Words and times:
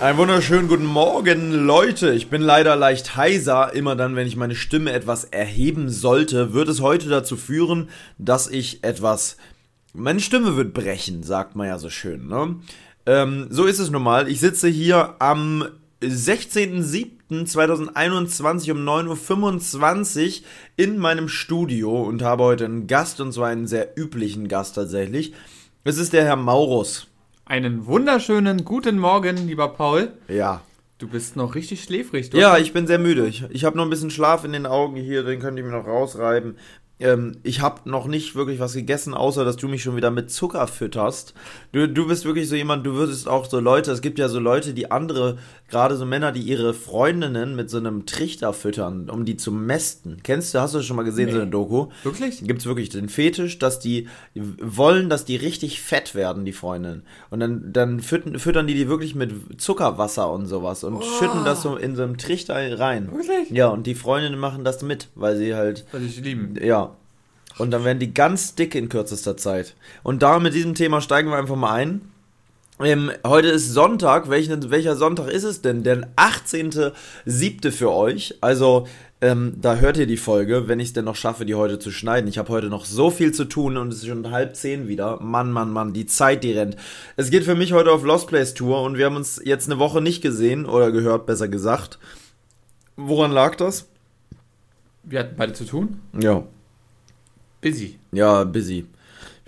Einen 0.00 0.16
wunderschönen 0.16 0.66
guten 0.66 0.86
Morgen, 0.86 1.52
Leute. 1.52 2.14
Ich 2.14 2.30
bin 2.30 2.40
leider 2.40 2.74
leicht 2.74 3.16
heiser. 3.16 3.74
Immer 3.74 3.96
dann, 3.96 4.16
wenn 4.16 4.26
ich 4.26 4.34
meine 4.34 4.54
Stimme 4.54 4.92
etwas 4.92 5.24
erheben 5.24 5.90
sollte, 5.90 6.54
wird 6.54 6.70
es 6.70 6.80
heute 6.80 7.10
dazu 7.10 7.36
führen, 7.36 7.90
dass 8.16 8.48
ich 8.48 8.82
etwas. 8.82 9.36
Meine 9.92 10.20
Stimme 10.20 10.56
wird 10.56 10.72
brechen, 10.72 11.22
sagt 11.22 11.54
man 11.54 11.66
ja 11.66 11.78
so 11.78 11.90
schön, 11.90 12.28
ne? 12.28 12.56
Ähm, 13.04 13.48
so 13.50 13.66
ist 13.66 13.78
es 13.78 13.90
nun 13.90 14.02
mal. 14.02 14.26
Ich 14.26 14.40
sitze 14.40 14.68
hier 14.68 15.16
am 15.18 15.66
16.07.2021 16.02 18.72
um 18.72 18.78
9.25 18.78 20.40
Uhr 20.40 20.46
in 20.78 20.96
meinem 20.96 21.28
Studio 21.28 22.00
und 22.00 22.22
habe 22.22 22.44
heute 22.44 22.64
einen 22.64 22.86
Gast, 22.86 23.20
und 23.20 23.34
zwar 23.34 23.48
einen 23.48 23.66
sehr 23.66 23.98
üblichen 23.98 24.48
Gast 24.48 24.76
tatsächlich. 24.76 25.34
Es 25.84 25.98
ist 25.98 26.14
der 26.14 26.24
Herr 26.24 26.36
Maurus. 26.36 27.09
Einen 27.50 27.86
wunderschönen 27.86 28.64
guten 28.64 28.96
Morgen, 29.00 29.48
lieber 29.48 29.70
Paul. 29.70 30.12
Ja. 30.28 30.60
Du 30.98 31.08
bist 31.08 31.34
noch 31.34 31.56
richtig 31.56 31.82
schläfrig, 31.82 32.30
du? 32.30 32.38
Ja, 32.38 32.58
ich 32.58 32.72
bin 32.72 32.86
sehr 32.86 33.00
müde. 33.00 33.26
Ich, 33.26 33.42
ich 33.50 33.64
habe 33.64 33.76
noch 33.76 33.82
ein 33.82 33.90
bisschen 33.90 34.12
Schlaf 34.12 34.44
in 34.44 34.52
den 34.52 34.66
Augen 34.66 34.94
hier, 34.94 35.24
den 35.24 35.40
könnt 35.40 35.58
ihr 35.58 35.64
mir 35.64 35.72
noch 35.72 35.84
rausreiben. 35.84 36.56
Ähm, 37.00 37.38
ich 37.42 37.60
habe 37.60 37.90
noch 37.90 38.06
nicht 38.06 38.36
wirklich 38.36 38.60
was 38.60 38.74
gegessen, 38.74 39.14
außer 39.14 39.44
dass 39.44 39.56
du 39.56 39.66
mich 39.66 39.82
schon 39.82 39.96
wieder 39.96 40.12
mit 40.12 40.30
Zucker 40.30 40.68
fütterst. 40.68 41.34
Du, 41.72 41.88
du 41.88 42.06
bist 42.06 42.24
wirklich 42.24 42.48
so 42.48 42.54
jemand, 42.54 42.86
du 42.86 42.94
würdest 42.94 43.26
auch 43.26 43.46
so 43.46 43.58
Leute, 43.58 43.90
es 43.90 44.00
gibt 44.00 44.20
ja 44.20 44.28
so 44.28 44.38
Leute, 44.38 44.72
die 44.72 44.92
andere, 44.92 45.38
gerade 45.70 45.96
so 45.96 46.04
Männer, 46.04 46.32
die 46.32 46.42
ihre 46.42 46.74
Freundinnen 46.74 47.56
mit 47.56 47.70
so 47.70 47.78
einem 47.78 48.06
Trichter 48.06 48.52
füttern, 48.52 49.08
um 49.08 49.24
die 49.24 49.36
zu 49.36 49.52
mästen. 49.52 50.18
Kennst 50.22 50.54
du, 50.54 50.60
hast 50.60 50.74
du 50.74 50.82
schon 50.82 50.96
mal 50.96 51.04
gesehen, 51.04 51.26
nee. 51.26 51.32
so 51.32 51.40
eine 51.40 51.50
Doku? 51.50 51.88
Wirklich? 52.02 52.44
Gibt 52.44 52.60
es 52.60 52.66
wirklich 52.66 52.88
den 52.88 53.08
Fetisch, 53.08 53.58
dass 53.58 53.78
die 53.78 54.08
wollen, 54.34 55.08
dass 55.08 55.24
die 55.24 55.36
richtig 55.36 55.80
fett 55.80 56.14
werden, 56.14 56.44
die 56.44 56.52
Freundinnen. 56.52 57.02
Und 57.30 57.40
dann, 57.40 57.72
dann 57.72 58.00
füttern, 58.00 58.38
füttern 58.38 58.66
die 58.66 58.74
die 58.74 58.88
wirklich 58.88 59.14
mit 59.14 59.60
Zuckerwasser 59.60 60.30
und 60.32 60.46
sowas 60.46 60.84
und 60.84 60.94
oh. 60.94 61.02
schütten 61.02 61.44
das 61.44 61.62
so 61.62 61.76
in 61.76 61.96
so 61.96 62.02
einem 62.02 62.18
Trichter 62.18 62.78
rein. 62.78 63.10
Wirklich? 63.12 63.50
Ja, 63.50 63.68
und 63.68 63.86
die 63.86 63.94
Freundinnen 63.94 64.38
machen 64.38 64.64
das 64.64 64.82
mit, 64.82 65.08
weil 65.14 65.36
sie 65.36 65.54
halt. 65.54 65.86
Weil 65.92 66.02
sie 66.02 66.20
lieben. 66.20 66.56
Ja, 66.60 66.96
und 67.58 67.70
dann 67.72 67.84
werden 67.84 67.98
die 67.98 68.14
ganz 68.14 68.54
dick 68.54 68.74
in 68.74 68.88
kürzester 68.88 69.36
Zeit. 69.36 69.74
Und 70.02 70.22
da 70.22 70.38
mit 70.38 70.54
diesem 70.54 70.74
Thema 70.74 71.00
steigen 71.00 71.30
wir 71.30 71.36
einfach 71.36 71.56
mal 71.56 71.72
ein. 71.72 72.00
Ähm, 72.82 73.10
heute 73.26 73.48
ist 73.48 73.72
Sonntag. 73.74 74.30
Welchen, 74.30 74.70
welcher 74.70 74.96
Sonntag 74.96 75.28
ist 75.28 75.44
es 75.44 75.60
denn? 75.60 75.82
Der 75.82 76.08
18.07. 76.16 77.70
für 77.70 77.92
euch. 77.92 78.36
Also, 78.40 78.86
ähm, 79.20 79.54
da 79.60 79.76
hört 79.76 79.98
ihr 79.98 80.06
die 80.06 80.16
Folge, 80.16 80.66
wenn 80.66 80.80
ich 80.80 80.88
es 80.88 80.92
denn 80.94 81.04
noch 81.04 81.16
schaffe, 81.16 81.44
die 81.44 81.54
heute 81.54 81.78
zu 81.78 81.90
schneiden. 81.90 82.26
Ich 82.26 82.38
habe 82.38 82.48
heute 82.48 82.68
noch 82.68 82.86
so 82.86 83.10
viel 83.10 83.32
zu 83.32 83.44
tun 83.44 83.76
und 83.76 83.92
es 83.92 83.98
ist 83.98 84.06
schon 84.06 84.30
halb 84.30 84.56
zehn 84.56 84.88
wieder. 84.88 85.20
Mann, 85.20 85.52
Mann, 85.52 85.70
Mann, 85.70 85.92
die 85.92 86.06
Zeit, 86.06 86.42
die 86.42 86.52
rennt. 86.52 86.76
Es 87.16 87.30
geht 87.30 87.44
für 87.44 87.54
mich 87.54 87.74
heute 87.74 87.92
auf 87.92 88.02
Lost 88.02 88.28
Place 88.28 88.54
Tour 88.54 88.82
und 88.82 88.96
wir 88.96 89.04
haben 89.04 89.16
uns 89.16 89.42
jetzt 89.44 89.70
eine 89.70 89.78
Woche 89.78 90.00
nicht 90.00 90.22
gesehen 90.22 90.64
oder 90.64 90.90
gehört, 90.90 91.26
besser 91.26 91.48
gesagt. 91.48 91.98
Woran 92.96 93.30
lag 93.30 93.56
das? 93.56 93.88
Wir 95.02 95.20
hatten 95.20 95.36
beide 95.36 95.52
zu 95.52 95.66
tun. 95.66 96.00
Ja. 96.18 96.44
Busy. 97.60 97.98
Ja, 98.12 98.44
busy. 98.44 98.86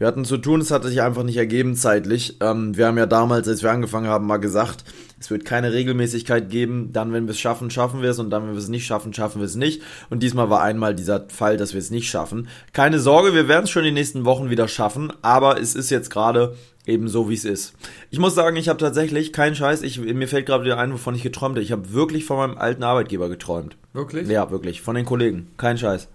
Wir 0.03 0.09
hatten 0.09 0.25
zu 0.25 0.37
tun, 0.37 0.61
es 0.61 0.73
hatte 0.73 0.89
sich 0.89 1.01
einfach 1.01 1.23
nicht 1.23 1.37
ergeben 1.37 1.77
zeitlich. 1.77 2.37
Ähm, 2.41 2.77
wir 2.77 2.89
haben 2.89 2.99
ja 2.99 3.07
damals, 3.07 3.47
als 3.47 3.63
wir 3.63 3.71
angefangen 3.71 4.09
haben, 4.09 4.27
mal 4.27 4.39
gesagt, 4.39 4.83
es 5.21 5.31
wird 5.31 5.45
keine 5.45 5.73
Regelmäßigkeit 5.73 6.51
geben. 6.51 6.93
Dann, 6.93 7.13
wenn 7.13 7.29
wir 7.29 7.31
es 7.31 7.39
schaffen, 7.39 7.71
schaffen 7.71 8.03
wir 8.03 8.11
es. 8.11 8.19
Und 8.19 8.31
dann, 8.31 8.43
wenn 8.43 8.51
wir 8.51 8.59
es 8.59 8.67
nicht 8.67 8.85
schaffen, 8.85 9.15
schaffen 9.15 9.41
wir 9.41 9.47
es 9.47 9.55
nicht. 9.55 9.81
Und 10.11 10.25
diesmal 10.25 10.51
war 10.51 10.61
einmal 10.61 10.97
dieser 10.97 11.29
Fall, 11.29 11.57
dass 11.57 11.73
wir 11.73 11.79
es 11.79 11.93
nicht 11.93 12.11
schaffen. 12.11 12.49
Keine 12.73 12.99
Sorge, 12.99 13.33
wir 13.33 13.47
werden 13.47 13.63
es 13.63 13.71
schon 13.71 13.83
in 13.83 13.91
den 13.91 13.95
nächsten 13.95 14.25
Wochen 14.25 14.51
wieder 14.51 14.67
schaffen. 14.67 15.13
Aber 15.23 15.61
es 15.61 15.77
ist 15.77 15.91
jetzt 15.91 16.11
gerade 16.11 16.57
eben 16.85 17.07
so, 17.07 17.31
wie 17.31 17.35
es 17.35 17.45
ist. 17.45 17.73
Ich 18.11 18.19
muss 18.19 18.35
sagen, 18.35 18.57
ich 18.57 18.69
habe 18.69 18.81
tatsächlich 18.81 19.33
keinen 19.33 19.55
Scheiß. 19.55 19.83
Ich, 19.83 20.01
mir 20.01 20.27
fällt 20.27 20.47
gerade 20.47 20.65
wieder 20.65 20.79
ein, 20.79 20.93
wovon 20.93 21.15
ich 21.15 21.23
geträumt 21.23 21.55
habe. 21.55 21.63
Ich 21.63 21.71
habe 21.71 21.93
wirklich 21.93 22.25
von 22.25 22.39
meinem 22.39 22.59
alten 22.59 22.83
Arbeitgeber 22.83 23.29
geträumt. 23.29 23.77
Wirklich? 23.93 24.27
Ja, 24.27 24.51
wirklich. 24.51 24.83
Von 24.83 24.97
den 24.97 25.05
Kollegen. 25.05 25.53
Kein 25.59 25.79
Scheiß. 25.79 26.09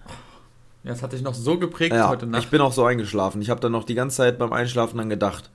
Ja, 0.87 0.93
das 0.93 1.03
hat 1.03 1.11
dich 1.11 1.21
noch 1.21 1.33
so 1.33 1.59
geprägt 1.59 1.93
ja, 1.93 2.07
heute 2.07 2.25
Nacht. 2.25 2.45
Ich 2.45 2.49
bin 2.49 2.61
auch 2.61 2.71
so 2.71 2.85
eingeschlafen. 2.85 3.41
Ich 3.41 3.49
habe 3.49 3.59
dann 3.59 3.73
noch 3.73 3.83
die 3.83 3.93
ganze 3.93 4.17
Zeit 4.17 4.39
beim 4.39 4.53
Einschlafen 4.53 4.97
dann 4.97 5.09
gedacht. 5.09 5.49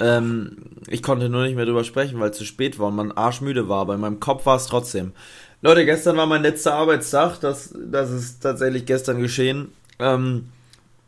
Ähm, 0.00 0.56
ich 0.88 1.02
konnte 1.02 1.28
nur 1.28 1.42
nicht 1.42 1.56
mehr 1.56 1.66
drüber 1.66 1.84
sprechen, 1.84 2.18
weil 2.18 2.30
es 2.30 2.38
zu 2.38 2.46
spät 2.46 2.78
war 2.78 2.88
und 2.88 2.96
man 2.96 3.12
arschmüde 3.12 3.68
war, 3.68 3.82
aber 3.82 3.94
in 3.94 4.00
meinem 4.00 4.18
Kopf 4.18 4.46
war 4.46 4.56
es 4.56 4.64
trotzdem. 4.64 5.12
Leute, 5.60 5.84
gestern 5.84 6.16
war 6.16 6.24
mein 6.24 6.40
letzter 6.40 6.72
Arbeitstag. 6.72 7.38
Das, 7.40 7.74
das 7.84 8.10
ist 8.10 8.40
tatsächlich 8.40 8.86
gestern 8.86 9.20
geschehen. 9.20 9.72
Ähm, 9.98 10.48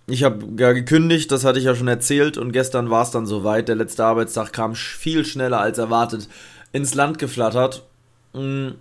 ich 0.07 0.25
habe 0.25 0.45
ja 0.59 0.73
gekündigt, 0.73 1.33
das 1.33 1.47
hatte 1.47 1.59
ich 1.59 1.65
ja 1.65 1.75
schon 1.75 1.89
erzählt 1.89 2.37
und 2.37 2.53
gestern 2.53 2.91
war 2.91 3.03
es 3.03 3.13
dann 3.13 3.25
soweit. 3.25 3.69
Der 3.69 3.77
letzte 3.77 4.05
Arbeitstag 4.05 4.53
kam 4.53 4.75
viel 4.75 5.25
schneller 5.25 5.61
als 5.61 5.79
erwartet 5.79 6.29
ins 6.73 6.95
Land 6.95 7.19
geflattert. 7.19 7.83
Mm, 8.35 8.73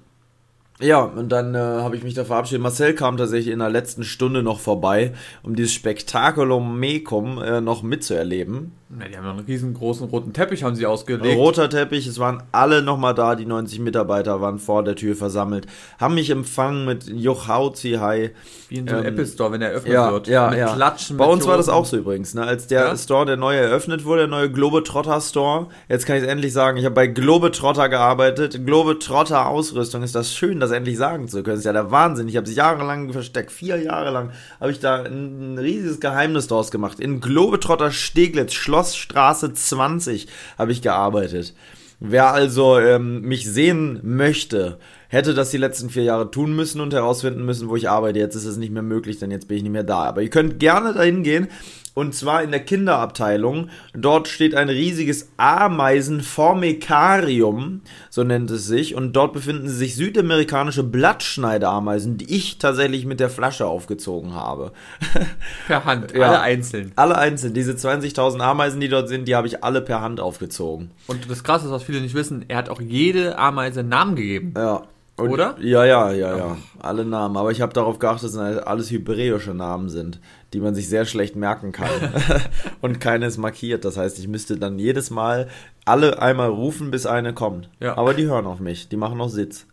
ja, 0.79 1.01
und 1.03 1.29
dann 1.29 1.55
äh, 1.55 1.59
habe 1.59 1.95
ich 1.95 2.03
mich 2.03 2.13
da 2.13 2.25
verabschiedet. 2.25 2.61
Marcel 2.61 2.93
kam 2.93 3.17
tatsächlich 3.17 3.53
in 3.53 3.59
der 3.59 3.69
letzten 3.69 4.03
Stunde 4.03 4.43
noch 4.43 4.59
vorbei, 4.59 5.13
um 5.43 5.55
dieses 5.55 5.73
Spektakulum 5.73 6.79
Mecum 6.79 7.41
äh, 7.41 7.61
noch 7.61 7.83
mitzuerleben. 7.83 8.71
Ja, 8.99 9.07
die 9.07 9.17
haben 9.17 9.25
einen 9.27 9.39
riesengroßen 9.39 10.07
roten 10.09 10.33
Teppich 10.33 10.63
haben 10.63 10.75
sie 10.75 10.85
ausgelegt. 10.85 11.35
Roter 11.35 11.69
Teppich, 11.69 12.05
es 12.05 12.19
waren 12.19 12.43
alle 12.51 12.83
nochmal 12.83 13.15
da, 13.15 13.35
die 13.35 13.45
90 13.45 13.79
Mitarbeiter 13.79 14.39
waren 14.41 14.59
vor 14.59 14.83
der 14.83 14.95
Tür 14.95 15.15
versammelt, 15.15 15.65
haben 15.99 16.15
mich 16.15 16.29
empfangen 16.29 16.85
mit 16.85 17.07
Jochauzi 17.07 17.93
Hi. 17.93 18.31
Wie 18.69 18.77
in 18.77 18.87
so 18.87 18.95
einem 18.95 19.05
ähm, 19.05 19.13
Apple 19.13 19.25
Store, 19.25 19.51
wenn 19.51 19.61
er 19.61 19.69
eröffnet 19.69 19.93
ja, 19.93 20.11
wird. 20.11 20.27
Ja, 20.27 20.49
mit 20.49 20.59
ja. 20.59 20.73
Klatschen. 20.75 21.17
Bei 21.17 21.25
uns 21.25 21.47
war 21.47 21.57
das 21.57 21.69
auch 21.69 21.85
so 21.85 21.97
übrigens, 21.97 22.33
ne? 22.33 22.43
als 22.43 22.67
der 22.67 22.81
ja? 22.81 22.97
Store, 22.97 23.25
der 23.25 23.37
neue 23.37 23.59
eröffnet 23.59 24.05
wurde, 24.05 24.21
der 24.21 24.27
neue 24.27 24.51
Globetrotter 24.51 25.19
Store. 25.21 25.67
Jetzt 25.89 26.05
kann 26.05 26.17
ich 26.17 26.23
es 26.23 26.29
endlich 26.29 26.53
sagen, 26.53 26.77
ich 26.77 26.85
habe 26.85 26.95
bei 26.95 27.07
Globetrotter 27.07 27.89
gearbeitet. 27.89 28.65
Globetrotter 28.65 29.47
Ausrüstung, 29.47 30.03
ist 30.03 30.13
das 30.13 30.33
schön, 30.33 30.59
das 30.59 30.71
endlich 30.71 30.97
sagen 30.97 31.27
zu 31.27 31.37
können. 31.37 31.55
Das 31.55 31.59
ist 31.59 31.65
ja 31.65 31.73
der 31.73 31.89
Wahnsinn. 31.91 32.27
Ich 32.27 32.37
habe 32.37 32.47
es 32.47 32.55
jahrelang 32.55 33.11
versteckt, 33.11 33.51
vier 33.51 33.81
Jahre 33.81 34.11
lang 34.11 34.31
habe 34.59 34.71
ich 34.71 34.79
da 34.79 35.03
ein, 35.03 35.55
ein 35.55 35.57
riesiges 35.57 35.99
Geheimnis 35.99 36.47
draus 36.47 36.69
gemacht. 36.69 36.99
In 36.99 37.21
Globetrotter 37.21 37.91
Steglitz, 37.91 38.53
Schloss 38.53 38.82
Schlossstraße 38.83 39.53
20 39.53 40.27
habe 40.57 40.71
ich 40.71 40.81
gearbeitet. 40.81 41.53
Wer 41.99 42.33
also 42.33 42.77
ähm, 42.79 43.21
mich 43.21 43.49
sehen 43.49 43.99
möchte, 44.03 44.77
hätte 45.07 45.33
das 45.33 45.51
die 45.51 45.57
letzten 45.57 45.89
vier 45.89 46.03
Jahre 46.03 46.31
tun 46.31 46.53
müssen 46.53 46.81
und 46.81 46.93
herausfinden 46.93 47.45
müssen, 47.45 47.69
wo 47.69 47.77
ich 47.77 47.89
arbeite. 47.89 48.19
Jetzt 48.19 48.35
ist 48.35 48.45
es 48.45 48.57
nicht 48.57 48.73
mehr 48.73 48.83
möglich, 48.83 49.19
denn 49.19 49.31
jetzt 49.31 49.47
bin 49.47 49.57
ich 49.57 49.63
nicht 49.63 49.71
mehr 49.71 49.83
da. 49.83 50.03
Aber 50.03 50.21
ihr 50.21 50.29
könnt 50.29 50.59
gerne 50.59 50.93
dahin 50.93 51.23
gehen. 51.23 51.47
Und 51.95 52.15
zwar 52.15 52.41
in 52.41 52.49
der 52.49 52.61
Kinderabteilung. 52.61 53.69
Dort 53.93 54.27
steht 54.27 54.55
ein 54.55 54.69
riesiges 54.69 55.29
Ameisenformikarium, 55.37 57.81
so 58.09 58.23
nennt 58.23 58.49
es 58.49 58.65
sich. 58.65 58.95
Und 58.95 59.13
dort 59.13 59.33
befinden 59.33 59.69
sich 59.69 59.95
südamerikanische 59.95 60.81
Blattschneideameisen, 60.83 62.17
die 62.17 62.35
ich 62.35 62.57
tatsächlich 62.57 63.05
mit 63.05 63.19
der 63.19 63.29
Flasche 63.29 63.67
aufgezogen 63.67 64.33
habe. 64.33 64.71
Per 65.67 65.85
Hand, 65.85 66.13
ja, 66.13 66.29
alle 66.29 66.41
einzeln. 66.41 66.93
Alle 66.95 67.15
einzeln. 67.17 67.53
Diese 67.53 67.73
20.000 67.73 68.39
Ameisen, 68.39 68.81
die 68.81 68.89
dort 68.89 69.07
sind, 69.07 69.27
die 69.27 69.35
habe 69.35 69.45
ich 69.47 69.63
alle 69.63 69.81
per 69.81 70.01
Hand 70.01 70.19
aufgezogen. 70.19 70.89
Und 71.07 71.29
das 71.29 71.43
Krasse 71.43 71.65
ist, 71.65 71.71
was 71.71 71.83
viele 71.83 72.01
nicht 72.01 72.15
wissen, 72.15 72.45
er 72.47 72.57
hat 72.57 72.69
auch 72.69 72.81
jede 72.81 73.37
Ameise 73.37 73.81
einen 73.81 73.89
Namen 73.89 74.15
gegeben. 74.15 74.55
Ja. 74.57 74.81
Und, 75.15 75.29
Oder? 75.29 75.55
Ja, 75.59 75.85
ja, 75.85 76.11
ja, 76.11 76.37
ja. 76.37 76.57
Alle 76.79 77.05
Namen. 77.05 77.37
Aber 77.37 77.51
ich 77.51 77.61
habe 77.61 77.71
darauf 77.71 77.99
geachtet, 77.99 78.33
dass 78.33 78.35
es 78.35 78.57
alles 78.63 78.89
hebräische 78.89 79.53
Namen 79.53 79.89
sind, 79.89 80.19
die 80.53 80.59
man 80.59 80.75
sich 80.75 80.87
sehr 80.87 81.05
schlecht 81.05 81.35
merken 81.35 81.71
kann. 81.71 81.89
und 82.81 82.99
keines 82.99 83.37
markiert. 83.37 83.85
Das 83.85 83.97
heißt, 83.97 84.19
ich 84.19 84.27
müsste 84.27 84.57
dann 84.57 84.79
jedes 84.79 85.09
Mal 85.09 85.49
alle 85.85 86.21
einmal 86.21 86.49
rufen, 86.49 86.91
bis 86.91 87.05
eine 87.05 87.33
kommt. 87.33 87.69
Ja. 87.79 87.97
Aber 87.97 88.13
die 88.13 88.25
hören 88.25 88.45
auf 88.45 88.59
mich. 88.59 88.89
Die 88.89 88.97
machen 88.97 89.17
noch 89.17 89.29
Sitz. 89.29 89.65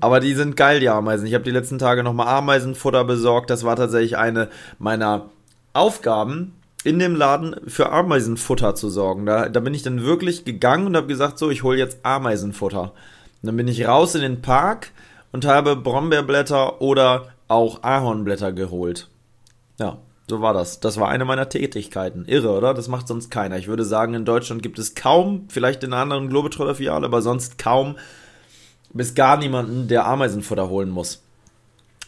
Aber 0.00 0.20
die 0.20 0.34
sind 0.34 0.56
geil, 0.56 0.80
die 0.80 0.88
Ameisen. 0.88 1.26
Ich 1.26 1.34
habe 1.34 1.44
die 1.44 1.50
letzten 1.50 1.78
Tage 1.78 2.02
nochmal 2.02 2.28
Ameisenfutter 2.28 3.04
besorgt. 3.04 3.50
Das 3.50 3.64
war 3.64 3.76
tatsächlich 3.76 4.16
eine 4.16 4.48
meiner 4.78 5.30
Aufgaben, 5.72 6.54
in 6.84 6.98
dem 6.98 7.16
Laden 7.16 7.56
für 7.66 7.90
Ameisenfutter 7.90 8.74
zu 8.74 8.88
sorgen. 8.88 9.26
Da, 9.26 9.48
da 9.48 9.60
bin 9.60 9.74
ich 9.74 9.82
dann 9.82 10.04
wirklich 10.04 10.44
gegangen 10.44 10.86
und 10.86 10.96
habe 10.96 11.08
gesagt, 11.08 11.38
so, 11.38 11.50
ich 11.50 11.62
hole 11.62 11.78
jetzt 11.78 11.98
Ameisenfutter. 12.04 12.82
Und 13.42 13.46
dann 13.46 13.56
bin 13.56 13.68
ich 13.68 13.86
raus 13.86 14.14
in 14.14 14.22
den 14.22 14.42
Park 14.42 14.92
und 15.32 15.44
habe 15.44 15.76
Brombeerblätter 15.76 16.80
oder 16.80 17.28
auch 17.48 17.82
Ahornblätter 17.82 18.52
geholt. 18.52 19.08
Ja, 19.78 19.98
so 20.28 20.40
war 20.40 20.52
das. 20.52 20.80
Das 20.80 20.98
war 20.98 21.08
eine 21.08 21.24
meiner 21.24 21.48
Tätigkeiten. 21.48 22.24
Irre, 22.26 22.50
oder? 22.50 22.74
Das 22.74 22.88
macht 22.88 23.08
sonst 23.08 23.30
keiner. 23.30 23.56
Ich 23.56 23.68
würde 23.68 23.84
sagen, 23.84 24.14
in 24.14 24.24
Deutschland 24.24 24.62
gibt 24.62 24.78
es 24.78 24.94
kaum, 24.94 25.46
vielleicht 25.48 25.84
in 25.84 25.92
einer 25.92 26.02
anderen 26.02 26.28
Globetrotter-Filiale, 26.28 27.06
aber 27.06 27.22
sonst 27.22 27.58
kaum 27.58 27.96
bis 28.92 29.14
gar 29.14 29.36
niemanden, 29.36 29.88
der 29.88 30.06
Ameisenfutter 30.06 30.68
holen 30.68 30.90
muss 30.90 31.22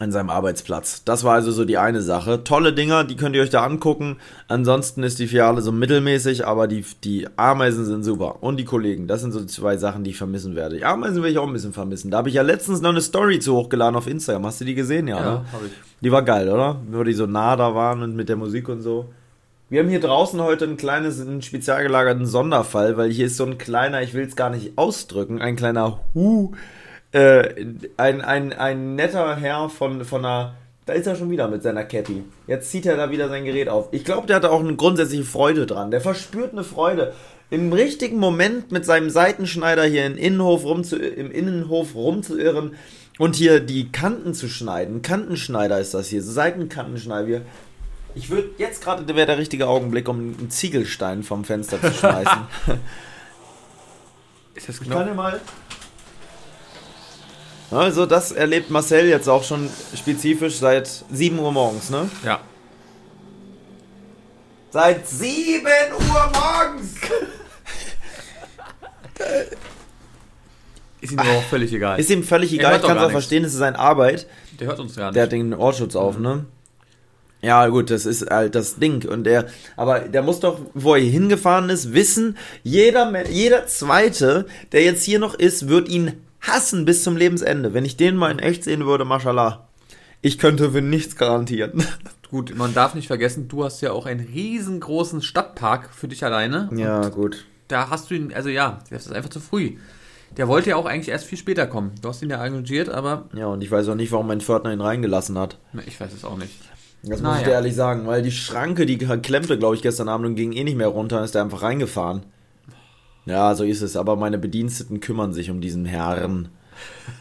an 0.00 0.12
seinem 0.12 0.30
Arbeitsplatz. 0.30 1.04
Das 1.04 1.24
war 1.24 1.34
also 1.34 1.52
so 1.52 1.66
die 1.66 1.76
eine 1.76 2.00
Sache. 2.00 2.42
Tolle 2.42 2.72
Dinger, 2.72 3.04
die 3.04 3.16
könnt 3.16 3.36
ihr 3.36 3.42
euch 3.42 3.50
da 3.50 3.62
angucken. 3.62 4.16
Ansonsten 4.48 5.02
ist 5.02 5.18
die 5.18 5.26
Filiale 5.26 5.60
so 5.60 5.72
mittelmäßig, 5.72 6.46
aber 6.46 6.66
die, 6.66 6.84
die 7.04 7.28
Ameisen 7.36 7.84
sind 7.84 8.02
super. 8.02 8.42
Und 8.42 8.56
die 8.56 8.64
Kollegen, 8.64 9.06
das 9.06 9.20
sind 9.20 9.32
so 9.32 9.44
zwei 9.44 9.76
Sachen, 9.76 10.02
die 10.02 10.10
ich 10.10 10.16
vermissen 10.16 10.56
werde. 10.56 10.76
Die 10.78 10.86
Ameisen 10.86 11.22
will 11.22 11.30
ich 11.30 11.38
auch 11.38 11.46
ein 11.46 11.52
bisschen 11.52 11.74
vermissen. 11.74 12.10
Da 12.10 12.16
habe 12.16 12.30
ich 12.30 12.34
ja 12.34 12.42
letztens 12.42 12.80
noch 12.80 12.88
eine 12.88 13.02
Story 13.02 13.40
zu 13.40 13.54
hochgeladen 13.54 13.94
auf 13.94 14.06
Instagram. 14.06 14.46
Hast 14.46 14.62
du 14.62 14.64
die 14.64 14.74
gesehen, 14.74 15.06
ja? 15.06 15.18
Ja, 15.18 15.22
ne? 15.22 15.44
habe 15.52 15.66
ich. 15.66 15.72
Die 16.00 16.10
war 16.10 16.22
geil, 16.22 16.48
oder? 16.48 16.80
Wo 16.90 17.04
die 17.04 17.12
so 17.12 17.26
nah 17.26 17.54
da 17.56 17.74
waren 17.74 18.02
und 18.02 18.16
mit 18.16 18.30
der 18.30 18.36
Musik 18.36 18.70
und 18.70 18.80
so. 18.80 19.10
Wir 19.68 19.82
haben 19.82 19.90
hier 19.90 20.00
draußen 20.00 20.40
heute 20.40 20.64
ein 20.64 20.78
kleines, 20.78 21.20
einen 21.20 21.42
spezial 21.42 21.82
gelagerten 21.82 22.24
Sonderfall, 22.24 22.96
weil 22.96 23.10
hier 23.10 23.26
ist 23.26 23.36
so 23.36 23.44
ein 23.44 23.58
kleiner, 23.58 24.00
ich 24.00 24.14
will 24.14 24.26
es 24.26 24.34
gar 24.34 24.48
nicht 24.48 24.72
ausdrücken, 24.76 25.42
ein 25.42 25.56
kleiner 25.56 26.00
Hu 26.14 26.52
äh, 27.12 27.66
ein, 27.96 28.20
ein, 28.20 28.52
ein 28.52 28.94
netter 28.94 29.36
Herr 29.36 29.68
von, 29.68 30.04
von 30.04 30.24
einer. 30.24 30.54
Da 30.86 30.94
ist 30.94 31.06
er 31.06 31.14
schon 31.14 31.30
wieder 31.30 31.46
mit 31.48 31.62
seiner 31.62 31.84
Cappy. 31.84 32.24
Jetzt 32.46 32.70
zieht 32.70 32.86
er 32.86 32.96
da 32.96 33.10
wieder 33.10 33.28
sein 33.28 33.44
Gerät 33.44 33.68
auf. 33.68 33.88
Ich 33.92 34.04
glaube, 34.04 34.26
der 34.26 34.36
hatte 34.36 34.50
auch 34.50 34.60
eine 34.60 34.74
grundsätzliche 34.74 35.24
Freude 35.24 35.66
dran. 35.66 35.90
Der 35.90 36.00
verspürt 36.00 36.52
eine 36.52 36.64
Freude. 36.64 37.12
Im 37.50 37.72
richtigen 37.72 38.18
Moment 38.18 38.72
mit 38.72 38.84
seinem 38.84 39.10
Seitenschneider 39.10 39.84
hier 39.84 40.06
im 40.06 40.16
Innenhof, 40.16 40.64
rumzu, 40.64 40.96
im 40.96 41.30
Innenhof 41.30 41.94
rumzuirren 41.94 42.74
und 43.18 43.36
hier 43.36 43.60
die 43.60 43.92
Kanten 43.92 44.34
zu 44.34 44.48
schneiden. 44.48 45.02
Kantenschneider 45.02 45.78
ist 45.78 45.94
das 45.94 46.08
hier, 46.08 46.22
Seitenkantenschneider. 46.22 47.42
Ich 48.14 48.30
würde 48.30 48.50
jetzt 48.58 48.82
gerade 48.82 49.06
wäre 49.14 49.26
der 49.26 49.38
richtige 49.38 49.68
Augenblick, 49.68 50.08
um 50.08 50.18
einen 50.18 50.50
Ziegelstein 50.50 51.22
vom 51.22 51.44
Fenster 51.44 51.80
zu 51.80 51.92
schmeißen. 51.92 52.42
ist 54.54 54.68
das 54.68 54.80
genau? 54.80 54.92
Ich 54.92 54.98
kann 54.98 55.08
ja 55.08 55.14
mal 55.14 55.40
also 57.70 58.06
das 58.06 58.32
erlebt 58.32 58.70
Marcel 58.70 59.06
jetzt 59.06 59.28
auch 59.28 59.44
schon 59.44 59.68
spezifisch 59.94 60.56
seit 60.56 60.88
7 61.10 61.38
Uhr 61.38 61.52
morgens, 61.52 61.90
ne? 61.90 62.10
Ja. 62.24 62.40
Seit 64.70 65.06
7 65.06 65.64
Uhr 65.92 66.30
morgens! 66.32 66.94
ist 71.00 71.12
ihm 71.12 71.18
aber 71.18 71.30
auch 71.30 71.44
völlig 71.44 71.72
egal. 71.72 71.98
Ist 71.98 72.10
ihm 72.10 72.24
völlig 72.24 72.52
egal, 72.52 72.76
ich 72.76 72.82
kann 72.82 72.96
es 72.96 73.04
auch 73.04 73.10
verstehen, 73.10 73.44
es 73.44 73.52
ist 73.52 73.58
seine 73.58 73.78
Arbeit. 73.78 74.26
Der 74.58 74.68
hört 74.68 74.80
uns 74.80 74.96
nicht. 74.96 75.14
Der 75.14 75.22
hat 75.22 75.32
den 75.32 75.54
Ohrschutz 75.54 75.96
auf, 75.96 76.16
mhm. 76.16 76.22
ne? 76.22 76.44
Ja, 77.42 77.66
gut, 77.68 77.90
das 77.90 78.04
ist 78.04 78.30
halt 78.30 78.54
das 78.54 78.76
Ding. 78.76 79.08
Und 79.08 79.24
der, 79.24 79.46
aber 79.76 80.00
der 80.00 80.22
muss 80.22 80.40
doch, 80.40 80.60
wo 80.74 80.94
er 80.94 81.00
hingefahren 81.00 81.70
ist, 81.70 81.94
wissen, 81.94 82.36
jeder, 82.62 83.28
jeder 83.28 83.66
Zweite, 83.66 84.46
der 84.72 84.82
jetzt 84.82 85.04
hier 85.04 85.18
noch 85.18 85.34
ist, 85.34 85.68
wird 85.68 85.88
ihn 85.88 86.22
hassen 86.40 86.84
bis 86.84 87.02
zum 87.02 87.16
Lebensende. 87.16 87.74
Wenn 87.74 87.84
ich 87.84 87.96
den 87.96 88.16
mal 88.16 88.30
in 88.30 88.38
echt 88.38 88.64
sehen 88.64 88.86
würde, 88.86 89.04
mashallah. 89.04 89.68
Ich 90.22 90.38
könnte 90.38 90.72
für 90.72 90.82
nichts 90.82 91.16
garantieren. 91.16 91.84
Gut, 92.30 92.56
man 92.56 92.74
darf 92.74 92.94
nicht 92.94 93.08
vergessen, 93.08 93.48
du 93.48 93.64
hast 93.64 93.80
ja 93.80 93.90
auch 93.90 94.06
einen 94.06 94.20
riesengroßen 94.20 95.20
Stadtpark 95.20 95.90
für 95.92 96.06
dich 96.06 96.24
alleine. 96.24 96.70
Ja, 96.76 97.08
gut. 97.08 97.44
Da 97.66 97.90
hast 97.90 98.08
du 98.08 98.14
ihn, 98.14 98.32
also 98.32 98.48
ja, 98.48 98.78
das 98.88 99.06
ist 99.06 99.12
einfach 99.12 99.30
zu 99.30 99.40
früh. 99.40 99.78
Der 100.36 100.46
wollte 100.46 100.70
ja 100.70 100.76
auch 100.76 100.86
eigentlich 100.86 101.08
erst 101.08 101.24
viel 101.24 101.38
später 101.38 101.66
kommen. 101.66 101.90
Du 102.02 102.08
hast 102.08 102.22
ihn 102.22 102.30
ja 102.30 102.44
engagiert, 102.44 102.88
aber. 102.88 103.28
Ja, 103.34 103.46
und 103.46 103.62
ich 103.64 103.70
weiß 103.70 103.88
auch 103.88 103.96
nicht, 103.96 104.12
warum 104.12 104.28
mein 104.28 104.40
Pförtner 104.40 104.72
ihn 104.72 104.80
reingelassen 104.80 105.36
hat. 105.36 105.58
Ich 105.86 106.00
weiß 106.00 106.12
es 106.12 106.24
auch 106.24 106.36
nicht. 106.36 106.54
Das 107.02 107.20
Na, 107.20 107.30
muss 107.30 107.38
ich 107.38 107.44
dir 107.46 107.52
ehrlich 107.52 107.74
sagen, 107.74 108.06
weil 108.06 108.22
die 108.22 108.30
Schranke, 108.30 108.86
die 108.86 108.98
klemmte, 108.98 109.58
glaube 109.58 109.74
ich, 109.74 109.82
gestern 109.82 110.08
Abend 110.08 110.26
und 110.26 110.34
ging 110.36 110.52
eh 110.52 110.62
nicht 110.62 110.76
mehr 110.76 110.86
runter, 110.86 111.24
ist 111.24 111.34
er 111.34 111.42
einfach 111.42 111.62
reingefahren. 111.62 112.22
Ja, 113.30 113.54
so 113.54 113.62
ist 113.62 113.80
es, 113.80 113.96
aber 113.96 114.16
meine 114.16 114.38
Bediensteten 114.38 114.98
kümmern 114.98 115.32
sich 115.32 115.50
um 115.50 115.60
diesen 115.60 115.84
Herrn. 115.84 116.48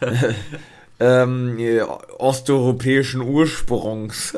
ähm, 1.00 1.58
osteuropäischen 2.18 3.20
Ursprungs. 3.20 4.36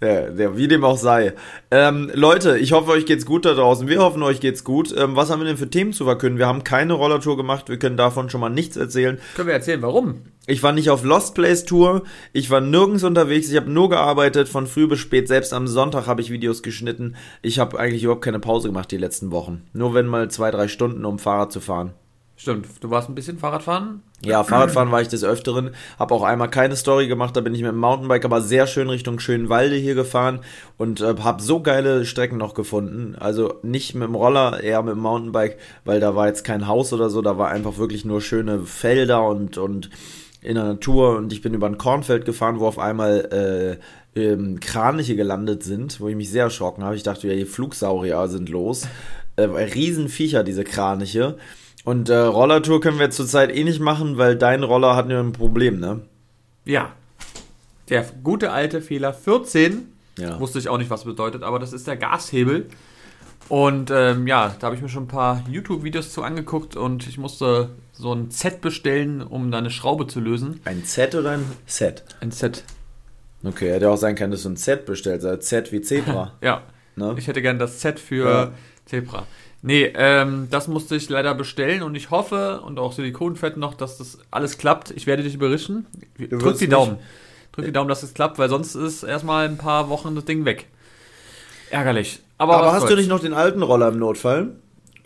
Ja, 0.00 0.30
der, 0.30 0.56
wie 0.56 0.68
dem 0.68 0.84
auch 0.84 0.96
sei. 0.96 1.34
Ähm, 1.72 2.10
Leute, 2.14 2.56
ich 2.58 2.72
hoffe, 2.72 2.92
euch 2.92 3.04
geht's 3.04 3.26
gut 3.26 3.44
da 3.44 3.54
draußen. 3.54 3.88
Wir 3.88 3.98
hoffen, 3.98 4.22
euch 4.22 4.38
geht's 4.38 4.62
gut. 4.62 4.94
Ähm, 4.96 5.16
was 5.16 5.28
haben 5.28 5.40
wir 5.40 5.46
denn 5.46 5.56
für 5.56 5.70
Themen 5.70 5.92
zu 5.92 6.04
verkünden? 6.04 6.38
Wir 6.38 6.46
haben 6.46 6.62
keine 6.62 6.92
Rollertour 6.92 7.36
gemacht. 7.36 7.68
Wir 7.68 7.80
können 7.80 7.96
davon 7.96 8.30
schon 8.30 8.40
mal 8.40 8.48
nichts 8.48 8.76
erzählen. 8.76 9.18
Können 9.34 9.48
wir 9.48 9.54
erzählen, 9.54 9.82
warum? 9.82 10.22
Ich 10.46 10.62
war 10.62 10.72
nicht 10.72 10.90
auf 10.90 11.04
Lost 11.04 11.34
Place 11.34 11.64
Tour. 11.64 12.04
Ich 12.32 12.48
war 12.48 12.60
nirgends 12.60 13.02
unterwegs. 13.02 13.50
Ich 13.50 13.56
habe 13.56 13.70
nur 13.70 13.90
gearbeitet, 13.90 14.48
von 14.48 14.68
früh 14.68 14.86
bis 14.86 15.00
spät. 15.00 15.26
Selbst 15.26 15.52
am 15.52 15.66
Sonntag 15.66 16.06
habe 16.06 16.20
ich 16.20 16.30
Videos 16.30 16.62
geschnitten. 16.62 17.16
Ich 17.42 17.58
habe 17.58 17.78
eigentlich 17.78 18.04
überhaupt 18.04 18.24
keine 18.24 18.38
Pause 18.38 18.68
gemacht 18.68 18.92
die 18.92 18.98
letzten 18.98 19.32
Wochen. 19.32 19.64
Nur 19.72 19.94
wenn 19.94 20.06
mal 20.06 20.30
zwei, 20.30 20.52
drei 20.52 20.68
Stunden, 20.68 21.04
um 21.04 21.18
Fahrrad 21.18 21.52
zu 21.52 21.60
fahren. 21.60 21.92
Stimmt, 22.40 22.68
du 22.80 22.88
warst 22.88 23.08
ein 23.08 23.16
bisschen 23.16 23.36
Fahrradfahren? 23.36 24.00
Ja, 24.24 24.44
Fahrradfahren 24.44 24.92
war 24.92 25.02
ich 25.02 25.08
des 25.08 25.24
Öfteren. 25.24 25.70
Habe 25.98 26.14
auch 26.14 26.22
einmal 26.22 26.48
keine 26.48 26.76
Story 26.76 27.08
gemacht, 27.08 27.36
da 27.36 27.40
bin 27.40 27.52
ich 27.52 27.62
mit 27.62 27.72
dem 27.72 27.78
Mountainbike 27.78 28.24
aber 28.24 28.40
sehr 28.40 28.68
schön 28.68 28.88
Richtung 28.88 29.18
Schönwalde 29.18 29.74
hier 29.74 29.96
gefahren 29.96 30.38
und 30.76 31.00
äh, 31.00 31.16
habe 31.18 31.42
so 31.42 31.60
geile 31.60 32.04
Strecken 32.04 32.38
noch 32.38 32.54
gefunden. 32.54 33.16
Also 33.18 33.54
nicht 33.64 33.96
mit 33.96 34.06
dem 34.06 34.14
Roller, 34.14 34.62
eher 34.62 34.84
mit 34.84 34.94
dem 34.94 35.00
Mountainbike, 35.00 35.58
weil 35.84 35.98
da 35.98 36.14
war 36.14 36.28
jetzt 36.28 36.44
kein 36.44 36.68
Haus 36.68 36.92
oder 36.92 37.10
so, 37.10 37.22
da 37.22 37.38
war 37.38 37.48
einfach 37.48 37.76
wirklich 37.76 38.04
nur 38.04 38.20
schöne 38.20 38.60
Felder 38.60 39.26
und, 39.26 39.58
und 39.58 39.90
in 40.40 40.54
der 40.54 40.64
Natur 40.64 41.16
und 41.16 41.32
ich 41.32 41.42
bin 41.42 41.54
über 41.54 41.66
ein 41.66 41.76
Kornfeld 41.76 42.24
gefahren, 42.24 42.60
wo 42.60 42.68
auf 42.68 42.78
einmal 42.78 43.80
äh, 44.14 44.20
ähm, 44.20 44.60
Kraniche 44.60 45.16
gelandet 45.16 45.64
sind, 45.64 46.00
wo 46.00 46.06
ich 46.06 46.14
mich 46.14 46.30
sehr 46.30 46.44
erschrocken 46.44 46.84
habe. 46.84 46.94
Ich 46.94 47.02
dachte, 47.02 47.26
ja, 47.26 47.34
die 47.34 47.46
Flugsaurier 47.46 48.28
sind 48.28 48.48
los. 48.48 48.86
Äh, 49.34 49.42
Riesenviecher, 49.42 50.44
diese 50.44 50.62
Kraniche. 50.62 51.36
Und 51.88 52.10
äh, 52.10 52.18
Rollertour 52.18 52.82
können 52.82 52.98
wir 52.98 53.10
zurzeit 53.10 53.50
eh 53.50 53.64
nicht 53.64 53.80
machen, 53.80 54.18
weil 54.18 54.36
dein 54.36 54.62
Roller 54.62 54.94
hat 54.94 55.08
ja 55.08 55.20
ein 55.20 55.32
Problem, 55.32 55.80
ne? 55.80 56.02
Ja. 56.66 56.92
Der 57.88 58.04
gute 58.22 58.52
alte 58.52 58.82
Fehler 58.82 59.14
14. 59.14 59.90
Ja. 60.18 60.38
Wusste 60.38 60.58
ich 60.58 60.68
auch 60.68 60.76
nicht, 60.76 60.90
was 60.90 61.04
bedeutet, 61.04 61.42
aber 61.42 61.58
das 61.58 61.72
ist 61.72 61.86
der 61.86 61.96
Gashebel. 61.96 62.66
Und 63.48 63.90
ähm, 63.90 64.26
ja, 64.26 64.54
da 64.60 64.66
habe 64.66 64.76
ich 64.76 64.82
mir 64.82 64.90
schon 64.90 65.04
ein 65.04 65.08
paar 65.08 65.42
YouTube-Videos 65.48 66.12
zu 66.12 66.22
angeguckt 66.22 66.76
und 66.76 67.08
ich 67.08 67.16
musste 67.16 67.70
so 67.94 68.12
ein 68.12 68.30
Z 68.30 68.60
bestellen, 68.60 69.22
um 69.22 69.50
da 69.50 69.56
eine 69.56 69.70
Schraube 69.70 70.06
zu 70.06 70.20
lösen. 70.20 70.60
Ein 70.66 70.84
Z 70.84 71.14
oder 71.14 71.30
ein 71.30 71.46
Set? 71.64 72.04
Ein 72.20 72.32
Z. 72.32 72.64
Okay, 73.42 73.72
hätte 73.72 73.88
auch 73.88 73.96
sein 73.96 74.14
können, 74.14 74.32
dass 74.32 74.42
du 74.42 74.50
ein 74.50 74.58
Z 74.58 74.84
bestellst, 74.84 75.24
also 75.24 75.40
Z 75.40 75.72
wie 75.72 75.80
Zebra. 75.80 76.34
ja. 76.42 76.64
Ne? 76.96 77.14
Ich 77.16 77.28
hätte 77.28 77.40
gern 77.40 77.58
das 77.58 77.78
Z 77.78 77.98
für 77.98 78.28
ja. 78.28 78.52
Zebra. 78.84 79.26
Nee, 79.60 79.92
ähm, 79.96 80.46
das 80.50 80.68
musste 80.68 80.94
ich 80.94 81.08
leider 81.08 81.34
bestellen 81.34 81.82
und 81.82 81.94
ich 81.96 82.10
hoffe 82.10 82.60
und 82.60 82.78
auch 82.78 82.92
Silikonfett 82.92 83.56
noch, 83.56 83.74
dass 83.74 83.98
das 83.98 84.18
alles 84.30 84.56
klappt. 84.58 84.92
Ich 84.92 85.06
werde 85.06 85.24
dich 85.24 85.34
überrischen. 85.34 85.86
Drück 86.16 86.58
die 86.58 86.68
Daumen. 86.68 86.98
Drück 87.52 87.66
die 87.66 87.72
Daumen, 87.72 87.88
dass 87.88 88.04
es 88.04 88.14
klappt, 88.14 88.38
weil 88.38 88.48
sonst 88.48 88.76
ist 88.76 89.02
erstmal 89.02 89.48
ein 89.48 89.58
paar 89.58 89.88
Wochen 89.88 90.14
das 90.14 90.24
Ding 90.24 90.44
weg. 90.44 90.66
Ärgerlich. 91.70 92.20
Aber, 92.38 92.58
Aber 92.58 92.72
hast 92.72 92.82
soll's. 92.82 92.92
du 92.92 92.96
nicht 92.98 93.08
noch 93.08 93.20
den 93.20 93.34
alten 93.34 93.62
Roller 93.62 93.88
im 93.88 93.98
Notfall? 93.98 94.52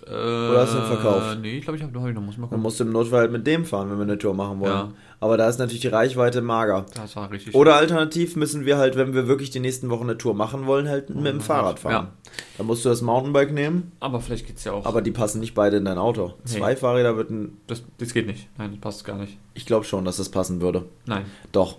Äh, 0.06 0.10
Oder 0.10 0.62
hast 0.62 0.74
du 0.74 0.78
ihn 0.78 0.84
verkauft? 0.84 1.38
Nee, 1.40 1.58
ich 1.58 1.62
glaube, 1.62 1.76
ich 1.76 1.82
habe 1.82 1.92
noch, 1.92 2.02
muss 2.02 2.36
mal 2.36 2.42
gucken. 2.42 2.48
Dann 2.50 2.60
musst 2.60 2.80
du 2.80 2.84
im 2.84 2.92
Notfall 2.92 3.20
halt 3.20 3.32
mit 3.32 3.46
dem 3.46 3.64
fahren, 3.64 3.88
wenn 3.90 3.98
wir 3.98 4.02
eine 4.02 4.18
Tour 4.18 4.34
machen 4.34 4.58
wollen. 4.58 4.72
Ja. 4.72 4.92
Aber 5.20 5.36
da 5.36 5.48
ist 5.48 5.58
natürlich 5.58 5.82
die 5.82 5.88
Reichweite 5.88 6.42
mager. 6.42 6.86
Das 6.94 7.14
war 7.14 7.30
richtig. 7.30 7.54
Oder 7.54 7.76
alternativ 7.76 8.34
müssen 8.34 8.64
wir 8.64 8.78
halt, 8.78 8.96
wenn 8.96 9.14
wir 9.14 9.28
wirklich 9.28 9.50
die 9.50 9.60
nächsten 9.60 9.90
Wochen 9.90 10.04
eine 10.04 10.18
Tour 10.18 10.34
machen 10.34 10.66
wollen, 10.66 10.88
halt 10.88 11.10
mit 11.10 11.26
dem 11.26 11.40
Fahrrad 11.40 11.78
fahren. 11.78 11.92
Ja. 11.92 12.12
Dann 12.58 12.66
musst 12.66 12.84
du 12.84 12.88
das 12.88 13.02
Mountainbike 13.02 13.52
nehmen. 13.52 13.92
Aber 14.00 14.20
vielleicht 14.20 14.48
geht's 14.48 14.64
ja 14.64 14.72
auch. 14.72 14.84
Aber 14.84 15.02
die 15.02 15.12
passen 15.12 15.38
nicht 15.38 15.54
beide 15.54 15.76
in 15.76 15.84
dein 15.84 15.98
Auto. 15.98 16.34
Nee. 16.44 16.58
Zwei 16.58 16.74
Fahrräder 16.74 17.16
würden. 17.16 17.58
Das, 17.68 17.84
das 17.98 18.12
geht 18.12 18.26
nicht. 18.26 18.48
Nein, 18.58 18.72
das 18.72 18.80
passt 18.80 19.04
gar 19.04 19.16
nicht. 19.16 19.38
Ich 19.54 19.66
glaube 19.66 19.84
schon, 19.84 20.04
dass 20.04 20.16
das 20.16 20.30
passen 20.30 20.60
würde. 20.60 20.86
Nein. 21.06 21.26
Doch. 21.52 21.76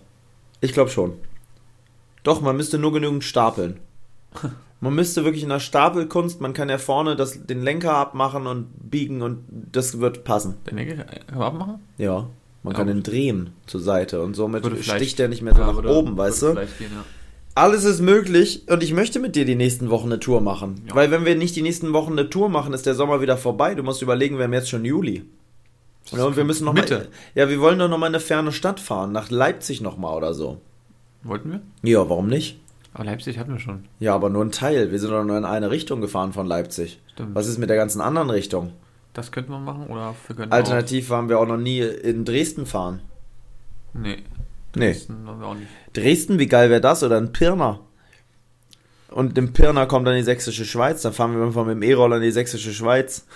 Ich 0.62 0.72
glaube 0.72 0.90
schon. 0.90 1.14
Doch, 2.24 2.40
man 2.40 2.56
müsste 2.56 2.78
nur 2.78 2.94
genügend 2.94 3.26
stapeln. 3.26 3.82
Man 4.84 4.96
müsste 4.96 5.24
wirklich 5.24 5.44
in 5.44 5.50
der 5.50 5.62
Stapelkunst, 5.62 6.42
man 6.42 6.52
kann 6.52 6.68
ja 6.68 6.78
vorne 6.78 7.16
das, 7.16 7.46
den 7.46 7.62
Lenker 7.62 7.96
abmachen 7.96 8.48
und 8.48 8.68
biegen 8.92 9.22
und 9.22 9.46
das 9.50 10.02
wird 10.02 10.26
passen. 10.26 10.56
Den 10.70 10.76
Lenker 10.76 11.06
abmachen? 11.40 11.80
Ja. 11.98 12.28
Man 12.64 12.74
ja, 12.74 12.78
kann 12.78 12.90
ihn 12.90 13.02
drehen 13.02 13.52
zur 13.66 13.80
Seite 13.80 14.22
und 14.22 14.36
somit 14.36 14.66
sticht 14.84 15.22
er 15.22 15.30
nicht 15.30 15.42
mehr 15.42 15.56
so 15.56 15.62
ja, 15.62 15.72
nach 15.72 15.86
oben, 15.86 16.18
weißt 16.18 16.42
du? 16.42 16.54
Gehen, 16.56 16.68
ja. 16.80 17.06
Alles 17.56 17.86
ist 17.86 18.02
möglich 18.02 18.64
und 18.68 18.84
ich 18.84 18.94
möchte 18.94 19.22
mit 19.22 19.38
dir 19.38 19.46
die 19.46 19.56
nächsten 19.56 19.90
Wochen 19.90 20.08
eine 20.08 20.20
Tour 20.20 20.42
machen. 20.42 20.82
Weil 20.94 21.12
wenn 21.12 21.24
wir 21.24 21.36
nicht 21.38 21.56
die 21.56 21.62
nächsten 21.62 21.94
Wochen 21.94 22.12
eine 22.12 22.30
Tour 22.30 22.50
machen, 22.50 22.74
ist 22.74 22.86
der 22.86 22.96
Sommer 22.96 23.22
wieder 23.22 23.38
vorbei. 23.38 23.76
Du 23.76 23.84
musst 23.84 24.02
überlegen, 24.02 24.38
wir 24.38 24.44
haben 24.44 24.54
jetzt 24.54 24.70
schon 24.70 24.84
Juli. 24.84 25.24
Ja, 26.12 26.26
und 26.26 26.36
wir 26.36 26.44
müssen 26.44 26.66
noch 26.66 26.74
Mitte. 26.74 26.96
Mal, 26.96 27.08
ja, 27.36 27.50
wir 27.50 27.62
wollen 27.62 27.80
doch 27.80 27.88
noch 27.88 27.98
mal 27.98 28.08
eine 28.08 28.20
ferne 28.20 28.52
Stadt 28.52 28.82
fahren, 28.82 29.14
nach 29.14 29.32
Leipzig 29.32 29.80
noch 29.80 29.96
mal 29.96 30.14
oder 30.14 30.34
so. 30.34 30.60
Wollten 31.24 31.52
wir? 31.52 31.62
Ja, 31.90 32.10
warum 32.10 32.28
nicht? 32.28 32.60
Aber 32.94 33.06
Leipzig 33.06 33.40
hatten 33.40 33.54
wir 33.54 33.60
schon. 33.60 33.86
Ja, 34.00 34.14
aber 34.14 34.30
nur 34.30 34.44
ein 34.44 34.52
Teil. 34.52 34.92
Wir 34.92 35.00
sind 35.00 35.12
doch 35.12 35.24
nur 35.24 35.38
in 35.38 35.46
eine 35.46 35.72
Richtung 35.72 36.02
gefahren 36.02 36.34
von 36.34 36.46
Leipzig. 36.46 37.00
Stimmt. 37.14 37.36
Was 37.36 37.48
ist 37.48 37.58
mit 37.58 37.70
der 37.70 37.78
ganzen 37.78 38.02
anderen 38.02 38.30
Richtung? 38.30 38.74
Das 39.14 39.32
könnten 39.32 39.52
wir 39.52 39.60
machen 39.60 39.88
oder 39.88 40.16
wir 40.36 40.52
Alternativ 40.52 41.10
waren 41.10 41.30
wir 41.30 41.40
auch 41.40 41.48
noch 41.48 41.58
nie 41.58 41.82
in 41.82 42.26
Dresden 42.26 42.66
fahren. 42.66 43.02
Nee. 43.94 44.24
Nee. 44.76 44.92
Dresden 44.92 45.28
haben 45.28 45.40
wir 45.40 45.48
auch 45.48 45.56
nicht. 45.56 45.68
Dresden, 45.94 46.40
wie 46.40 46.48
geil 46.48 46.70
wäre 46.70 46.82
das? 46.82 47.04
Oder 47.04 47.18
ein 47.18 47.32
Pirna? 47.32 47.80
Und 49.10 49.38
im 49.38 49.54
Pirna 49.54 49.86
kommt 49.86 50.08
dann 50.08 50.16
die 50.16 50.24
sächsische 50.24 50.66
Schweiz. 50.66 51.04
Dann 51.04 51.14
fahren 51.14 51.36
wir 51.36 51.46
einfach 51.46 51.66
mit 51.66 51.76
dem 51.76 51.84
E-Roller 51.84 52.18
in 52.18 52.24
die 52.24 52.32
sächsische 52.32 52.74
Schweiz. 52.74 53.28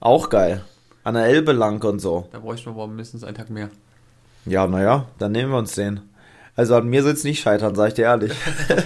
Auch 0.00 0.28
geil. 0.28 0.62
An 1.02 1.14
der 1.14 1.24
Elbe 1.24 1.52
lang 1.52 1.82
und 1.84 1.98
so. 1.98 2.28
Da 2.32 2.38
bräuchten 2.38 2.66
wir 2.66 2.72
aber 2.72 2.86
mindestens 2.86 3.24
einen 3.24 3.36
Tag 3.36 3.48
mehr. 3.48 3.70
Ja, 4.44 4.66
naja, 4.66 5.06
dann 5.18 5.32
nehmen 5.32 5.52
wir 5.52 5.58
uns 5.58 5.74
den. 5.74 6.00
Also 6.56 6.76
an 6.76 6.88
mir 6.88 7.02
soll 7.02 7.12
es 7.12 7.24
nicht 7.24 7.40
scheitern, 7.40 7.74
sag 7.74 7.88
ich 7.88 7.94
dir 7.94 8.06
ehrlich. 8.06 8.32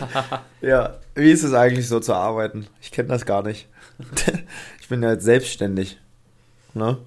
ja, 0.61 0.95
wie 1.15 1.31
ist 1.31 1.43
es 1.43 1.55
eigentlich 1.55 1.89
so 1.89 2.01
zu 2.01 2.15
arbeiten? 2.15 2.67
Ich 2.81 2.93
kenne 2.93 3.09
das 3.09 3.27
gar 3.27 3.43
nicht. 3.43 3.69
ich 4.81 4.89
bin 4.89 5.03
ja 5.03 5.13
jetzt 5.13 5.25
selbstständig. 5.25 5.99
Ne? 6.75 6.99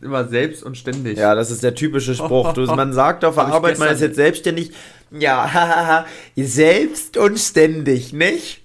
Immer 0.00 0.28
selbst 0.28 0.62
und 0.62 0.76
ständig. 0.76 1.18
Ja, 1.18 1.34
das 1.34 1.50
ist 1.50 1.62
der 1.62 1.74
typische 1.74 2.14
Spruch. 2.14 2.52
Du, 2.52 2.64
man 2.66 2.92
sagt 2.92 3.24
auf 3.24 3.34
der 3.36 3.46
Arbeit, 3.46 3.78
man 3.78 3.88
ist 3.88 4.00
jetzt 4.00 4.16
selbstständig. 4.16 4.72
Ja, 5.10 6.04
selbst 6.36 7.16
und 7.16 7.38
ständig, 7.38 8.12
nicht? 8.12 8.62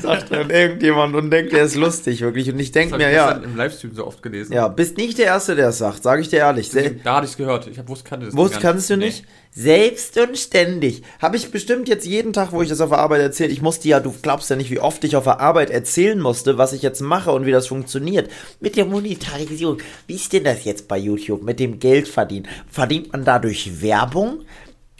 Sagt 0.00 0.30
dann 0.30 0.50
irgendjemand 0.50 1.14
und 1.14 1.30
denkt, 1.30 1.52
der 1.52 1.64
ist 1.64 1.74
lustig, 1.74 2.20
wirklich. 2.20 2.50
Und 2.50 2.58
ich 2.58 2.72
denke 2.72 2.96
mir, 2.96 3.10
ja. 3.10 3.30
im 3.32 3.56
Livestream 3.56 3.94
so 3.94 4.06
oft 4.06 4.22
gelesen. 4.22 4.52
Ja, 4.52 4.68
bist 4.68 4.96
nicht 4.96 5.18
der 5.18 5.26
Erste, 5.26 5.56
der 5.56 5.68
es 5.68 5.78
sagt, 5.78 6.02
sage 6.02 6.22
ich 6.22 6.28
dir 6.28 6.38
ehrlich. 6.38 6.70
da 6.70 7.16
hatte 7.16 7.24
ich 7.24 7.32
es 7.32 7.36
gehört. 7.36 7.66
Ich 7.66 7.88
wusste, 7.88 8.08
kannte 8.08 8.26
das 8.26 8.36
Wusst, 8.36 8.60
kannst 8.60 8.90
du 8.90 8.96
nicht? 8.96 9.22
Nee. 9.22 9.28
Selbst 9.54 10.18
und 10.18 10.38
ständig. 10.38 11.02
Habe 11.20 11.36
ich 11.36 11.50
bestimmt 11.50 11.86
jetzt 11.86 12.06
jeden 12.06 12.32
Tag, 12.32 12.52
wo 12.52 12.62
ich 12.62 12.70
das 12.70 12.80
auf 12.80 12.88
der 12.88 13.00
Arbeit 13.00 13.20
erzähle. 13.20 13.50
Ich 13.50 13.60
musste 13.60 13.86
ja, 13.86 14.00
du 14.00 14.14
glaubst 14.22 14.48
ja 14.48 14.56
nicht, 14.56 14.70
wie 14.70 14.80
oft 14.80 15.04
ich 15.04 15.14
auf 15.14 15.24
der 15.24 15.40
Arbeit 15.40 15.68
erzählen 15.68 16.18
musste, 16.18 16.56
was 16.56 16.72
ich 16.72 16.80
jetzt 16.80 17.02
mache 17.02 17.32
und 17.32 17.44
wie 17.44 17.50
das 17.50 17.66
funktioniert. 17.66 18.30
Mit 18.60 18.76
der 18.76 18.86
Monetarisierung. 18.86 19.78
Wie 20.06 20.14
ist 20.14 20.32
denn 20.32 20.44
das 20.44 20.64
jetzt 20.64 20.88
bei 20.88 20.96
YouTube? 20.96 21.42
Mit 21.42 21.60
dem 21.60 21.80
Geld 21.80 22.08
verdienen? 22.08 22.48
Verdient 22.70 23.12
man 23.12 23.24
dadurch 23.24 23.82
Werbung? 23.82 24.40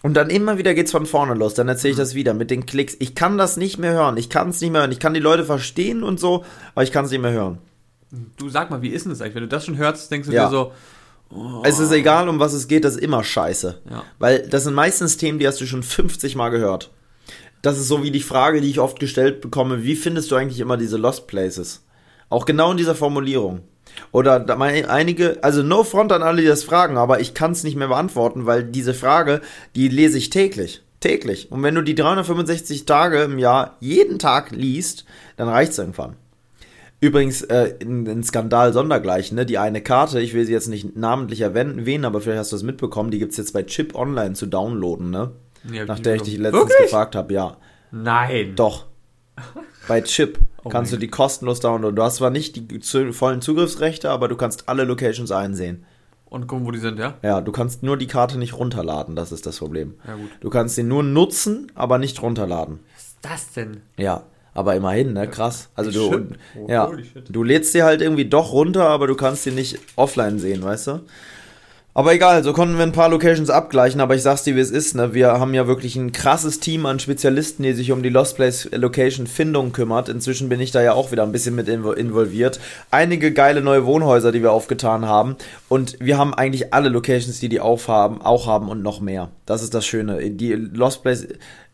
Und 0.02 0.14
dann 0.14 0.30
immer 0.30 0.59
wieder 0.59 0.75
geht's 0.75 0.90
von 0.90 1.06
vorne 1.06 1.35
los. 1.35 1.54
Dann 1.54 1.68
erzähle 1.68 1.92
ich 1.92 1.97
das 1.97 2.14
wieder 2.14 2.35
mit 2.35 2.50
den 2.50 2.66
Klicks. 2.66 2.97
Ich 2.99 3.14
kann 3.14 3.38
das 3.38 3.56
nicht 3.56 3.78
mehr 3.78 3.92
hören. 3.92 4.16
Ich 4.16 4.28
kann 4.28 4.49
es 4.49 4.61
nicht 4.61 4.73
mehr 4.73 4.80
hören. 4.82 4.92
Ich 4.92 4.99
kann 4.99 5.14
die 5.14 5.21
Leute 5.21 5.44
verstehen 5.44 6.02
und 6.02 6.18
so, 6.18 6.44
aber 6.75 6.82
ich 6.82 6.92
kann 6.92 7.04
es 7.04 7.12
nicht 7.12 7.23
mehr 7.23 7.32
hören. 7.32 7.59
Du 8.37 8.49
sag 8.49 8.71
mal, 8.71 8.82
wie 8.82 8.88
ist 8.88 9.04
denn 9.04 9.11
das 9.11 9.21
eigentlich? 9.21 9.37
Wenn 9.37 9.42
du 9.44 9.49
das 9.49 9.64
schon 9.64 9.76
hörst, 9.76 10.11
denkst 10.11 10.28
du 10.28 10.35
ja. 10.35 10.47
dir 10.47 10.50
so. 10.50 10.73
Oh. 11.30 11.62
Es 11.64 11.78
ist 11.78 11.92
egal, 11.92 12.28
um 12.28 12.40
was 12.40 12.52
es 12.52 12.68
geht, 12.68 12.85
das 12.85 12.97
ist 12.97 13.02
immer 13.02 13.25
scheiße. 13.25 13.80
Ja. 13.90 14.02
Weil 14.18 14.47
das 14.49 14.64
sind 14.64 14.75
meistens 14.75 15.16
Themen, 15.16 15.38
die 15.38 15.47
hast 15.47 15.61
du 15.61 15.66
schon 15.66 15.82
50 15.82 16.35
Mal 16.37 16.50
gehört. 16.50 16.90
Das 17.62 17.78
ist 17.78 17.88
so 17.88 18.02
wie 18.02 18.11
die 18.11 18.21
Frage, 18.21 18.61
die 18.61 18.68
ich 18.68 18.80
oft 18.80 18.99
gestellt 18.99 19.40
bekomme: 19.40 19.85
Wie 19.85 19.94
findest 19.94 20.30
du 20.30 20.35
eigentlich 20.35 20.61
immer 20.61 20.76
diese 20.76 20.99
Lost 20.99 21.28
Places? 21.28 21.85
Auch 22.28 22.44
genau 22.44 22.73
in 22.73 22.76
dieser 22.76 22.94
Formulierung. 22.94 23.61
Oder 24.11 24.44
einige, 24.58 25.42
also 25.42 25.62
no 25.62 25.84
front 25.84 26.12
an 26.12 26.22
alle, 26.22 26.42
die 26.42 26.49
das 26.49 26.64
fragen, 26.64 26.96
aber 26.96 27.20
ich 27.20 27.34
kann 27.34 27.52
es 27.52 27.64
nicht 27.64 27.76
mehr 27.76 27.88
beantworten, 27.88 28.46
weil 28.46 28.62
diese 28.64 28.94
Frage, 28.94 29.40
die 29.75 29.88
lese 29.88 30.18
ich 30.18 30.30
täglich. 30.30 30.82
Täglich. 31.00 31.50
Und 31.50 31.62
wenn 31.62 31.75
du 31.75 31.82
die 31.82 31.94
365 31.94 32.87
Tage 32.87 33.22
im 33.22 33.38
Jahr 33.38 33.76
jeden 33.80 34.18
Tag 34.18 34.52
liest, 34.52 35.04
dann 35.37 35.49
reicht 35.49 35.72
es 35.72 35.78
irgendwann. 35.78 36.16
Übrigens, 37.00 37.42
äh, 37.42 37.75
ein 37.82 38.22
Skandal 38.22 38.72
sondergleichen, 38.72 39.34
ne? 39.34 39.44
Die 39.44 39.58
eine 39.58 39.80
Karte, 39.80 40.20
ich 40.20 40.34
will 40.34 40.46
sie 40.46 40.52
jetzt 40.52 40.68
nicht 40.68 40.96
namentlich 40.96 41.40
erwähnen, 41.40 42.04
aber 42.04 42.20
vielleicht 42.20 42.38
hast 42.38 42.52
du 42.52 42.56
es 42.56 42.62
mitbekommen, 42.62 43.11
die 43.11 43.18
gibt 43.18 43.32
es 43.32 43.38
jetzt 43.38 43.52
bei 43.52 43.64
Chip 43.64 43.96
Online 43.96 44.34
zu 44.34 44.46
downloaden, 44.46 45.11
ne? 45.11 45.32
Ja, 45.72 45.84
Nach 45.84 45.99
der 45.99 46.14
ich 46.14 46.22
dich 46.22 46.38
letztens 46.38 46.68
Wirklich? 46.68 46.82
gefragt 46.90 47.16
habe, 47.16 47.34
ja. 47.34 47.56
Nein. 47.90 48.54
Doch. 48.54 48.87
Bei 49.88 50.00
Chip 50.00 50.38
oh 50.64 50.69
kannst 50.69 50.92
du 50.92 50.97
die 50.97 51.09
kostenlos 51.09 51.61
downloaden. 51.61 51.97
Du 51.97 52.02
hast 52.02 52.16
zwar 52.16 52.31
nicht 52.31 52.57
die 52.57 52.81
zu, 52.81 53.12
vollen 53.12 53.40
Zugriffsrechte, 53.40 54.11
aber 54.11 54.28
du 54.28 54.37
kannst 54.37 54.69
alle 54.69 54.85
Locations 54.85 55.31
einsehen. 55.31 55.85
Und 56.26 56.47
gucken, 56.47 56.64
wo 56.64 56.71
die 56.71 56.78
sind, 56.78 56.99
ja? 56.99 57.14
Ja, 57.23 57.42
du 57.42 57.52
kannst 57.52 57.83
nur 57.83 57.99
die 57.99 58.07
Karte 58.07 58.38
nicht 58.38 58.54
runterladen, 58.54 59.14
das 59.14 59.33
ist 59.33 59.45
das 59.45 59.59
Problem. 59.59 59.95
Ja, 60.07 60.14
gut. 60.14 60.31
Du 60.40 60.49
kannst 60.49 60.76
sie 60.76 60.83
nur 60.83 61.02
nutzen, 61.02 61.71
aber 61.75 61.99
nicht 61.99 62.23
runterladen. 62.23 62.81
Was 62.95 63.02
ist 63.02 63.19
das 63.21 63.52
denn? 63.52 63.83
Ja, 63.99 64.23
aber 64.54 64.75
immerhin, 64.75 65.12
ne? 65.12 65.28
Krass. 65.28 65.69
Also 65.75 65.90
du, 65.90 66.28
oh, 66.59 66.66
ja, 66.69 66.90
du 67.28 67.42
lädst 67.42 67.73
sie 67.73 67.83
halt 67.83 68.00
irgendwie 68.00 68.25
doch 68.25 68.52
runter, 68.52 68.88
aber 68.88 69.07
du 69.07 69.14
kannst 69.14 69.42
sie 69.42 69.50
nicht 69.50 69.78
offline 69.97 70.38
sehen, 70.38 70.62
weißt 70.62 70.87
du? 70.87 71.00
Aber 71.94 72.14
egal, 72.14 72.42
so 72.42 72.54
konnten 72.54 72.78
wir 72.78 72.84
ein 72.84 72.92
paar 72.92 73.11
Locations 73.11 73.50
abgleichen, 73.50 74.00
aber 74.00 74.14
ich 74.14 74.22
sag's 74.22 74.44
dir, 74.44 74.56
wie 74.56 74.61
es 74.61 74.70
ist, 74.70 74.94
ne? 74.94 75.12
Wir 75.12 75.32
haben 75.32 75.52
ja 75.52 75.66
wirklich 75.66 75.94
ein 75.94 76.11
krasses 76.12 76.58
Team 76.58 76.87
an 76.87 76.99
Spezialisten, 76.99 77.64
die 77.64 77.75
sich 77.75 77.92
um 77.92 78.02
die 78.02 78.08
Lost 78.08 78.37
Place 78.37 78.66
Location 78.72 79.26
Findung 79.26 79.72
kümmert. 79.72 80.08
Inzwischen 80.08 80.49
bin 80.49 80.58
ich 80.58 80.70
da 80.70 80.80
ja 80.80 80.94
auch 80.94 81.12
wieder 81.12 81.22
ein 81.22 81.32
bisschen 81.32 81.54
mit 81.54 81.68
involviert. 81.68 82.61
Einige 82.90 83.32
geile 83.32 83.61
neue 83.61 83.84
Wohnhäuser, 83.84 84.32
die 84.32 84.42
wir 84.42 84.52
aufgetan 84.52 85.04
haben. 85.04 85.37
Und 85.68 85.99
wir 86.00 86.16
haben 86.16 86.32
eigentlich 86.32 86.72
alle 86.72 86.88
Locations, 86.88 87.38
die 87.40 87.50
die 87.50 87.61
aufhaben, 87.61 88.22
auch 88.22 88.46
haben 88.46 88.70
und 88.70 88.82
noch 88.82 89.02
mehr. 89.02 89.30
Das 89.44 89.62
ist 89.62 89.75
das 89.75 89.84
Schöne. 89.84 90.30
Die 90.30 90.52
Lost 90.54 91.02
Place, 91.02 91.28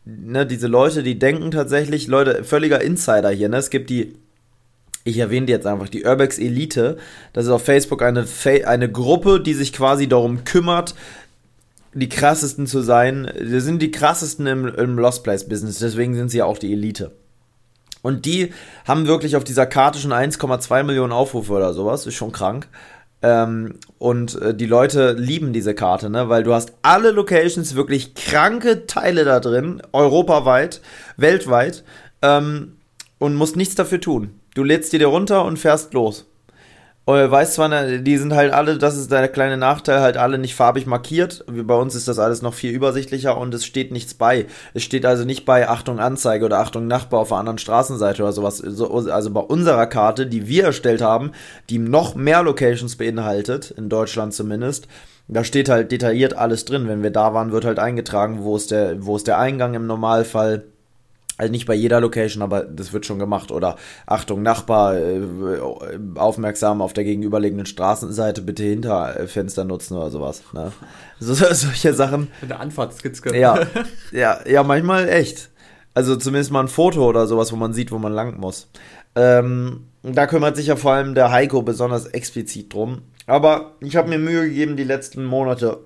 ne, 0.04 0.44
diese 0.46 0.66
Leute, 0.66 1.04
die 1.04 1.20
denken 1.20 1.52
tatsächlich, 1.52 2.08
Leute, 2.08 2.42
völliger 2.42 2.80
Insider 2.80 3.30
hier, 3.30 3.48
ne? 3.48 3.58
Es 3.58 3.70
gibt 3.70 3.88
die 3.88 4.16
ich 5.08 5.18
erwähne 5.18 5.48
jetzt 5.48 5.66
einfach 5.66 5.88
die 5.88 6.04
Urbex 6.04 6.38
Elite. 6.38 6.98
Das 7.32 7.46
ist 7.46 7.50
auf 7.50 7.64
Facebook 7.64 8.02
eine, 8.02 8.26
eine 8.66 8.90
Gruppe, 8.90 9.40
die 9.40 9.54
sich 9.54 9.72
quasi 9.72 10.08
darum 10.08 10.44
kümmert, 10.44 10.94
die 11.94 12.08
krassesten 12.08 12.66
zu 12.66 12.82
sein. 12.82 13.30
Wir 13.40 13.60
sind 13.60 13.80
die 13.80 13.90
krassesten 13.90 14.46
im, 14.46 14.66
im 14.66 14.98
Lost 14.98 15.24
Place 15.24 15.48
Business, 15.48 15.78
deswegen 15.78 16.14
sind 16.14 16.30
sie 16.30 16.38
ja 16.38 16.44
auch 16.44 16.58
die 16.58 16.72
Elite. 16.72 17.12
Und 18.02 18.26
die 18.26 18.52
haben 18.86 19.06
wirklich 19.06 19.34
auf 19.34 19.44
dieser 19.44 19.66
Karte 19.66 19.98
schon 19.98 20.12
1,2 20.12 20.84
Millionen 20.84 21.12
Aufrufe 21.12 21.52
oder 21.52 21.72
sowas, 21.72 22.06
ist 22.06 22.14
schon 22.14 22.32
krank. 22.32 22.68
Ähm, 23.20 23.74
und 23.98 24.40
äh, 24.40 24.54
die 24.54 24.66
Leute 24.66 25.12
lieben 25.12 25.52
diese 25.52 25.74
Karte, 25.74 26.08
ne? 26.08 26.28
Weil 26.28 26.44
du 26.44 26.54
hast 26.54 26.74
alle 26.82 27.10
Locations, 27.10 27.74
wirklich 27.74 28.14
kranke 28.14 28.86
Teile 28.86 29.24
da 29.24 29.40
drin, 29.40 29.82
europaweit, 29.92 30.80
weltweit, 31.16 31.82
ähm, 32.22 32.76
und 33.18 33.34
musst 33.34 33.56
nichts 33.56 33.74
dafür 33.74 34.00
tun. 34.00 34.38
Du 34.58 34.64
lädst 34.64 34.92
die 34.92 34.98
dir 34.98 35.06
runter 35.06 35.44
und 35.44 35.56
fährst 35.56 35.94
los. 35.94 36.26
Und 37.04 37.30
weißt 37.30 37.54
zwar, 37.54 37.68
ne, 37.68 38.02
die 38.02 38.16
sind 38.16 38.34
halt 38.34 38.52
alle, 38.52 38.76
das 38.76 38.96
ist 38.96 39.12
der 39.12 39.28
kleine 39.28 39.56
Nachteil, 39.56 40.00
halt 40.00 40.16
alle 40.16 40.36
nicht 40.36 40.56
farbig 40.56 40.84
markiert. 40.84 41.44
Bei 41.46 41.76
uns 41.76 41.94
ist 41.94 42.08
das 42.08 42.18
alles 42.18 42.42
noch 42.42 42.54
viel 42.54 42.72
übersichtlicher 42.72 43.38
und 43.38 43.54
es 43.54 43.64
steht 43.64 43.92
nichts 43.92 44.14
bei. 44.14 44.46
Es 44.74 44.82
steht 44.82 45.06
also 45.06 45.24
nicht 45.24 45.44
bei 45.44 45.68
Achtung 45.68 46.00
Anzeige 46.00 46.44
oder 46.44 46.58
Achtung 46.58 46.88
Nachbar 46.88 47.20
auf 47.20 47.28
der 47.28 47.36
anderen 47.36 47.58
Straßenseite 47.58 48.20
oder 48.20 48.32
sowas. 48.32 48.60
Also 48.60 49.30
bei 49.30 49.42
unserer 49.42 49.86
Karte, 49.86 50.26
die 50.26 50.48
wir 50.48 50.64
erstellt 50.64 51.02
haben, 51.02 51.30
die 51.70 51.78
noch 51.78 52.16
mehr 52.16 52.42
Locations 52.42 52.96
beinhaltet, 52.96 53.70
in 53.70 53.88
Deutschland 53.88 54.34
zumindest, 54.34 54.88
da 55.28 55.44
steht 55.44 55.68
halt 55.68 55.92
detailliert 55.92 56.36
alles 56.36 56.64
drin. 56.64 56.88
Wenn 56.88 57.04
wir 57.04 57.12
da 57.12 57.32
waren, 57.32 57.52
wird 57.52 57.64
halt 57.64 57.78
eingetragen, 57.78 58.42
wo 58.42 58.56
ist 58.56 58.72
der, 58.72 59.06
wo 59.06 59.14
ist 59.14 59.28
der 59.28 59.38
Eingang 59.38 59.74
im 59.74 59.86
Normalfall 59.86 60.64
also 61.38 61.52
nicht 61.52 61.66
bei 61.66 61.74
jeder 61.74 62.00
Location, 62.00 62.42
aber 62.42 62.62
das 62.64 62.92
wird 62.92 63.06
schon 63.06 63.20
gemacht. 63.20 63.52
Oder 63.52 63.76
Achtung, 64.06 64.42
Nachbar, 64.42 64.96
äh, 64.98 65.20
aufmerksam 66.16 66.82
auf 66.82 66.92
der 66.92 67.04
gegenüberliegenden 67.04 67.66
Straßenseite, 67.66 68.42
bitte 68.42 68.64
Hinterfenster 68.64 69.64
nutzen 69.64 69.96
oder 69.96 70.10
sowas. 70.10 70.42
Ne? 70.52 70.72
So, 71.20 71.34
solche 71.34 71.94
Sachen. 71.94 72.28
Mit 72.40 72.50
der 72.50 72.60
Anfahrtskizze. 72.60 73.36
Ja, 73.36 73.60
ja, 74.12 74.40
ja, 74.46 74.62
manchmal 74.64 75.08
echt. 75.08 75.50
Also 75.94 76.16
zumindest 76.16 76.50
mal 76.50 76.60
ein 76.60 76.68
Foto 76.68 77.08
oder 77.08 77.26
sowas, 77.26 77.52
wo 77.52 77.56
man 77.56 77.72
sieht, 77.72 77.92
wo 77.92 77.98
man 77.98 78.12
lang 78.12 78.38
muss. 78.38 78.68
Ähm, 79.14 79.86
da 80.02 80.26
kümmert 80.26 80.56
sich 80.56 80.66
ja 80.66 80.76
vor 80.76 80.92
allem 80.92 81.14
der 81.14 81.30
Heiko 81.30 81.62
besonders 81.62 82.06
explizit 82.06 82.72
drum. 82.72 83.02
Aber 83.26 83.72
ich 83.80 83.96
habe 83.96 84.08
mir 84.08 84.18
Mühe 84.18 84.48
gegeben, 84.48 84.76
die 84.76 84.84
letzten 84.84 85.24
Monate 85.24 85.78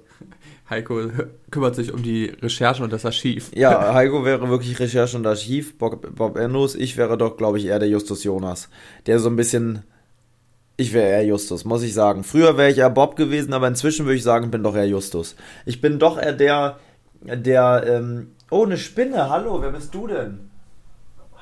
Heiko 0.73 1.03
kümmert 1.51 1.75
sich 1.75 1.93
um 1.93 2.03
die 2.03 2.33
Recherche 2.41 2.83
und 2.83 2.93
das 2.93 3.05
Archiv. 3.05 3.51
Ja, 3.55 3.93
Heiko 3.95 4.25
wäre 4.25 4.49
wirklich 4.49 4.79
Recherche 4.81 5.17
und 5.17 5.27
Archiv. 5.27 5.77
Bob, 5.77 6.15
Bob 6.17 6.37
Andrews, 6.37 6.75
ich 6.75 6.97
wäre 6.97 7.19
doch, 7.19 7.37
glaube 7.37 7.59
ich, 7.59 7.67
eher 7.67 7.79
der 7.79 7.89
Justus 7.89 8.25
Jonas. 8.25 8.69
Der 9.07 9.19
so 9.19 9.29
ein 9.29 9.37
bisschen. 9.37 9.85
Ich 10.79 10.95
wäre 10.95 11.11
eher 11.11 11.27
Justus, 11.27 11.67
muss 11.67 11.83
ich 11.83 11.93
sagen. 11.93 12.25
Früher 12.25 12.57
wäre 12.57 12.71
ich 12.71 12.79
eher 12.79 12.91
Bob 12.91 13.17
gewesen, 13.17 13.53
aber 13.53 13.69
inzwischen 13.69 14.07
würde 14.07 14.17
ich 14.17 14.23
sagen, 14.23 14.51
bin 14.51 14.63
doch 14.63 14.75
eher 14.75 14.89
Justus. 14.89 15.37
Ich 15.67 15.83
bin 15.83 15.99
doch 15.99 16.19
eher 16.19 16.33
der, 16.33 16.79
der, 17.21 17.85
ähm, 17.87 18.29
oh, 18.51 18.65
eine 18.65 18.79
Spinne, 18.79 19.29
hallo, 19.29 19.61
wer 19.61 19.71
bist 19.71 19.95
du 19.95 20.07
denn? 20.07 20.51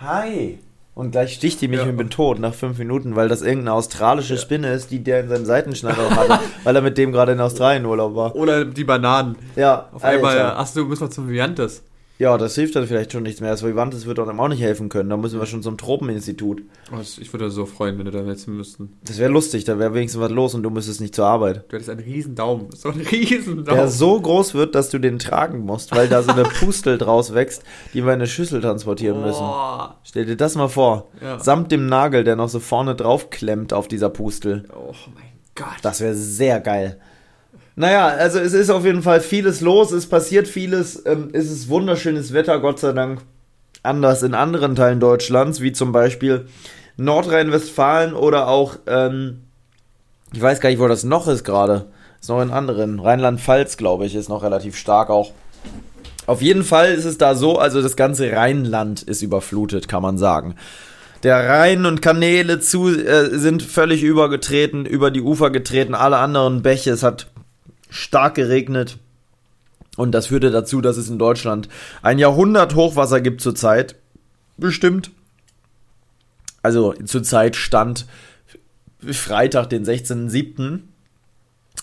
Hi. 0.01 0.59
Und 1.01 1.13
gleich 1.13 1.33
sticht 1.33 1.63
die 1.63 1.69
mich 1.69 1.81
ja. 1.81 1.87
und 1.87 1.97
bin 1.97 2.11
tot 2.11 2.39
nach 2.39 2.53
fünf 2.53 2.77
Minuten, 2.77 3.17
weil 3.17 3.27
das 3.27 3.41
irgendeine 3.41 3.73
australische 3.73 4.35
ja. 4.35 4.41
Spinne 4.41 4.71
ist, 4.75 4.91
die 4.91 5.03
der 5.03 5.21
in 5.21 5.31
seinem 5.31 5.47
Seitenschneider 5.47 6.11
hatte, 6.11 6.41
weil 6.65 6.77
er 6.77 6.83
mit 6.83 6.99
dem 6.99 7.11
gerade 7.11 7.33
in 7.33 7.41
Australien 7.41 7.87
Urlaub 7.87 8.15
war. 8.15 8.37
Oder 8.37 8.67
die 8.67 8.85
Bananen. 8.85 9.37
Ja. 9.57 9.89
Auf 9.93 10.05
einmal, 10.05 10.39
ach 10.59 10.71
du, 10.75 10.85
müssen 10.85 11.07
wir 11.07 11.11
zum 11.11 11.31
Viantes. 11.31 11.83
Ja, 12.21 12.37
das 12.37 12.55
hilft 12.55 12.77
dann 12.77 12.87
vielleicht 12.87 13.13
schon 13.13 13.23
nichts 13.23 13.41
mehr. 13.41 13.51
Das 13.51 13.65
Vivantes 13.65 14.05
wird 14.05 14.19
einem 14.19 14.39
auch 14.41 14.49
nicht 14.49 14.61
helfen 14.61 14.91
können. 14.91 15.09
Da 15.09 15.17
müssen 15.17 15.41
wir 15.41 15.47
schon 15.47 15.63
zum 15.63 15.79
Tropeninstitut. 15.79 16.63
Ich 17.19 17.33
würde 17.33 17.51
so 17.51 17.65
freuen, 17.65 17.97
wenn 17.97 18.05
du 18.05 18.11
da 18.11 18.21
jetzt 18.21 18.47
müssten. 18.47 18.93
Das 19.03 19.17
wäre 19.17 19.33
lustig, 19.33 19.65
da 19.65 19.79
wäre 19.79 19.95
wenigstens 19.95 20.21
was 20.21 20.31
los 20.31 20.55
und 20.55 20.63
du 20.63 20.69
müsstest 20.69 21.01
nicht 21.01 21.15
zur 21.15 21.25
Arbeit. 21.25 21.65
Du 21.69 21.77
hättest 21.77 21.89
einen 21.89 22.01
riesen 22.01 22.35
Daumen. 22.35 22.69
So 22.77 22.91
ein 22.91 23.01
riesen 23.01 23.65
Daumen. 23.65 23.79
Der 23.79 23.89
so 23.89 24.21
groß 24.21 24.53
wird, 24.53 24.75
dass 24.75 24.91
du 24.91 24.99
den 24.99 25.19
tragen 25.19 25.61
musst, 25.61 25.97
weil 25.97 26.09
da 26.09 26.23
so 26.23 26.33
eine 26.33 26.43
Pustel 26.61 26.99
draus 26.99 27.33
wächst, 27.33 27.63
die 27.95 28.05
wir 28.05 28.13
in 28.13 28.21
eine 28.21 28.27
Schüssel 28.27 28.61
transportieren 28.61 29.23
müssen. 29.23 29.49
Stell 30.03 30.27
dir 30.27 30.37
das 30.37 30.57
mal 30.57 30.69
vor. 30.69 31.09
Ja. 31.23 31.39
Samt 31.39 31.73
dem 31.73 31.87
Nagel, 31.87 32.23
der 32.23 32.37
noch 32.37 32.51
so 32.51 32.61
vorne 32.61 32.95
drauf 32.97 33.31
klemmt 33.31 33.73
auf 33.73 33.89
dieser 33.89 34.11
Pustel. 34.11 34.65
Oh 34.75 34.93
mein 35.15 35.25
Gott. 35.55 35.79
Das 35.81 36.03
wäre 36.03 36.15
sehr 36.15 36.61
geil. 36.61 37.01
Naja, 37.81 38.09
also 38.09 38.39
es 38.39 38.53
ist 38.53 38.69
auf 38.69 38.85
jeden 38.85 39.03
Fall 39.03 39.23
vieles 39.23 39.63
los, 39.63 39.91
es 39.91 40.05
passiert 40.05 40.47
vieles, 40.47 41.03
ähm, 41.07 41.31
es 41.33 41.51
ist 41.51 41.71
wunderschönes 41.71 42.35
Wetter, 42.35 42.61
Gott 42.61 42.79
sei 42.79 42.93
Dank. 42.93 43.23
Anders 43.83 44.23
in 44.23 44.35
anderen 44.35 44.77
Teilen 44.77 45.01
Deutschlands, 45.01 45.63
wie 45.63 45.73
zum 45.73 45.91
Beispiel 45.91 46.45
Nordrhein-Westfalen 46.99 48.13
oder 48.13 48.49
auch, 48.49 48.77
ähm, 48.87 49.45
ich 50.31 50.43
weiß 50.43 50.61
gar 50.61 50.69
nicht, 50.69 50.79
wo 50.79 50.89
das 50.89 51.05
noch 51.05 51.27
ist 51.27 51.43
gerade. 51.43 51.87
Ist 52.21 52.29
noch 52.29 52.43
in 52.43 52.51
anderen. 52.51 53.01
Rheinland-Pfalz, 53.01 53.79
glaube 53.79 54.05
ich, 54.05 54.15
ist 54.15 54.29
noch 54.29 54.43
relativ 54.43 54.77
stark 54.77 55.09
auch. 55.09 55.33
Auf 56.27 56.43
jeden 56.43 56.65
Fall 56.65 56.93
ist 56.93 57.07
es 57.07 57.17
da 57.17 57.35
so, 57.35 57.59
also 57.59 57.81
das 57.81 57.97
ganze 57.97 58.31
Rheinland 58.31 59.01
ist 59.01 59.23
überflutet, 59.23 59.89
kann 59.89 60.03
man 60.03 60.19
sagen. 60.19 60.55
Der 61.23 61.49
Rhein 61.49 61.87
und 61.87 62.03
Kanäle 62.03 62.61
zu, 62.61 62.91
äh, 62.91 63.39
sind 63.39 63.63
völlig 63.63 64.03
übergetreten, 64.03 64.85
über 64.85 65.11
die 65.11 65.23
Ufer 65.23 65.49
getreten, 65.49 65.95
alle 65.95 66.19
anderen 66.19 66.61
Bäche. 66.61 66.91
Es 66.91 67.03
hat 67.03 67.29
stark 67.91 68.35
geregnet. 68.35 68.99
Und 69.97 70.13
das 70.13 70.27
führte 70.27 70.51
dazu, 70.51 70.81
dass 70.81 70.97
es 70.97 71.11
in 71.11 71.19
Deutschland 71.19 71.69
ein 72.03 72.19
Jahrhundert 72.19 72.75
Hochwasser 72.75 73.21
gibt 73.21 73.41
zurzeit. 73.41 73.97
Bestimmt. 74.57 75.11
Also 76.63 76.93
zurzeit 77.05 77.57
stand 77.57 78.07
Freitag, 79.01 79.71
den 79.71 79.85
16.07. 79.85 80.81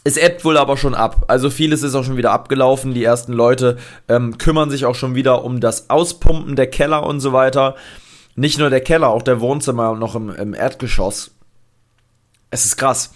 Es 0.03 0.17
ebbt 0.17 0.45
wohl 0.45 0.57
aber 0.57 0.77
schon 0.77 0.95
ab. 0.95 1.25
Also 1.27 1.49
vieles 1.49 1.83
ist 1.83 1.95
auch 1.95 2.03
schon 2.03 2.17
wieder 2.17 2.31
abgelaufen. 2.31 2.93
Die 2.93 3.03
ersten 3.03 3.33
Leute 3.33 3.77
ähm, 4.07 4.37
kümmern 4.37 4.69
sich 4.69 4.85
auch 4.85 4.95
schon 4.95 5.15
wieder 5.15 5.43
um 5.43 5.59
das 5.59 5.89
Auspumpen 5.89 6.55
der 6.55 6.67
Keller 6.67 7.05
und 7.05 7.19
so 7.19 7.33
weiter. 7.33 7.75
Nicht 8.35 8.59
nur 8.59 8.69
der 8.69 8.81
Keller, 8.81 9.09
auch 9.09 9.23
der 9.23 9.41
Wohnzimmer 9.41 9.95
noch 9.95 10.15
im, 10.15 10.29
im 10.29 10.53
Erdgeschoss. 10.53 11.31
Es 12.49 12.65
ist 12.65 12.77
krass. 12.77 13.13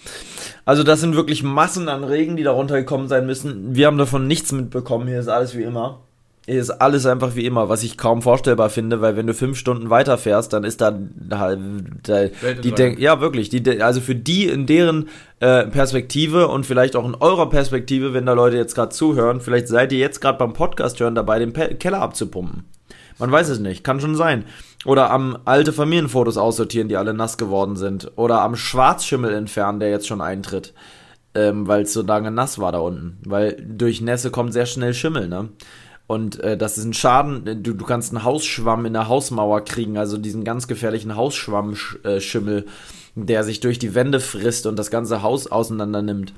Also 0.64 0.82
das 0.82 1.00
sind 1.00 1.16
wirklich 1.16 1.42
Massen 1.42 1.88
an 1.88 2.04
Regen, 2.04 2.36
die 2.36 2.42
da 2.42 2.52
runtergekommen 2.52 3.08
sein 3.08 3.26
müssen. 3.26 3.74
Wir 3.74 3.86
haben 3.86 3.98
davon 3.98 4.26
nichts 4.26 4.52
mitbekommen. 4.52 5.08
Hier 5.08 5.20
ist 5.20 5.28
alles 5.28 5.56
wie 5.56 5.62
immer. 5.62 6.00
Hier 6.44 6.60
ist 6.60 6.70
alles 6.70 7.06
einfach 7.06 7.36
wie 7.36 7.46
immer, 7.46 7.68
was 7.68 7.84
ich 7.84 7.96
kaum 7.96 8.20
vorstellbar 8.20 8.68
finde, 8.68 9.00
weil 9.00 9.16
wenn 9.16 9.28
du 9.28 9.32
fünf 9.32 9.56
Stunden 9.56 9.90
weiterfährst, 9.90 10.52
dann 10.52 10.64
ist 10.64 10.80
da, 10.80 10.90
da, 10.90 11.56
da 12.02 12.26
die 12.60 12.72
denk, 12.72 12.98
ja 12.98 13.20
wirklich, 13.20 13.48
die, 13.48 13.80
also 13.80 14.00
für 14.00 14.16
die 14.16 14.46
in 14.46 14.66
deren 14.66 15.08
äh, 15.38 15.68
Perspektive 15.68 16.48
und 16.48 16.66
vielleicht 16.66 16.96
auch 16.96 17.06
in 17.06 17.14
eurer 17.14 17.48
Perspektive, 17.48 18.12
wenn 18.12 18.26
da 18.26 18.32
Leute 18.32 18.56
jetzt 18.56 18.74
gerade 18.74 18.90
zuhören, 18.90 19.40
vielleicht 19.40 19.68
seid 19.68 19.92
ihr 19.92 20.00
jetzt 20.00 20.20
gerade 20.20 20.36
beim 20.36 20.52
Podcast 20.52 20.98
hören 20.98 21.14
dabei, 21.14 21.38
den 21.38 21.52
Pe 21.52 21.76
Keller 21.76 22.00
abzupumpen. 22.00 22.64
Man 23.18 23.30
weiß 23.30 23.48
es 23.48 23.60
nicht, 23.60 23.84
kann 23.84 24.00
schon 24.00 24.16
sein. 24.16 24.44
Oder 24.84 25.10
am 25.10 25.38
alte 25.44 25.72
Familienfotos 25.72 26.36
aussortieren, 26.36 26.88
die 26.88 26.96
alle 26.96 27.14
nass 27.14 27.38
geworden 27.38 27.76
sind. 27.76 28.12
Oder 28.16 28.40
am 28.42 28.56
Schwarzschimmel 28.56 29.32
entfernen, 29.32 29.80
der 29.80 29.90
jetzt 29.90 30.06
schon 30.06 30.20
eintritt. 30.20 30.74
Ähm, 31.34 31.66
weil 31.66 31.82
es 31.82 31.92
so 31.92 32.02
lange 32.02 32.30
nass 32.30 32.58
war 32.58 32.72
da 32.72 32.78
unten. 32.78 33.18
Weil 33.24 33.56
durch 33.66 34.00
Nässe 34.00 34.30
kommt 34.30 34.52
sehr 34.52 34.66
schnell 34.66 34.92
Schimmel, 34.92 35.28
ne? 35.28 35.48
Und 36.06 36.40
äh, 36.40 36.58
das 36.58 36.76
ist 36.76 36.84
ein 36.84 36.92
Schaden. 36.92 37.62
Du, 37.62 37.72
du 37.72 37.84
kannst 37.86 38.12
einen 38.12 38.24
Hausschwamm 38.24 38.84
in 38.84 38.92
der 38.92 39.08
Hausmauer 39.08 39.62
kriegen, 39.62 39.96
also 39.96 40.18
diesen 40.18 40.44
ganz 40.44 40.68
gefährlichen 40.68 41.16
Hausschwammschimmel, 41.16 42.58
äh, 42.58 42.64
der 43.14 43.44
sich 43.44 43.60
durch 43.60 43.78
die 43.78 43.94
Wände 43.94 44.20
frisst 44.20 44.66
und 44.66 44.78
das 44.78 44.90
ganze 44.90 45.22
Haus 45.22 45.46
auseinander 45.46 46.02
nimmt. 46.02 46.34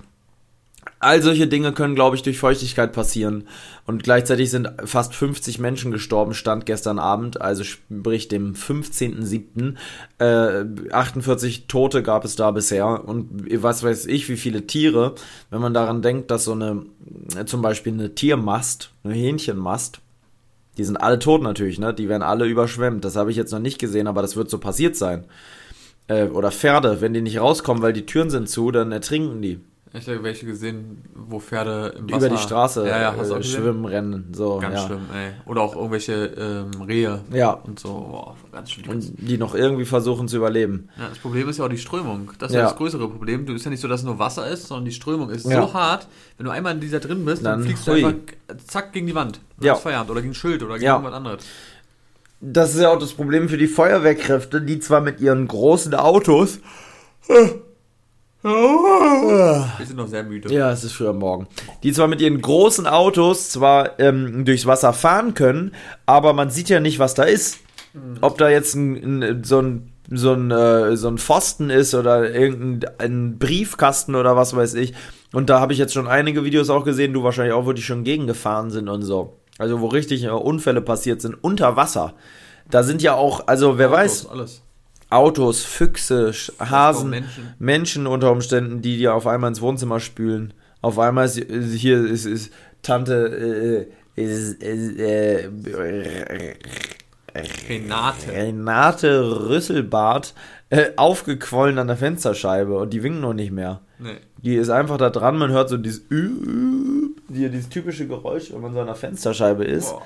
All 1.04 1.20
solche 1.20 1.46
Dinge 1.46 1.72
können, 1.72 1.94
glaube 1.94 2.16
ich, 2.16 2.22
durch 2.22 2.38
Feuchtigkeit 2.38 2.92
passieren. 2.92 3.46
Und 3.84 4.02
gleichzeitig 4.02 4.50
sind 4.50 4.70
fast 4.86 5.14
50 5.14 5.58
Menschen 5.58 5.92
gestorben, 5.92 6.32
stand 6.32 6.64
gestern 6.64 6.98
Abend, 6.98 7.42
also 7.42 7.62
sprich 7.62 8.28
dem 8.28 8.54
15.07. 8.54 9.74
Äh, 10.18 10.92
48 10.92 11.66
Tote 11.66 12.02
gab 12.02 12.24
es 12.24 12.36
da 12.36 12.50
bisher. 12.52 13.06
Und 13.06 13.44
was 13.62 13.82
weiß 13.82 14.06
ich, 14.06 14.30
wie 14.30 14.38
viele 14.38 14.66
Tiere, 14.66 15.14
wenn 15.50 15.60
man 15.60 15.74
daran 15.74 16.00
denkt, 16.00 16.30
dass 16.30 16.44
so 16.44 16.52
eine, 16.52 16.86
zum 17.44 17.60
Beispiel 17.60 17.92
eine 17.92 18.14
Tiermast, 18.14 18.90
eine 19.04 19.12
Hähnchenmast, 19.12 20.00
die 20.78 20.84
sind 20.84 20.96
alle 20.96 21.18
tot 21.18 21.42
natürlich, 21.42 21.78
ne? 21.78 21.92
Die 21.92 22.08
werden 22.08 22.22
alle 22.22 22.46
überschwemmt. 22.46 23.04
Das 23.04 23.14
habe 23.14 23.30
ich 23.30 23.36
jetzt 23.36 23.52
noch 23.52 23.60
nicht 23.60 23.78
gesehen, 23.78 24.06
aber 24.06 24.22
das 24.22 24.36
wird 24.36 24.48
so 24.48 24.58
passiert 24.58 24.96
sein. 24.96 25.24
Äh, 26.08 26.28
oder 26.28 26.50
Pferde, 26.50 27.02
wenn 27.02 27.12
die 27.12 27.20
nicht 27.20 27.40
rauskommen, 27.40 27.82
weil 27.82 27.92
die 27.92 28.06
Türen 28.06 28.30
sind 28.30 28.48
zu, 28.48 28.70
dann 28.70 28.90
ertrinken 28.90 29.42
die. 29.42 29.60
Ich 29.96 30.08
habe 30.08 30.24
welche 30.24 30.44
gesehen, 30.44 31.04
wo 31.14 31.38
Pferde 31.38 31.94
im 31.96 32.10
Wasser... 32.10 32.26
Über 32.26 32.36
die 32.36 32.42
Straße 32.42 32.84
ja, 32.84 33.00
ja, 33.00 33.14
äh, 33.14 33.42
schwimmen, 33.44 33.84
rennen, 33.84 34.32
so. 34.32 34.58
Ganz 34.58 34.74
ja. 34.74 34.86
schlimm, 34.86 35.02
ey. 35.14 35.30
Oder 35.46 35.62
auch 35.62 35.76
irgendwelche 35.76 36.24
ähm, 36.36 36.82
Rehe 36.82 37.20
ja. 37.30 37.52
und 37.52 37.78
so. 37.78 37.88
Boah, 37.88 38.36
ganz 38.50 38.72
schlimm. 38.72 38.90
Und 38.90 39.12
die 39.16 39.38
noch 39.38 39.54
irgendwie 39.54 39.84
versuchen 39.84 40.26
zu 40.26 40.36
überleben. 40.36 40.88
Ja, 40.98 41.08
das 41.10 41.18
Problem 41.18 41.48
ist 41.48 41.58
ja 41.58 41.66
auch 41.66 41.68
die 41.68 41.78
Strömung. 41.78 42.32
Das 42.40 42.50
ist 42.50 42.56
ja, 42.56 42.62
das 42.62 42.76
größere 42.76 43.08
Problem. 43.08 43.46
Du 43.46 43.54
ist 43.54 43.64
ja 43.64 43.70
nicht 43.70 43.80
so, 43.80 43.86
dass 43.86 44.00
es 44.00 44.06
nur 44.06 44.18
Wasser 44.18 44.48
ist, 44.48 44.66
sondern 44.66 44.86
die 44.86 44.92
Strömung 44.92 45.30
ist 45.30 45.44
so 45.44 45.72
hart, 45.72 46.08
wenn 46.38 46.46
du 46.46 46.50
einmal 46.50 46.74
in 46.74 46.80
dieser 46.80 46.98
drin 46.98 47.24
bist, 47.24 47.44
dann, 47.44 47.60
dann 47.60 47.62
fliegst 47.62 47.86
hui. 47.86 48.00
du 48.00 48.06
einfach 48.08 48.66
zack 48.66 48.92
gegen 48.92 49.06
die 49.06 49.14
Wand. 49.14 49.40
Ja. 49.60 49.76
Feierabend 49.76 50.10
oder 50.10 50.22
gegen 50.22 50.32
ein 50.32 50.34
Schild 50.34 50.64
oder 50.64 50.74
gegen 50.74 50.90
irgendwas 50.90 51.14
anderes. 51.14 51.44
Das 52.40 52.74
ist 52.74 52.80
ja 52.80 52.90
auch 52.90 52.98
das 52.98 53.12
Problem 53.12 53.48
für 53.48 53.58
die 53.58 53.68
Feuerwehrkräfte, 53.68 54.60
die 54.60 54.80
zwar 54.80 55.00
mit 55.00 55.20
ihren 55.20 55.46
großen 55.46 55.94
Autos 55.94 56.58
wir 58.50 59.86
sind 59.86 59.96
noch 59.96 60.08
sehr 60.08 60.22
müde. 60.22 60.52
Ja, 60.52 60.70
es 60.70 60.84
ist 60.84 60.92
früher 60.92 61.12
Morgen. 61.12 61.46
Die 61.82 61.92
zwar 61.92 62.08
mit 62.08 62.20
ihren 62.20 62.40
großen 62.40 62.86
Autos 62.86 63.50
zwar 63.50 63.98
ähm, 63.98 64.44
durchs 64.44 64.66
Wasser 64.66 64.92
fahren 64.92 65.34
können, 65.34 65.72
aber 66.04 66.32
man 66.34 66.50
sieht 66.50 66.68
ja 66.68 66.80
nicht, 66.80 66.98
was 66.98 67.14
da 67.14 67.22
ist. 67.22 67.60
Mhm. 67.94 68.18
Ob 68.20 68.36
da 68.38 68.48
jetzt 68.50 68.74
ein, 68.74 69.22
ein, 69.22 69.44
so 69.44 69.60
ein 69.60 69.90
so 70.10 70.32
ein, 70.32 70.50
äh, 70.50 70.96
so 70.96 71.08
ein 71.08 71.18
Pfosten 71.18 71.70
ist 71.70 71.94
oder 71.94 72.30
irgendein 72.30 73.38
Briefkasten 73.38 74.14
oder 74.14 74.36
was 74.36 74.54
weiß 74.54 74.74
ich. 74.74 74.92
Und 75.32 75.48
da 75.50 75.60
habe 75.60 75.72
ich 75.72 75.78
jetzt 75.78 75.94
schon 75.94 76.06
einige 76.06 76.44
Videos 76.44 76.70
auch 76.70 76.84
gesehen, 76.84 77.12
du 77.12 77.22
wahrscheinlich 77.22 77.54
auch, 77.54 77.66
wo 77.66 77.72
die 77.72 77.82
schon 77.82 78.04
gegengefahren 78.04 78.70
sind 78.70 78.88
und 78.88 79.02
so. 79.02 79.38
Also 79.58 79.80
wo 79.80 79.86
richtig 79.86 80.24
äh, 80.24 80.28
Unfälle 80.28 80.82
passiert 80.82 81.22
sind 81.22 81.34
unter 81.42 81.76
Wasser. 81.76 82.14
Da 82.70 82.82
sind 82.82 83.02
ja 83.02 83.14
auch, 83.14 83.46
also 83.46 83.78
wer 83.78 83.88
Autos, 83.88 83.98
weiß, 83.98 84.26
alles. 84.26 84.62
Autos, 85.14 85.64
Füchse, 85.64 86.32
Hasen, 86.58 87.10
Menschen. 87.10 87.54
Menschen. 87.58 88.06
unter 88.06 88.32
Umständen, 88.32 88.82
die 88.82 88.98
dir 88.98 89.14
auf 89.14 89.26
einmal 89.26 89.48
ins 89.48 89.60
Wohnzimmer 89.60 90.00
spülen. 90.00 90.54
Auf 90.82 90.98
einmal 90.98 91.26
ist 91.26 91.38
hier 91.74 92.04
ist, 92.04 92.26
ist 92.26 92.52
Tante 92.82 93.88
äh, 94.16 94.20
ist, 94.20 94.62
äh, 94.62 95.48
Renate. 97.68 98.32
Renate 98.32 99.48
Rüsselbart 99.48 100.34
äh, 100.70 100.90
aufgequollen 100.96 101.78
an 101.78 101.88
der 101.88 101.96
Fensterscheibe 101.96 102.78
und 102.78 102.92
die 102.92 103.02
winkt 103.02 103.20
noch 103.20 103.34
nicht 103.34 103.50
mehr. 103.50 103.80
Nee. 103.98 104.16
Die 104.42 104.56
ist 104.56 104.70
einfach 104.70 104.98
da 104.98 105.10
dran, 105.10 105.38
man 105.38 105.50
hört 105.50 105.68
so 105.68 105.76
dieses, 105.76 106.02
dieses 107.28 107.68
typische 107.68 108.06
Geräusch, 108.06 108.52
wenn 108.52 108.60
man 108.60 108.72
so 108.72 108.80
an 108.80 108.86
der 108.86 108.94
Fensterscheibe 108.94 109.64
ist. 109.64 109.90
Boah. 109.90 110.02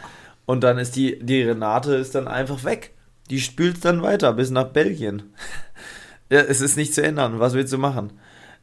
Und 0.47 0.65
dann 0.65 0.79
ist 0.79 0.97
die, 0.97 1.19
die 1.19 1.43
Renate 1.43 1.95
ist 1.95 2.15
dann 2.15 2.29
einfach 2.29 2.65
weg. 2.65 2.95
Die 3.31 3.41
spült 3.41 3.85
dann 3.85 4.03
weiter 4.03 4.33
bis 4.33 4.51
nach 4.51 4.69
Belgien. 4.69 5.35
ja, 6.31 6.41
es 6.41 6.61
ist 6.61 6.77
nicht 6.77 6.95
zu 6.95 7.03
ändern. 7.03 7.41
Was 7.41 7.55
willst 7.55 7.73
du 7.73 7.79
machen? 7.79 8.13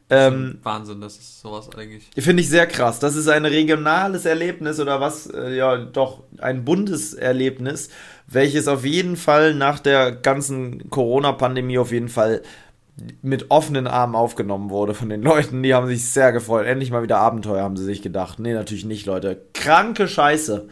Ähm, 0.08 0.58
Wahnsinn, 0.62 1.00
das 1.00 1.16
ist 1.16 1.40
sowas 1.40 1.68
eigentlich. 1.76 2.08
Finde 2.16 2.40
ich 2.40 2.48
sehr 2.48 2.66
krass. 2.66 3.00
Das 3.00 3.16
ist 3.16 3.28
ein 3.28 3.44
regionales 3.44 4.24
Erlebnis 4.24 4.78
oder 4.78 5.00
was, 5.00 5.26
äh, 5.26 5.56
ja, 5.56 5.76
doch 5.76 6.22
ein 6.38 6.64
Bundeserlebnis, 6.64 7.88
welches 8.28 8.68
auf 8.68 8.84
jeden 8.84 9.16
Fall 9.16 9.54
nach 9.54 9.80
der 9.80 10.12
ganzen 10.12 10.90
Corona-Pandemie 10.90 11.78
auf 11.78 11.90
jeden 11.90 12.08
Fall 12.08 12.42
mit 13.20 13.50
offenen 13.50 13.86
Armen 13.86 14.14
aufgenommen 14.14 14.70
wurde 14.70 14.94
von 14.94 15.08
den 15.08 15.22
Leuten. 15.22 15.62
Die 15.62 15.74
haben 15.74 15.88
sich 15.88 16.08
sehr 16.08 16.32
gefreut. 16.32 16.66
Endlich 16.66 16.90
mal 16.90 17.02
wieder 17.02 17.18
Abenteuer, 17.18 17.62
haben 17.62 17.76
sie 17.76 17.84
sich 17.84 18.00
gedacht. 18.00 18.38
Nee, 18.38 18.54
natürlich 18.54 18.84
nicht, 18.84 19.06
Leute. 19.06 19.42
Kranke 19.54 20.06
Scheiße. 20.06 20.68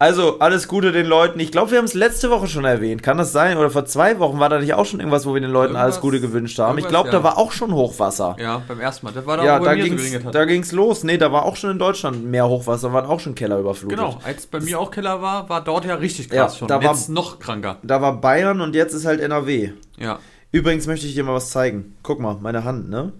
Also, 0.00 0.38
alles 0.38 0.68
Gute 0.68 0.92
den 0.92 1.06
Leuten. 1.06 1.40
Ich 1.40 1.50
glaube, 1.50 1.72
wir 1.72 1.78
haben 1.78 1.84
es 1.84 1.94
letzte 1.94 2.30
Woche 2.30 2.46
schon 2.46 2.64
erwähnt. 2.64 3.02
Kann 3.02 3.18
das 3.18 3.32
sein? 3.32 3.58
Oder 3.58 3.68
vor 3.68 3.84
zwei 3.84 4.20
Wochen 4.20 4.38
war 4.38 4.48
da 4.48 4.60
nicht 4.60 4.74
auch 4.74 4.86
schon 4.86 5.00
irgendwas, 5.00 5.26
wo 5.26 5.34
wir 5.34 5.40
den 5.40 5.50
Leuten 5.50 5.74
irgendwas, 5.74 5.94
alles 5.94 6.00
Gute 6.00 6.20
gewünscht 6.20 6.56
haben? 6.60 6.78
Ich 6.78 6.86
glaube, 6.86 7.08
ja. 7.08 7.12
da 7.12 7.24
war 7.24 7.36
auch 7.36 7.50
schon 7.50 7.72
Hochwasser. 7.72 8.36
Ja, 8.38 8.62
beim 8.68 8.78
ersten 8.78 9.06
Mal. 9.06 9.12
Das 9.12 9.26
war 9.26 9.38
da, 9.38 9.44
ja, 9.44 9.60
wo 9.60 9.64
da 9.64 9.74
ging's, 9.74 10.12
so 10.12 10.30
da 10.30 10.44
ging's 10.44 10.70
los. 10.70 11.02
Nee, 11.02 11.18
da 11.18 11.32
war 11.32 11.44
auch 11.44 11.56
schon 11.56 11.70
in 11.70 11.80
Deutschland 11.80 12.24
mehr 12.24 12.48
Hochwasser, 12.48 12.92
waren 12.92 13.06
auch 13.06 13.18
schon 13.18 13.34
Keller 13.34 13.58
überflutet. 13.58 13.98
Genau, 13.98 14.20
als 14.22 14.46
bei 14.46 14.60
mir 14.60 14.78
auch 14.78 14.92
Keller 14.92 15.20
war, 15.20 15.48
war 15.48 15.64
dort 15.64 15.84
ja 15.84 15.96
richtig 15.96 16.30
krass 16.30 16.52
ja, 16.52 16.58
schon. 16.58 16.68
Da 16.68 16.80
jetzt 16.80 17.08
war, 17.08 17.14
noch 17.14 17.40
kranker. 17.40 17.78
Da 17.82 18.00
war 18.00 18.20
Bayern 18.20 18.60
und 18.60 18.76
jetzt 18.76 18.94
ist 18.94 19.04
halt 19.04 19.20
NRW. 19.20 19.72
Ja. 19.96 20.20
Übrigens 20.52 20.86
möchte 20.86 21.06
ich 21.08 21.14
dir 21.14 21.24
mal 21.24 21.34
was 21.34 21.50
zeigen. 21.50 21.96
Guck 22.04 22.20
mal, 22.20 22.36
meine 22.40 22.62
Hand, 22.62 22.88
ne? 22.88 23.12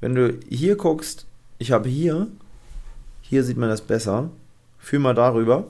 Wenn 0.00 0.14
du 0.14 0.38
hier 0.48 0.76
guckst, 0.76 1.26
ich 1.58 1.72
habe 1.72 1.88
hier, 1.88 2.28
hier 3.20 3.42
sieht 3.42 3.56
man 3.56 3.68
das 3.68 3.80
besser. 3.80 4.30
Fühl 4.78 5.00
mal 5.00 5.14
darüber. 5.14 5.64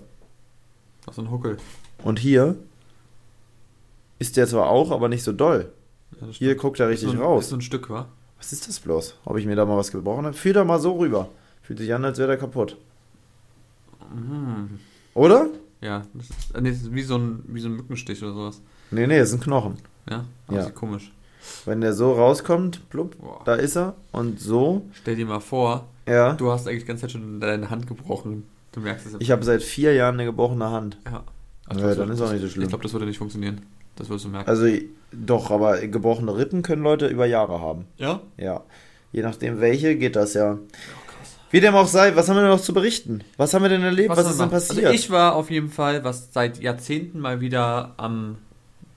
Ach, 1.07 1.13
so 1.13 1.23
ein 1.23 1.31
Huckel. 1.31 1.57
Und 2.03 2.19
hier 2.19 2.57
ist 4.19 4.37
der 4.37 4.47
zwar 4.47 4.69
auch, 4.69 4.91
aber 4.91 5.09
nicht 5.09 5.23
so 5.23 5.33
doll. 5.33 5.73
Ja, 6.21 6.27
hier 6.29 6.55
guckt 6.55 6.81
er 6.81 6.89
richtig 6.89 7.09
ist 7.09 7.15
so 7.15 7.21
ein, 7.21 7.25
raus. 7.25 7.45
Ist 7.45 7.51
so 7.51 7.57
ein 7.57 7.63
Stück, 7.63 7.91
wa? 7.91 8.07
Was 8.39 8.53
ist 8.53 8.69
das 8.69 8.81
bloß? 8.81 9.17
Ob 9.25 9.37
ich 9.37 9.47
mir 9.47 9.57
da 9.57 9.65
mal 9.65 9.77
was 9.77 9.91
gebrochen 9.91 10.27
habe? 10.27 10.37
Fühl 10.37 10.53
da 10.53 10.65
mal 10.65 10.79
so 10.79 10.97
rüber. 10.99 11.29
Fühlt 11.63 11.79
sich 11.79 11.93
an, 11.95 12.05
als 12.05 12.19
wäre 12.19 12.29
der 12.29 12.37
kaputt. 12.37 12.77
Mhm. 14.15 14.81
Oder? 15.15 15.49
Ja, 15.81 16.03
das 16.15 16.31
ist, 16.31 16.61
nee, 16.61 16.71
das 16.71 16.83
ist 16.83 16.95
wie, 16.95 17.03
so 17.03 17.17
ein, 17.17 17.43
wie 17.47 17.61
so 17.61 17.69
ein 17.69 17.77
Mückenstich 17.77 18.23
oder 18.23 18.33
sowas. 18.33 18.61
Nee, 18.91 19.07
nee, 19.07 19.19
das 19.19 19.31
ist 19.31 19.35
ein 19.37 19.41
Knochen. 19.41 19.77
Ja? 20.09 20.25
Das 20.47 20.57
ja. 20.57 20.63
Ist 20.67 20.75
komisch. 20.75 21.13
Wenn 21.65 21.81
der 21.81 21.93
so 21.93 22.13
rauskommt, 22.13 22.89
blub, 22.89 23.19
Boah. 23.19 23.43
da 23.45 23.55
ist 23.55 23.77
er. 23.77 23.95
Und 24.13 24.41
so. 24.41 24.83
Stell 24.93 25.17
dir 25.17 25.27
mal 25.27 25.41
vor, 25.41 25.87
Ja. 26.07 26.33
Du 26.35 26.51
hast 26.51 26.67
eigentlich 26.67 26.83
die 26.83 26.89
ganze 26.89 27.03
Zeit 27.03 27.13
schon 27.13 27.41
deine 27.41 27.71
Hand 27.71 27.87
gebrochen. 27.87 28.45
Du 28.75 28.81
merkst 28.81 29.07
es. 29.07 29.15
Ich 29.21 29.31
habe 29.31 29.45
seit 29.45 29.63
vier 29.63 29.95
Jahren 29.95 30.15
eine 30.15 30.25
gebrochene 30.25 30.71
Hand. 30.71 30.99
Ja. 31.07 31.23
Ach, 31.69 31.77
ja 31.77 31.95
dann 31.95 32.11
ist 32.11 32.21
auch 32.21 32.33
nicht 32.33 32.43
so 32.43 32.49
schlimm. 32.49 32.65
Ich 32.65 32.69
glaube, 32.69 32.83
das 32.83 32.93
würde 32.93 33.07
nicht 33.07 33.19
funktionieren. 33.19 33.61
Das 33.97 34.09
wirst 34.09 34.25
du 34.25 34.29
merken. 34.29 34.51
Also, 34.51 34.67
doch, 35.13 35.53
aber 35.53 35.87
gebrochene 35.87 36.37
Rippen 36.37 36.63
können 36.63 36.83
Leute 36.83 37.07
über 37.07 37.27
Jahre 37.27 37.61
haben. 37.61 37.87
Ja? 37.97 38.21
Ja. 38.37 38.63
Je 39.13 39.23
nachdem 39.23 39.61
welche 39.61 39.95
geht 39.97 40.17
das 40.17 40.35
ja. 40.35 40.59
Wie 41.53 41.61
dem 41.61 41.77
auch 41.77 41.87
sei, 41.87 42.17
was 42.17 42.29
haben 42.29 42.35
wir 42.35 42.41
denn 42.41 42.51
noch 42.51 42.61
zu 42.61 42.75
berichten? 42.75 43.23
Was 43.37 43.55
haben 43.55 43.63
wir 43.63 43.69
denn 43.69 43.85
erlebt? 43.85 44.11
Was, 44.11 44.19
was 44.19 44.33
ist 44.33 44.41
denn 44.41 44.51
passiert? 44.51 44.87
Also 44.87 44.95
ich 44.99 45.09
war 45.11 45.37
auf 45.37 45.53
jeden 45.53 45.71
Fall, 45.71 46.03
was 46.03 46.33
seit 46.33 46.61
Jahrzehnten 46.61 47.21
mal 47.21 47.41
wieder 47.41 47.95
am 47.97 48.39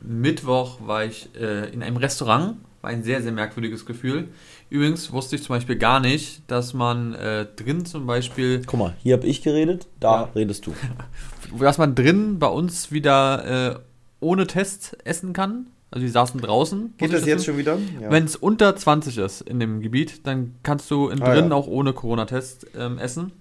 Mittwoch 0.02 0.80
war 0.84 1.06
ich 1.06 1.30
äh, 1.40 1.72
in 1.72 1.84
einem 1.84 1.98
Restaurant. 1.98 2.58
War 2.82 2.90
ein 2.90 3.04
sehr, 3.04 3.22
sehr 3.22 3.32
merkwürdiges 3.32 3.86
Gefühl. 3.86 4.30
Übrigens 4.69 5.12
wusste 5.12 5.36
ich 5.38 5.43
zum 5.43 5.56
Beispiel 5.56 5.77
gar 5.77 5.99
nicht, 5.99 6.41
dass 6.47 6.73
man 6.73 7.13
äh, 7.13 7.45
drin 7.56 7.86
zum 7.86 8.06
Beispiel. 8.06 8.62
Guck 8.65 8.80
mal, 8.80 8.93
hier 9.01 9.15
habe 9.15 9.25
ich 9.25 9.41
geredet, 9.41 9.88
da 9.99 10.23
ja. 10.23 10.30
redest 10.36 10.67
du. 10.67 10.73
dass 11.60 11.77
man 11.77 11.95
drin 11.95 12.39
bei 12.39 12.47
uns 12.47 12.91
wieder 12.91 13.75
äh, 13.75 13.80
ohne 14.19 14.47
Test 14.47 14.97
essen 15.06 15.34
kann. 15.34 15.67
Also 15.89 16.06
die 16.06 16.12
saßen 16.12 16.41
draußen. 16.41 16.95
Geht 16.97 17.13
das 17.13 17.25
jetzt 17.25 17.45
schon 17.45 17.58
wieder? 17.58 17.77
Ja. 18.01 18.12
Wenn 18.12 18.25
es 18.25 18.36
unter 18.36 18.75
20 18.75 19.17
ist 19.19 19.41
in 19.41 19.62
dem 19.62 19.80
Gebiet, 19.80 20.27
dann 20.27 20.56
kannst 20.62 20.91
du 20.91 21.08
in 21.08 21.21
ah, 21.21 21.34
drinnen 21.34 21.51
ja. 21.51 21.56
auch 21.56 21.67
ohne 21.67 21.93
Corona-Test 21.93 22.67
ähm, 22.77 22.97
essen. 22.97 23.32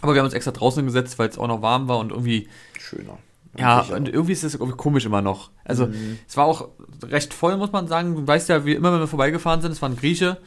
Aber 0.00 0.14
wir 0.14 0.20
haben 0.20 0.26
uns 0.26 0.34
extra 0.34 0.52
draußen 0.52 0.84
gesetzt, 0.84 1.18
weil 1.18 1.28
es 1.28 1.38
auch 1.38 1.46
noch 1.46 1.60
warm 1.60 1.88
war 1.88 1.98
und 1.98 2.10
irgendwie. 2.10 2.48
Schöner. 2.78 3.18
Ja, 3.58 3.80
und 3.80 4.08
irgendwie 4.08 4.32
ist 4.32 4.42
es 4.42 4.58
komisch 4.58 5.06
immer 5.06 5.22
noch. 5.22 5.50
Also, 5.64 5.86
mhm. 5.86 6.18
es 6.26 6.36
war 6.36 6.46
auch 6.46 6.68
recht 7.02 7.32
voll, 7.32 7.56
muss 7.56 7.72
man 7.72 7.88
sagen. 7.88 8.14
Du 8.14 8.26
weißt 8.26 8.48
ja, 8.48 8.64
wie 8.64 8.74
immer, 8.74 8.92
wenn 8.92 9.00
wir 9.00 9.06
vorbeigefahren 9.06 9.60
sind, 9.60 9.72
es 9.72 9.80
war 9.80 9.88
ein 9.88 9.96
Grieche. 9.96 10.38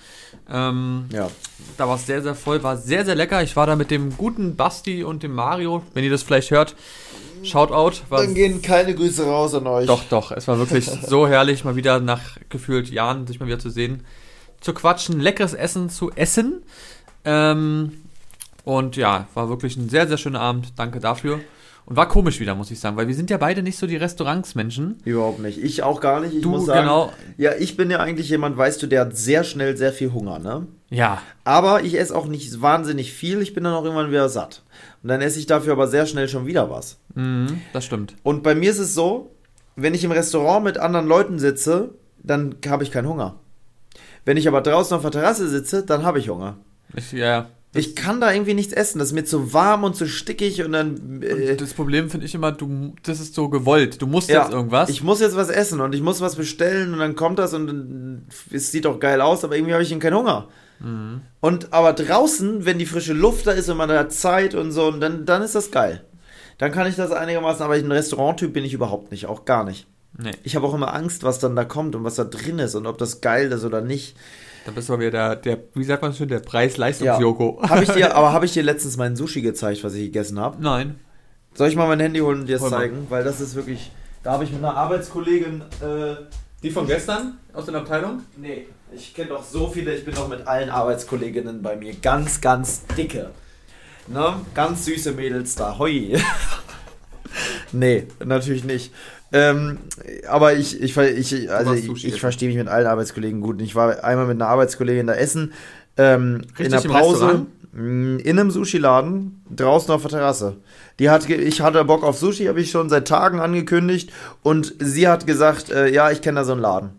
Ähm, 0.50 1.06
ja. 1.12 1.30
Da 1.78 1.88
war 1.88 1.96
es 1.96 2.06
sehr, 2.06 2.22
sehr 2.22 2.36
voll, 2.36 2.63
war 2.63 2.78
sehr, 2.78 3.06
sehr 3.06 3.15
lecker. 3.15 3.43
Ich 3.43 3.56
war 3.56 3.65
da 3.65 3.76
mit 3.76 3.91
dem 3.91 4.17
guten 4.17 4.56
Basti 4.56 5.04
und 5.04 5.24
dem 5.24 5.34
Mario, 5.34 5.84
wenn 5.93 6.04
ihr 6.04 6.10
das 6.10 6.24
vielleicht 6.24 6.52
hört. 6.52 6.76
Shoutout. 7.43 8.02
Dann 8.10 8.34
gehen 8.34 8.62
keine 8.62 8.96
Grüße 8.96 9.26
raus 9.26 9.54
an 9.54 9.67
euch. 9.67 9.88
Doch, 9.88 10.04
doch. 10.10 10.32
Es 10.32 10.48
war 10.48 10.58
wirklich 10.58 10.86
so 11.08 11.28
herrlich, 11.28 11.63
mal 11.63 11.76
wieder 11.76 12.00
nach 12.00 12.22
gefühlt 12.50 12.89
Jahren 12.89 13.28
sich 13.28 13.39
mal 13.39 13.46
wieder 13.46 13.60
zu 13.60 13.70
sehen. 13.70 14.06
Zu 14.60 14.74
quatschen, 14.74 15.20
leckeres 15.20 15.54
Essen 15.54 15.89
zu 15.89 16.12
essen. 16.12 16.63
Ähm, 17.26 18.04
und 18.63 18.96
ja, 18.96 19.28
war 19.34 19.50
wirklich 19.50 19.78
ein 19.78 19.89
sehr, 19.89 20.08
sehr 20.08 20.17
schöner 20.17 20.41
Abend. 20.41 20.74
Danke 20.78 21.00
dafür. 21.00 21.39
Und 21.88 21.95
war 21.95 22.10
komisch 22.10 22.41
wieder, 22.41 22.54
muss 22.54 22.69
ich 22.69 22.82
sagen, 22.82 22.97
weil 22.97 23.08
wir 23.08 23.15
sind 23.15 23.30
ja 23.30 23.38
beide 23.38 23.63
nicht 23.63 23.78
so 23.78 23.88
die 23.88 23.95
Restaurantsmenschen. 23.95 24.97
Überhaupt 25.06 25.39
nicht. 25.39 25.63
Ich 25.63 25.84
auch 25.84 26.02
gar 26.02 26.19
nicht. 26.19 26.34
Ich 26.34 26.41
du, 26.41 26.50
muss 26.50 26.65
sagen, 26.65 26.82
genau. 26.82 27.13
Ja, 27.38 27.54
ich 27.58 27.78
bin 27.78 27.89
ja 27.89 28.02
eigentlich 28.02 28.28
jemand, 28.28 28.58
weißt 28.58 28.84
du, 28.84 28.88
der 28.88 29.02
hat 29.02 29.15
sehr 29.15 29.45
schnell 29.45 29.78
sehr 29.78 29.93
viel 29.93 30.12
Hunger, 30.12 30.38
ne? 30.38 30.67
Ja. 30.89 31.21
Aber 31.45 31.84
ich 31.84 31.97
esse 31.97 32.13
auch 32.13 32.28
nicht 32.28 32.62
wahnsinnig 32.62 33.13
viel. 33.13 33.41
Ich 33.41 33.54
bin 33.54 33.63
dann 33.63 33.73
auch 33.73 33.86
irgendwann 33.86 34.12
wieder 34.12 34.28
satt. 34.28 34.63
Und 35.02 35.08
dann 35.08 35.21
esse 35.21 35.39
ich 35.39 35.45
dafür 35.45 35.71
aber 35.71 35.88
sehr 35.88 36.06
schnell 36.08 36.28
schon 36.28 36.45
wieder 36.45 36.69
was. 36.69 36.97
Mhm, 37.15 37.62
das 37.71 37.86
stimmt. 37.86 38.15
Und 38.21 38.43
bei 38.43 38.54
mir 38.54 38.69
ist 38.69 38.80
es 38.80 38.93
so, 38.93 39.32
wenn 39.78 39.93
ich 39.93 40.04
im 40.04 40.12
Restaurant 40.12 40.65
mit 40.65 40.78
anderen 40.78 41.08
Leuten 41.08 41.39
sitze, 41.39 41.91
dann 42.21 42.56
habe 42.67 42.84
ich 42.84 42.91
keinen 42.91 43.08
Hunger. 43.08 43.36
Wenn 44.26 44.36
ich 44.36 44.50
aber 44.50 44.60
draußen 44.60 44.93
auf 44.93 45.04
der 45.04 45.12
Terrasse 45.12 45.47
sitze, 45.47 45.86
dann 45.86 46.04
habe 46.04 46.19
ich 46.19 46.28
Hunger. 46.28 46.58
Ich, 46.93 47.13
ja. 47.13 47.47
Ich 47.73 47.95
kann 47.95 48.21
da 48.21 48.32
irgendwie 48.32 48.53
nichts 48.53 48.73
essen. 48.73 48.99
Das 48.99 49.10
ist 49.10 49.13
mir 49.13 49.25
zu 49.25 49.53
warm 49.53 49.84
und 49.84 49.95
zu 49.95 50.08
stickig 50.08 50.63
und 50.63 50.71
dann. 50.71 51.21
Äh 51.21 51.51
und 51.51 51.62
das 51.62 51.73
Problem 51.73 52.10
finde 52.10 52.25
ich 52.25 52.34
immer, 52.34 52.51
du, 52.51 52.95
das 53.03 53.19
ist 53.19 53.36
so 53.36 53.49
gewollt. 53.49 54.01
Du 54.01 54.08
musst 54.08 54.30
ja, 54.30 54.43
jetzt 54.43 54.53
irgendwas. 54.53 54.89
Ich 54.89 55.03
muss 55.03 55.19
jetzt 55.19 55.36
was 55.36 55.49
essen 55.49 55.82
und 55.82 55.93
ich 55.93 56.01
muss 56.01 56.21
was 56.21 56.36
bestellen 56.36 56.93
und 56.93 56.99
dann 56.99 57.15
kommt 57.15 57.39
das 57.39 57.53
und 57.53 58.25
es 58.51 58.71
sieht 58.71 58.88
auch 58.88 58.99
geil 58.99 59.21
aus, 59.21 59.43
aber 59.43 59.56
irgendwie 59.56 59.73
habe 59.73 59.84
ich 59.84 59.99
keinen 59.99 60.15
Hunger. 60.15 60.47
Mhm. 60.80 61.21
Und 61.39 61.73
aber 61.73 61.93
draußen, 61.93 62.65
wenn 62.65 62.80
die 62.80 62.86
frische 62.86 63.13
Luft 63.13 63.47
da 63.47 63.51
ist 63.51 63.69
und 63.69 63.77
man 63.77 63.89
hat 63.89 64.13
Zeit 64.13 64.56
und 64.56 64.71
so, 64.71 64.88
und 64.88 65.01
dann, 65.01 65.25
dann 65.25 65.41
ist 65.41 65.56
das 65.56 65.71
geil. 65.71 66.03
Dann 66.58 66.71
kann 66.71 66.88
ich 66.88 66.95
das 66.95 67.12
einigermaßen, 67.12 67.63
aber 67.63 67.75
ein 67.75 67.91
Restauranttyp 67.91 68.53
bin 68.53 68.65
ich 68.65 68.73
überhaupt 68.73 69.12
nicht, 69.12 69.27
auch 69.27 69.45
gar 69.45 69.63
nicht. 69.63 69.88
Nee. 70.17 70.32
Ich 70.43 70.56
habe 70.56 70.65
auch 70.65 70.73
immer 70.73 70.93
Angst, 70.93 71.23
was 71.23 71.39
dann 71.39 71.56
da 71.56 71.63
kommt 71.63 71.95
und 71.95 72.03
was 72.03 72.15
da 72.15 72.23
drin 72.23 72.60
ist 72.60 72.75
und 72.75 72.88
ob 72.88 72.97
das 72.97 73.21
geil 73.21 73.51
ist 73.51 73.63
oder 73.63 73.82
nicht. 73.82 74.17
Da 74.67 74.73
bist 74.73 74.89
du 74.89 74.93
aber 74.93 75.03
wieder 75.03 75.12
der, 75.12 75.36
der 75.38 75.63
wie 75.75 75.84
sagt 75.86 76.01
man 76.01 76.13
schon, 76.13 76.27
der 76.27 76.39
Preis-Leistungs-Joko. 76.39 77.62
Ja. 77.63 77.69
Hab 77.69 77.82
ich 77.82 77.89
dir, 77.89 78.13
aber 78.13 78.34
habe 78.34 78.45
ich 78.45 78.51
dir 78.51 78.63
letztens 78.63 78.97
meinen 78.97 79.15
Sushi 79.15 79.41
gezeigt, 79.41 79.82
was 79.82 79.93
ich 79.93 80.08
gegessen 80.08 80.41
habe? 80.41 80.62
Nein. 80.62 80.99
Soll 81.53 81.69
ich 81.69 81.77
mal 81.77 81.88
mein 81.88 82.01
Handy 82.01 82.19
holen 82.19 82.41
und 82.41 82.47
dir 82.47 82.60
das 82.60 82.69
zeigen? 82.69 83.08
Weil 83.08 83.23
das 83.23 83.39
ist 83.39 83.56
wirklich. 83.56 83.91
Da 84.23 84.34
habe 84.34 84.43
ich 84.43 84.51
mit 84.51 84.62
einer 84.62 84.75
Arbeitskollegin. 84.75 85.62
Äh, 85.82 86.15
die 86.62 86.69
von 86.69 86.86
gestern 86.86 87.38
aus 87.53 87.67
der 87.67 87.75
Abteilung? 87.75 88.23
Nee. 88.36 88.67
Ich 88.93 89.13
kenne 89.13 89.30
doch 89.30 89.43
so 89.45 89.69
viele, 89.69 89.95
ich 89.95 90.03
bin 90.03 90.13
doch 90.13 90.27
mit 90.27 90.45
allen 90.45 90.69
Arbeitskolleginnen 90.69 91.62
bei 91.62 91.77
mir. 91.77 91.93
Ganz, 91.93 92.41
ganz 92.41 92.86
dicke. 92.97 93.30
Ne? 94.08 94.34
Ganz 94.53 94.84
süße 94.84 95.13
Mädels 95.13 95.56
da. 95.56 95.77
Hoi. 95.80 96.17
nee, 97.71 98.06
natürlich 98.25 98.65
nicht. 98.65 98.91
Ähm, 99.32 99.80
aber 100.30 100.54
ich, 100.54 100.82
ich, 100.82 100.98
ich, 100.98 101.52
also 101.52 101.74
ich, 101.74 102.06
ich 102.06 102.20
verstehe 102.20 102.48
mich 102.48 102.58
mit 102.58 102.68
allen 102.68 102.88
Arbeitskollegen 102.88 103.42
gut. 103.42 103.62
Ich 103.62 103.76
war 103.76 104.04
einmal 104.04 104.26
mit 104.26 104.38
einer 104.42 104.48
Arbeitskollegin 104.48 105.08
da 105.08 105.13
essen. 105.13 105.54
Ähm, 105.98 106.42
in 106.58 106.72
der 106.72 106.80
Pause. 106.80 107.46
Mm, 107.74 108.18
in 108.20 108.40
einem 108.40 108.50
Sushi-Laden, 108.50 109.44
draußen 109.56 109.94
auf 109.94 110.02
der 110.02 110.12
Terrasse. 110.12 110.58
Die 111.00 111.10
hat, 111.10 111.30
ich 111.30 111.62
hatte 111.62 111.84
Bock 111.86 112.04
auf 112.04 112.18
Sushi, 112.18 112.46
habe 112.46 112.62
ich 112.62 112.72
schon 112.72 112.90
seit 112.90 113.08
Tagen 113.08 113.40
angekündigt. 113.40 114.12
Und 114.44 114.74
sie 114.80 115.08
hat 115.08 115.28
gesagt, 115.28 115.70
äh, 115.70 115.88
ja, 115.90 116.10
ich 116.10 116.22
kenne 116.22 116.40
da 116.40 116.46
so 116.46 116.54
einen 116.54 116.62
Laden. 116.62 116.90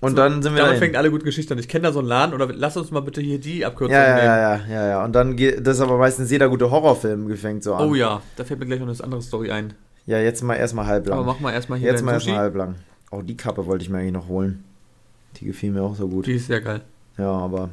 Und 0.00 0.10
so, 0.10 0.16
dann 0.16 0.42
sind 0.42 0.54
wir. 0.54 0.62
Damit 0.62 0.78
fängt 0.78 0.96
alle 0.96 1.10
gute 1.10 1.24
Geschichten 1.24 1.52
an. 1.52 1.58
Ich 1.58 1.68
kenne 1.68 1.84
da 1.84 1.92
so 1.92 2.00
einen 2.00 2.08
Laden 2.08 2.34
oder 2.34 2.48
lass 2.52 2.76
uns 2.76 2.90
mal 2.90 3.00
bitte 3.00 3.20
hier 3.20 3.38
die 3.38 3.64
Abkürzung 3.64 3.94
ja, 3.94 4.02
ja, 4.02 4.14
nehmen. 4.14 4.26
Ja, 4.26 4.38
ja, 4.38 4.60
ja, 4.68 4.88
ja. 4.88 5.04
Und 5.04 5.12
dann 5.12 5.36
geht 5.36 5.66
das 5.66 5.76
ist 5.76 5.82
aber 5.82 5.98
meistens 5.98 6.30
jeder 6.30 6.48
gute 6.48 6.70
Horrorfilm 6.70 7.28
gefängt 7.28 7.62
so 7.62 7.74
an. 7.74 7.88
Oh 7.88 7.94
ja, 7.94 8.20
da 8.36 8.44
fällt 8.44 8.60
mir 8.60 8.66
gleich 8.66 8.80
noch 8.80 8.88
eine 8.88 9.04
andere 9.04 9.22
Story 9.22 9.50
ein. 9.50 9.74
Ja, 10.06 10.18
jetzt 10.18 10.42
mal 10.42 10.54
erstmal 10.54 10.86
halblang. 10.86 11.18
Aber 11.18 11.26
mach 11.26 11.40
mal 11.40 11.52
erstmal 11.52 11.78
hier 11.78 11.90
Jetzt 11.90 12.02
mal 12.04 12.12
erstmal 12.12 12.38
halblang. 12.38 12.76
Oh, 13.10 13.22
die 13.22 13.36
Kappe 13.36 13.66
wollte 13.66 13.82
ich 13.84 13.90
mir 13.90 13.98
eigentlich 13.98 14.12
noch 14.12 14.28
holen. 14.28 14.64
Die 15.36 15.44
gefiel 15.44 15.72
mir 15.72 15.82
auch 15.82 15.96
so 15.96 16.08
gut. 16.08 16.26
Die 16.26 16.34
ist 16.34 16.46
sehr 16.46 16.60
geil. 16.60 16.82
Ja, 17.18 17.30
aber 17.30 17.70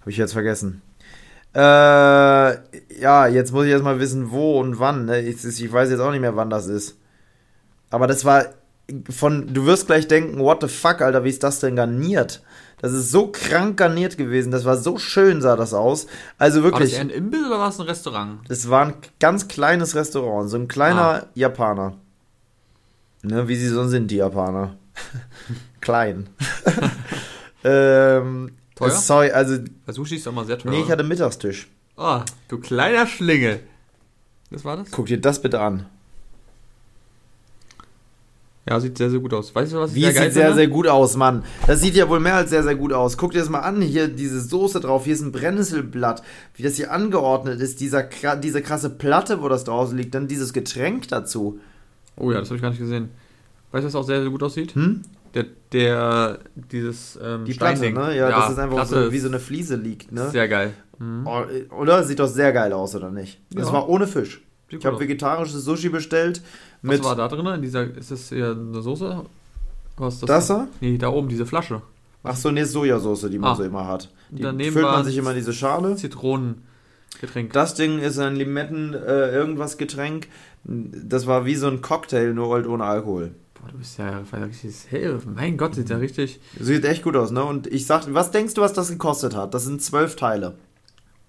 habe 0.00 0.10
ich 0.10 0.16
jetzt 0.16 0.32
vergessen. 0.32 0.82
Äh, 1.54 1.58
ja, 1.58 3.26
jetzt 3.26 3.52
muss 3.52 3.66
ich 3.66 3.70
erstmal 3.70 4.00
wissen, 4.00 4.30
wo 4.30 4.58
und 4.58 4.78
wann. 4.78 5.04
Ne? 5.04 5.20
Ich, 5.20 5.44
ich 5.44 5.72
weiß 5.72 5.90
jetzt 5.90 6.00
auch 6.00 6.10
nicht 6.10 6.20
mehr, 6.20 6.36
wann 6.36 6.50
das 6.50 6.66
ist. 6.66 6.96
Aber 7.90 8.06
das 8.06 8.24
war 8.24 8.46
von, 9.10 9.52
du 9.52 9.66
wirst 9.66 9.86
gleich 9.86 10.08
denken, 10.08 10.38
what 10.40 10.62
the 10.62 10.68
fuck, 10.68 11.02
Alter, 11.02 11.24
wie 11.24 11.28
ist 11.28 11.42
das 11.42 11.60
denn 11.60 11.76
garniert? 11.76 12.42
Das 12.82 12.92
ist 12.92 13.12
so 13.12 13.28
krank 13.28 13.76
garniert 13.76 14.18
gewesen, 14.18 14.50
das 14.50 14.64
war 14.64 14.76
so 14.76 14.98
schön, 14.98 15.40
sah 15.40 15.54
das 15.54 15.72
aus. 15.72 16.08
Also 16.36 16.64
wirklich. 16.64 16.92
War 16.92 17.04
das 17.04 17.10
ein 17.12 17.16
Imbiss 17.16 17.46
oder 17.46 17.60
war 17.60 17.68
es 17.68 17.78
ein 17.78 17.86
Restaurant? 17.86 18.40
Das 18.48 18.68
war 18.68 18.86
ein 18.86 18.94
ganz 19.20 19.46
kleines 19.46 19.94
Restaurant, 19.94 20.50
so 20.50 20.56
ein 20.56 20.66
kleiner 20.66 21.22
ah. 21.22 21.26
Japaner. 21.34 21.96
Ne, 23.22 23.46
wie 23.46 23.54
sie 23.54 23.68
so 23.68 23.86
sind, 23.86 24.10
die 24.10 24.16
Japaner. 24.16 24.76
Klein. 25.80 26.28
ähm, 27.64 28.50
teuer? 28.74 28.90
Sorry, 28.90 29.30
also. 29.30 29.58
Sushi 29.86 30.16
ist 30.16 30.26
doch 30.26 30.32
mal 30.32 30.44
sehr 30.44 30.58
teuer. 30.58 30.72
Nee, 30.72 30.80
ich 30.80 30.90
hatte 30.90 31.04
Mittagstisch. 31.04 31.68
Oh, 31.96 32.20
du 32.48 32.58
kleiner 32.58 33.06
Schlingel. 33.06 33.60
Was 34.50 34.64
war 34.64 34.76
das? 34.76 34.90
Guck 34.90 35.06
dir 35.06 35.20
das 35.20 35.40
bitte 35.40 35.60
an. 35.60 35.86
Ja, 38.72 38.80
sieht 38.80 38.96
sehr, 38.96 39.10
sehr 39.10 39.20
gut 39.20 39.34
aus. 39.34 39.54
Weißt 39.54 39.74
du, 39.74 39.80
was 39.80 39.94
Wie 39.94 40.06
sieht 40.06 40.32
sehr, 40.32 40.54
sehr 40.54 40.66
gut 40.66 40.86
aus, 40.86 41.14
Mann. 41.14 41.44
Das 41.66 41.82
sieht 41.82 41.94
ja 41.94 42.08
wohl 42.08 42.20
mehr 42.20 42.36
als 42.36 42.48
sehr, 42.48 42.62
sehr 42.62 42.74
gut 42.74 42.94
aus. 42.94 43.18
Guck 43.18 43.32
dir 43.32 43.40
das 43.40 43.50
mal 43.50 43.58
an. 43.58 43.82
Hier 43.82 44.08
diese 44.08 44.40
Soße 44.40 44.80
drauf. 44.80 45.04
Hier 45.04 45.12
ist 45.12 45.20
ein 45.20 45.30
Brennnesselblatt. 45.30 46.22
Wie 46.54 46.62
das 46.62 46.76
hier 46.76 46.90
angeordnet 46.90 47.60
ist. 47.60 47.80
Dieser, 47.80 48.08
diese 48.42 48.62
krasse 48.62 48.88
Platte, 48.88 49.42
wo 49.42 49.50
das 49.50 49.64
draußen 49.64 49.94
liegt. 49.94 50.14
Dann 50.14 50.26
dieses 50.26 50.54
Getränk 50.54 51.06
dazu. 51.08 51.60
Oh 52.16 52.32
ja, 52.32 52.38
das 52.38 52.48
habe 52.48 52.56
ich 52.56 52.62
gar 52.62 52.70
nicht 52.70 52.78
gesehen. 52.78 53.10
Weißt 53.72 53.82
du, 53.82 53.88
was 53.88 53.94
auch 53.94 54.04
sehr, 54.04 54.22
sehr 54.22 54.30
gut 54.30 54.42
aussieht? 54.42 54.74
Hm? 54.74 55.02
Der, 55.34 55.44
der, 55.72 56.38
dieses 56.54 57.18
ähm, 57.22 57.44
Die 57.44 57.52
Platte, 57.52 57.90
ne? 57.90 58.16
Ja, 58.16 58.30
ja, 58.30 58.30
das 58.30 58.52
ist 58.52 58.58
einfach 58.58 58.86
so, 58.86 59.12
wie 59.12 59.18
so 59.18 59.28
eine 59.28 59.38
Fliese 59.38 59.76
liegt, 59.76 60.12
ne? 60.12 60.30
Sehr 60.30 60.48
geil. 60.48 60.72
Mhm. 60.98 61.26
Oder? 61.78 62.04
Sieht 62.04 62.20
doch 62.20 62.28
sehr 62.28 62.54
geil 62.54 62.72
aus, 62.72 62.94
oder 62.94 63.10
nicht? 63.10 63.38
Das 63.50 63.66
ja. 63.66 63.72
war 63.74 63.88
ohne 63.90 64.06
Fisch. 64.06 64.40
Ich 64.72 64.84
habe 64.86 64.98
vegetarisches 64.98 65.64
Sushi 65.64 65.88
bestellt 65.88 66.42
was 66.82 67.04
war 67.04 67.16
da 67.16 67.28
drin? 67.28 67.46
In 67.46 67.62
dieser, 67.62 67.96
ist 67.96 68.10
das 68.10 68.28
hier 68.28 68.50
eine 68.50 68.82
Soße? 68.82 69.24
Was 69.96 70.14
ist 70.14 70.22
das? 70.22 70.28
Das 70.28 70.46
da? 70.48 70.68
Nee, 70.80 70.98
da 70.98 71.08
oben, 71.08 71.28
diese 71.28 71.46
Flasche. 71.46 71.82
Ach 72.24 72.36
so, 72.36 72.50
ne, 72.50 72.66
Sojasauce, 72.66 73.28
die 73.30 73.38
man 73.38 73.52
ah. 73.52 73.54
so 73.56 73.62
immer 73.62 73.86
hat. 73.86 74.10
Die 74.30 74.42
Daneben 74.42 74.72
füllt 74.72 74.84
man 74.84 75.04
sich 75.04 75.16
immer 75.16 75.30
in 75.30 75.36
diese 75.36 75.52
Schale. 75.52 75.96
Zitronengetränk. 75.96 77.52
Das 77.52 77.74
Ding 77.74 77.98
ist 77.98 78.18
ein 78.18 78.36
Limetten 78.36 78.94
äh, 78.94 79.30
irgendwas 79.30 79.76
Getränk. 79.76 80.28
Das 80.64 81.26
war 81.26 81.44
wie 81.44 81.56
so 81.56 81.68
ein 81.68 81.82
Cocktail, 81.82 82.32
nur 82.32 82.52
halt 82.52 82.66
ohne 82.66 82.84
Alkohol. 82.84 83.32
Boah, 83.54 83.70
du 83.70 83.78
bist 83.78 83.98
ja 83.98 84.22
richtig 84.32 84.74
hell. 84.90 85.20
Mein 85.24 85.56
Gott, 85.56 85.74
sieht 85.74 85.90
ja 85.90 85.96
richtig. 85.96 86.40
Sieht 86.58 86.84
echt 86.84 87.02
gut 87.02 87.16
aus, 87.16 87.30
ne? 87.30 87.44
Und 87.44 87.66
ich 87.66 87.86
sag, 87.86 88.12
was 88.12 88.30
denkst 88.30 88.54
du, 88.54 88.60
was 88.60 88.72
das 88.72 88.88
gekostet 88.88 89.36
hat? 89.36 89.54
Das 89.54 89.64
sind 89.64 89.82
zwölf 89.82 90.16
Teile. 90.16 90.54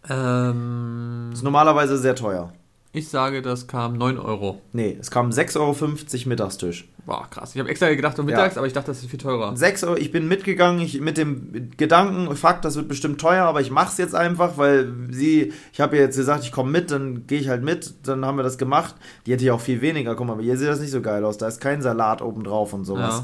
Ähm. 0.09 1.27
Das 1.29 1.39
ist 1.39 1.43
normalerweise 1.43 1.97
sehr 1.97 2.15
teuer. 2.15 2.53
Ich 2.95 3.09
sage, 3.09 3.41
das 3.41 3.65
kam 3.65 3.97
9 3.97 4.19
Euro. 4.19 4.61
Nee, 4.71 4.95
es 5.01 5.09
kam 5.09 5.31
6,50 5.31 5.59
Euro 5.59 6.29
Mittagstisch. 6.29 6.87
Boah, 7.07 7.27
krass. 7.27 7.55
Ich 7.55 7.59
habe 7.59 7.67
extra 7.67 7.89
gedacht 7.89 8.19
um 8.19 8.27
mittags, 8.27 8.53
ja. 8.53 8.59
aber 8.59 8.67
ich 8.67 8.73
dachte, 8.73 8.91
das 8.91 9.01
ist 9.01 9.09
viel 9.09 9.19
teurer. 9.19 9.57
6 9.57 9.83
Euro, 9.83 9.97
ich 9.97 10.11
bin 10.11 10.27
mitgegangen, 10.27 10.79
ich, 10.79 11.01
mit 11.01 11.17
dem 11.17 11.71
Gedanken, 11.75 12.33
fuck, 12.35 12.61
das 12.61 12.75
wird 12.75 12.87
bestimmt 12.87 13.19
teuer, 13.19 13.45
aber 13.45 13.61
ich 13.61 13.71
mach's 13.71 13.97
jetzt 13.97 14.13
einfach, 14.13 14.59
weil 14.59 14.93
sie, 15.09 15.53
ich 15.73 15.81
habe 15.81 15.95
ihr 15.95 16.03
jetzt 16.03 16.17
gesagt, 16.17 16.43
ich 16.43 16.51
komme 16.51 16.69
mit, 16.69 16.91
dann 16.91 17.25
gehe 17.25 17.39
ich 17.39 17.49
halt 17.49 17.63
mit, 17.63 17.95
dann 18.03 18.23
haben 18.25 18.37
wir 18.37 18.43
das 18.43 18.59
gemacht. 18.59 18.93
Die 19.25 19.33
hätte 19.33 19.43
ja 19.43 19.53
auch 19.53 19.61
viel 19.61 19.81
weniger, 19.81 20.15
guck 20.15 20.27
mal, 20.27 20.33
aber 20.33 20.43
hier 20.43 20.55
sieht 20.55 20.67
das 20.67 20.79
nicht 20.79 20.91
so 20.91 21.01
geil 21.01 21.25
aus, 21.25 21.39
da 21.39 21.47
ist 21.47 21.59
kein 21.59 21.81
Salat 21.81 22.21
oben 22.21 22.43
drauf 22.43 22.73
und 22.73 22.85
sowas. 22.85 23.23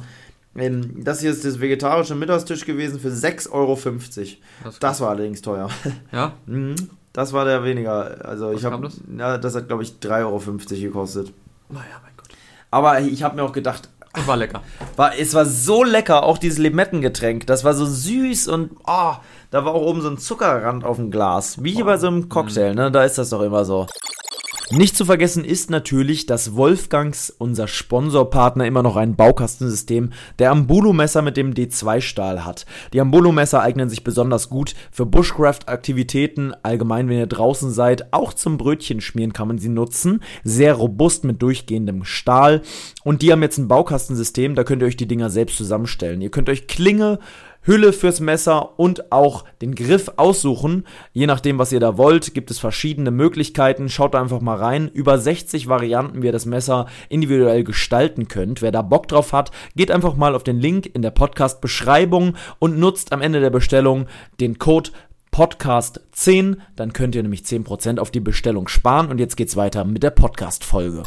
Ja. 0.55 0.63
Ähm, 0.63 1.03
das 1.03 1.21
hier 1.21 1.29
ist 1.29 1.45
das 1.45 1.59
vegetarische 1.59 2.15
Mittagstisch 2.15 2.65
gewesen 2.65 2.99
für 2.99 3.09
6,50 3.09 3.51
Euro. 3.51 3.77
Das, 4.63 4.79
das 4.79 4.99
war 4.99 5.09
allerdings 5.11 5.41
teuer. 5.41 5.69
Ja? 6.11 6.33
Mhm. 6.47 6.75
Das 7.13 7.33
war 7.33 7.45
der 7.45 7.63
weniger. 7.63 8.25
Also 8.25 8.49
Was 8.49 8.59
ich 8.59 8.65
habe, 8.65 8.83
das? 8.83 8.99
Ja, 9.17 9.37
das 9.37 9.55
hat 9.55 9.67
glaube 9.67 9.83
ich 9.83 9.95
3,50 10.01 10.23
Euro 10.23 10.39
gekostet. 10.81 11.33
Naja, 11.69 11.83
mein 12.03 12.13
Gott. 12.17 12.29
Aber 12.71 12.99
ich 13.01 13.23
habe 13.23 13.35
mir 13.35 13.43
auch 13.43 13.53
gedacht, 13.53 13.89
und 14.15 14.27
war 14.27 14.37
lecker. 14.37 14.63
War, 14.95 15.17
es 15.17 15.33
war 15.33 15.45
so 15.45 15.83
lecker, 15.83 16.23
auch 16.23 16.37
dieses 16.37 16.57
Limettengetränk. 16.57 17.45
Das 17.47 17.63
war 17.63 17.73
so 17.73 17.85
süß 17.85 18.47
und 18.47 18.71
oh, 18.87 19.13
da 19.51 19.65
war 19.65 19.73
auch 19.73 19.81
oben 19.81 20.01
so 20.01 20.09
ein 20.09 20.17
Zuckerrand 20.17 20.83
auf 20.83 20.97
dem 20.97 21.11
Glas. 21.11 21.63
Wie 21.63 21.81
oh. 21.81 21.85
bei 21.85 21.97
so 21.97 22.07
einem 22.07 22.27
Cocktail, 22.27 22.73
ne? 22.73 22.91
Da 22.91 23.03
ist 23.03 23.17
das 23.17 23.29
doch 23.29 23.41
immer 23.41 23.65
so. 23.65 23.87
Nicht 24.71 24.95
zu 24.95 25.03
vergessen 25.03 25.45
ist 25.45 25.71
natürlich, 25.71 26.27
dass 26.27 26.55
Wolfgangs, 26.55 27.33
unser 27.35 27.67
Sponsorpartner, 27.67 28.67
immer 28.67 28.83
noch 28.83 28.97
ein 28.97 29.15
Baukastensystem 29.15 30.11
der 30.37 30.51
Ambulo-Messer 30.51 31.23
mit 31.23 31.37
dem 31.37 31.55
D2-Stahl 31.55 32.45
hat. 32.45 32.67
Die 32.93 33.01
Ambulo-Messer 33.01 33.63
eignen 33.63 33.89
sich 33.89 34.03
besonders 34.03 34.47
gut 34.47 34.75
für 34.91 35.07
Bushcraft-Aktivitäten, 35.07 36.53
allgemein 36.61 37.09
wenn 37.09 37.17
ihr 37.17 37.25
draußen 37.25 37.71
seid. 37.71 38.13
Auch 38.13 38.31
zum 38.31 38.59
Brötchenschmieren 38.59 39.33
kann 39.33 39.47
man 39.47 39.57
sie 39.57 39.69
nutzen. 39.69 40.21
Sehr 40.43 40.75
robust 40.75 41.23
mit 41.23 41.41
durchgehendem 41.41 42.05
Stahl. 42.05 42.61
Und 43.03 43.23
die 43.23 43.31
haben 43.31 43.41
jetzt 43.41 43.57
ein 43.57 43.67
Baukastensystem, 43.67 44.53
da 44.53 44.63
könnt 44.63 44.83
ihr 44.83 44.87
euch 44.87 44.97
die 44.97 45.07
Dinger 45.07 45.31
selbst 45.31 45.57
zusammenstellen. 45.57 46.21
Ihr 46.21 46.29
könnt 46.29 46.47
euch 46.47 46.67
Klinge, 46.67 47.17
Hülle 47.61 47.93
fürs 47.93 48.19
Messer 48.19 48.79
und 48.79 49.11
auch 49.11 49.45
den 49.61 49.75
Griff 49.75 50.11
aussuchen. 50.17 50.85
Je 51.11 51.27
nachdem, 51.27 51.59
was 51.59 51.71
ihr 51.71 51.79
da 51.79 51.97
wollt, 51.97 52.33
gibt 52.33 52.51
es 52.51 52.59
verschiedene 52.59 53.11
Möglichkeiten. 53.11 53.89
Schaut 53.89 54.15
einfach 54.15 54.41
mal 54.41 54.57
rein. 54.57 54.89
Über 54.93 55.17
60 55.17 55.67
Varianten, 55.67 56.21
wie 56.21 56.27
ihr 56.27 56.31
das 56.31 56.45
Messer 56.45 56.87
individuell 57.09 57.63
gestalten 57.63 58.27
könnt. 58.27 58.61
Wer 58.61 58.71
da 58.71 58.81
Bock 58.81 59.07
drauf 59.07 59.33
hat, 59.33 59.51
geht 59.75 59.91
einfach 59.91 60.15
mal 60.15 60.35
auf 60.35 60.43
den 60.43 60.59
Link 60.59 60.89
in 60.93 61.01
der 61.01 61.11
Podcast-Beschreibung 61.11 62.35
und 62.59 62.79
nutzt 62.79 63.11
am 63.11 63.21
Ende 63.21 63.39
der 63.39 63.49
Bestellung 63.49 64.07
den 64.39 64.57
Code 64.57 64.91
Podcast 65.31 66.01
10, 66.11 66.61
dann 66.75 66.91
könnt 66.91 67.15
ihr 67.15 67.21
nämlich 67.21 67.41
10% 67.41 67.99
auf 67.99 68.11
die 68.11 68.19
Bestellung 68.19 68.67
sparen 68.67 69.09
und 69.09 69.19
jetzt 69.19 69.37
geht's 69.37 69.55
weiter 69.55 69.85
mit 69.85 70.03
der 70.03 70.09
Podcast 70.09 70.63
Folge. 70.63 71.03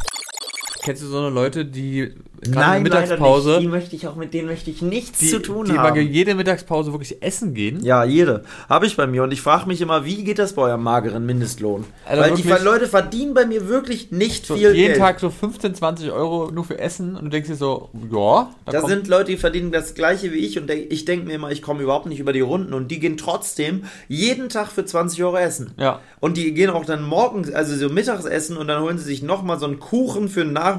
Kennst 0.83 1.03
du 1.03 1.07
so 1.07 1.19
eine 1.19 1.31
Leute, 1.31 1.65
die 1.65 2.13
Nein, 2.45 2.79
in 2.79 2.91
der 2.91 3.01
Mittagspause. 3.03 3.61
Die 3.61 3.69
möchte 3.69 3.95
ich 3.95 4.09
auch, 4.09 4.17
mit 4.17 4.35
denen 4.35 4.49
möchte 4.49 4.69
ich 4.69 4.83
nichts 4.83 5.21
die, 5.21 5.29
zu 5.29 5.39
tun 5.39 5.67
die 5.67 5.79
haben. 5.79 5.95
Die 5.95 6.01
jede 6.01 6.35
Mittagspause 6.35 6.93
wirklich 6.93 7.23
essen 7.23 7.55
gehen. 7.55 7.85
Ja, 7.85 8.03
jede. 8.03 8.43
Habe 8.69 8.87
ich 8.87 8.97
bei 8.97 9.07
mir. 9.07 9.23
Und 9.23 9.33
ich 9.33 9.41
frage 9.41 9.69
mich 9.69 9.81
immer, 9.81 10.05
wie 10.05 10.25
geht 10.25 10.41
das 10.41 10.55
bei 10.55 10.63
eurem 10.63 10.83
mageren 10.83 11.25
Mindestlohn? 11.25 11.85
Also 12.05 12.23
Weil 12.23 12.35
die 12.35 12.65
Leute 12.65 12.89
verdienen 12.89 13.33
bei 13.33 13.47
mir 13.47 13.69
wirklich 13.69 14.11
nicht 14.11 14.45
so 14.45 14.57
viel 14.57 14.75
jeden 14.75 14.95
Geld. 14.95 14.99
Tag 14.99 15.21
so 15.21 15.31
15, 15.31 15.77
20 15.77 16.11
Euro 16.11 16.51
nur 16.51 16.65
für 16.65 16.81
Essen 16.81 17.15
und 17.15 17.27
du 17.27 17.31
denkst 17.31 17.49
dir 17.49 17.55
so, 17.55 17.91
ja. 18.11 18.51
Da, 18.67 18.73
da 18.73 18.87
sind 18.89 19.07
Leute, 19.07 19.31
die 19.31 19.37
verdienen 19.37 19.71
das 19.71 19.95
gleiche 19.95 20.33
wie 20.33 20.39
ich 20.39 20.59
und 20.59 20.69
ich 20.69 21.05
denke 21.05 21.27
mir 21.27 21.35
immer, 21.35 21.53
ich 21.53 21.63
komme 21.63 21.81
überhaupt 21.83 22.07
nicht 22.07 22.19
über 22.19 22.33
die 22.33 22.41
Runden 22.41 22.75
und 22.75 22.91
die 22.91 22.99
gehen 22.99 23.17
trotzdem 23.17 23.85
jeden 24.09 24.49
Tag 24.49 24.73
für 24.73 24.85
20 24.85 25.23
Euro 25.23 25.37
essen. 25.37 25.75
Ja. 25.77 26.01
Und 26.19 26.37
die 26.37 26.53
gehen 26.55 26.71
auch 26.71 26.85
dann 26.85 27.05
morgens, 27.05 27.53
also 27.53 27.77
so 27.77 27.93
mittags 27.93 28.25
essen 28.25 28.57
und 28.57 28.67
dann 28.67 28.83
holen 28.83 28.99
sie 28.99 29.05
sich 29.05 29.23
nochmal 29.23 29.61
so 29.61 29.67
einen 29.67 29.79
Kuchen 29.79 30.29
für 30.29 30.43
den 30.43 30.53
Nachmittag 30.53 30.72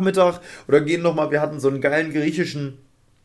oder 0.68 0.82
gehen 0.82 1.02
nochmal, 1.02 1.32
wir 1.32 1.42
hatten 1.42 1.60
so 1.60 1.68
einen 1.68 1.82
geilen 1.82 2.12
griechischen, 2.12 2.78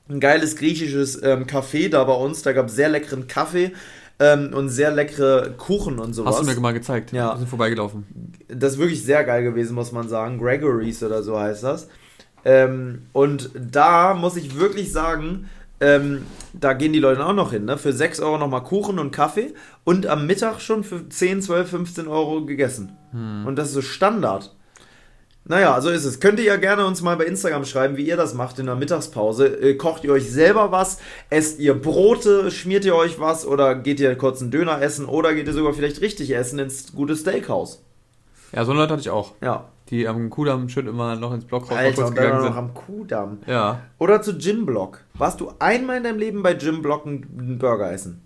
ein 0.09 0.21
geiles 0.21 0.57
griechisches 0.57 1.23
ähm, 1.23 1.47
Café 1.47 1.89
da 1.89 2.05
bei 2.05 2.15
uns, 2.15 2.43
da 2.43 2.53
gab 2.53 2.67
es 2.67 2.75
sehr 2.75 2.89
leckeren 2.89 3.27
Kaffee. 3.27 3.73
Ähm, 4.21 4.53
und 4.53 4.69
sehr 4.69 4.91
leckere 4.91 5.51
Kuchen 5.57 6.01
und 6.01 6.13
sowas. 6.13 6.35
Hast 6.35 6.49
du 6.49 6.53
mir 6.53 6.61
mal 6.61 6.73
gezeigt. 6.73 7.13
Ja. 7.13 7.35
Wir 7.35 7.39
sind 7.39 7.49
vorbeigelaufen. 7.49 8.05
Das 8.49 8.73
ist 8.73 8.79
wirklich 8.81 9.05
sehr 9.05 9.23
geil 9.23 9.45
gewesen, 9.45 9.77
muss 9.77 9.93
man 9.93 10.09
sagen. 10.09 10.39
Gregory's 10.39 11.05
oder 11.05 11.23
so 11.23 11.39
heißt 11.39 11.63
das. 11.63 11.87
Ähm, 12.45 13.03
und 13.13 13.51
da 13.55 14.15
muss 14.15 14.35
ich 14.35 14.59
wirklich 14.59 14.91
sagen, 14.91 15.49
ähm, 15.81 16.27
da 16.53 16.73
gehen 16.73 16.93
die 16.93 16.99
Leute 16.99 17.25
auch 17.25 17.35
noch 17.35 17.53
hin, 17.53 17.65
ne? 17.65 17.79
Für 17.79 17.93
6 17.93 18.21
Euro 18.21 18.39
nochmal 18.39 18.65
Kuchen 18.65 18.99
und 18.99 19.11
Kaffee 19.13 19.55
und 19.85 20.07
am 20.07 20.27
Mittag 20.27 20.61
schon 20.61 20.83
für 20.83 21.09
10, 21.09 21.43
12, 21.43 21.71
15 21.71 22.09
Euro 22.09 22.45
gegessen. 22.45 22.97
Hm. 23.13 23.47
Und 23.47 23.57
das 23.57 23.69
ist 23.69 23.75
so 23.75 23.83
Standard. 23.83 24.55
Naja, 25.49 25.81
so 25.81 25.89
ist 25.89 26.05
es. 26.05 26.21
Könnt 26.21 26.39
ihr 26.39 26.45
ja 26.45 26.57
gerne 26.57 26.87
uns 26.87 27.01
mal 27.01 27.17
bei 27.17 27.25
Instagram 27.25 27.65
schreiben, 27.65 27.97
wie 27.97 28.07
ihr 28.07 28.19
das 28.19 28.35
macht 28.35 28.59
in 28.59 28.67
der 28.67 28.75
Mittagspause. 28.75 29.47
Äh, 29.47 29.75
kocht 29.77 30.05
ihr 30.05 30.13
euch 30.13 30.31
selber 30.31 30.71
was? 30.73 30.99
Esst 31.31 31.59
ihr 31.59 31.73
Brote? 31.73 32.51
Schmiert 32.51 32.85
ihr 32.85 32.95
euch 32.95 33.19
was? 33.19 33.47
Oder 33.47 33.75
geht 33.75 33.99
ihr 33.99 34.15
kurz 34.17 34.43
einen 34.43 34.51
Döner 34.51 34.83
essen? 34.83 35.07
Oder 35.07 35.35
geht 35.35 35.47
ihr 35.47 35.55
sogar 35.55 35.73
vielleicht 35.73 36.03
richtig 36.03 36.35
essen 36.37 36.59
ins 36.59 36.93
gute 36.93 37.17
Steakhouse? 37.17 37.83
Ja, 38.53 38.67
so 38.67 38.73
eine 38.73 38.81
Leute 38.81 38.93
hatte 38.93 39.01
ich 39.01 39.11
auch. 39.11 39.33
Ja. 39.41 39.65
Die 39.89 40.07
am 40.07 40.29
Kudamm 40.29 40.69
schön 40.69 40.87
immer 40.87 41.17
noch 41.17 41.33
ins 41.33 41.47
Blockhaus 41.47 41.79
Alter, 41.79 42.09
und 42.09 42.19
dann 42.19 42.45
noch 42.45 42.57
am 42.57 42.75
Kudamm. 42.75 43.39
Ja. 43.47 43.81
Oder 43.97 44.21
zu 44.21 44.33
Jim 44.33 44.67
Block. 44.67 45.01
Warst 45.15 45.41
du 45.41 45.51
einmal 45.59 45.97
in 45.97 46.05
deinem 46.05 46.19
Leben 46.19 46.43
bei 46.43 46.53
Jim 46.53 46.83
Block 46.83 47.07
einen 47.07 47.57
Burger 47.59 47.91
essen? 47.91 48.21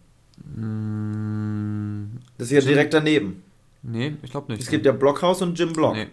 Mm, 0.56 2.18
das 2.36 2.50
ist 2.50 2.64
Jim? 2.64 2.74
direkt 2.74 2.94
daneben. 2.94 3.44
Nee, 3.84 4.16
ich 4.24 4.30
glaube 4.32 4.50
nicht. 4.50 4.60
Es 4.60 4.70
gibt 4.70 4.86
ja 4.86 4.90
Blockhaus 4.90 5.40
und 5.40 5.56
Jim 5.56 5.72
Block. 5.72 5.94
Nee. 5.94 6.08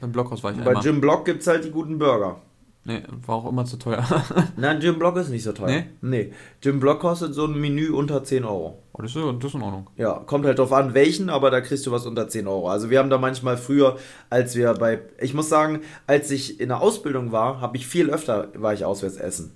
Beim 0.00 0.12
Blockhaus 0.12 0.42
war 0.42 0.52
ich 0.52 0.58
Bei 0.58 0.74
Jim 0.74 1.00
Block 1.00 1.24
gibt 1.24 1.42
es 1.42 1.46
halt 1.46 1.64
die 1.64 1.70
guten 1.70 1.98
Burger. 1.98 2.40
Nee, 2.86 3.02
war 3.26 3.36
auch 3.36 3.48
immer 3.48 3.64
zu 3.64 3.78
teuer. 3.78 4.04
Nein, 4.56 4.80
Jim 4.80 4.98
Block 4.98 5.16
ist 5.16 5.30
nicht 5.30 5.42
so 5.42 5.52
teuer. 5.52 5.68
Nee? 5.68 5.86
Nee. 6.02 6.32
Jim 6.62 6.80
Block 6.80 7.00
kostet 7.00 7.32
so 7.32 7.46
ein 7.46 7.58
Menü 7.58 7.90
unter 7.90 8.22
10 8.22 8.44
Euro. 8.44 8.78
Oh, 8.92 9.00
das, 9.00 9.16
ist, 9.16 9.24
das 9.24 9.44
ist 9.44 9.54
in 9.54 9.62
Ordnung. 9.62 9.88
Ja, 9.96 10.22
kommt 10.26 10.44
halt 10.44 10.58
drauf 10.58 10.72
an, 10.72 10.92
welchen, 10.92 11.30
aber 11.30 11.50
da 11.50 11.62
kriegst 11.62 11.86
du 11.86 11.92
was 11.92 12.04
unter 12.04 12.28
10 12.28 12.46
Euro. 12.46 12.68
Also 12.68 12.90
wir 12.90 12.98
haben 12.98 13.08
da 13.08 13.16
manchmal 13.16 13.56
früher, 13.56 13.96
als 14.28 14.54
wir 14.54 14.74
bei, 14.74 15.00
ich 15.18 15.32
muss 15.32 15.48
sagen, 15.48 15.80
als 16.06 16.30
ich 16.30 16.60
in 16.60 16.68
der 16.68 16.82
Ausbildung 16.82 17.32
war, 17.32 17.62
habe 17.62 17.78
ich 17.78 17.86
viel 17.86 18.10
öfter, 18.10 18.48
war 18.54 18.74
ich 18.74 18.84
auswärts 18.84 19.16
essen. 19.16 19.52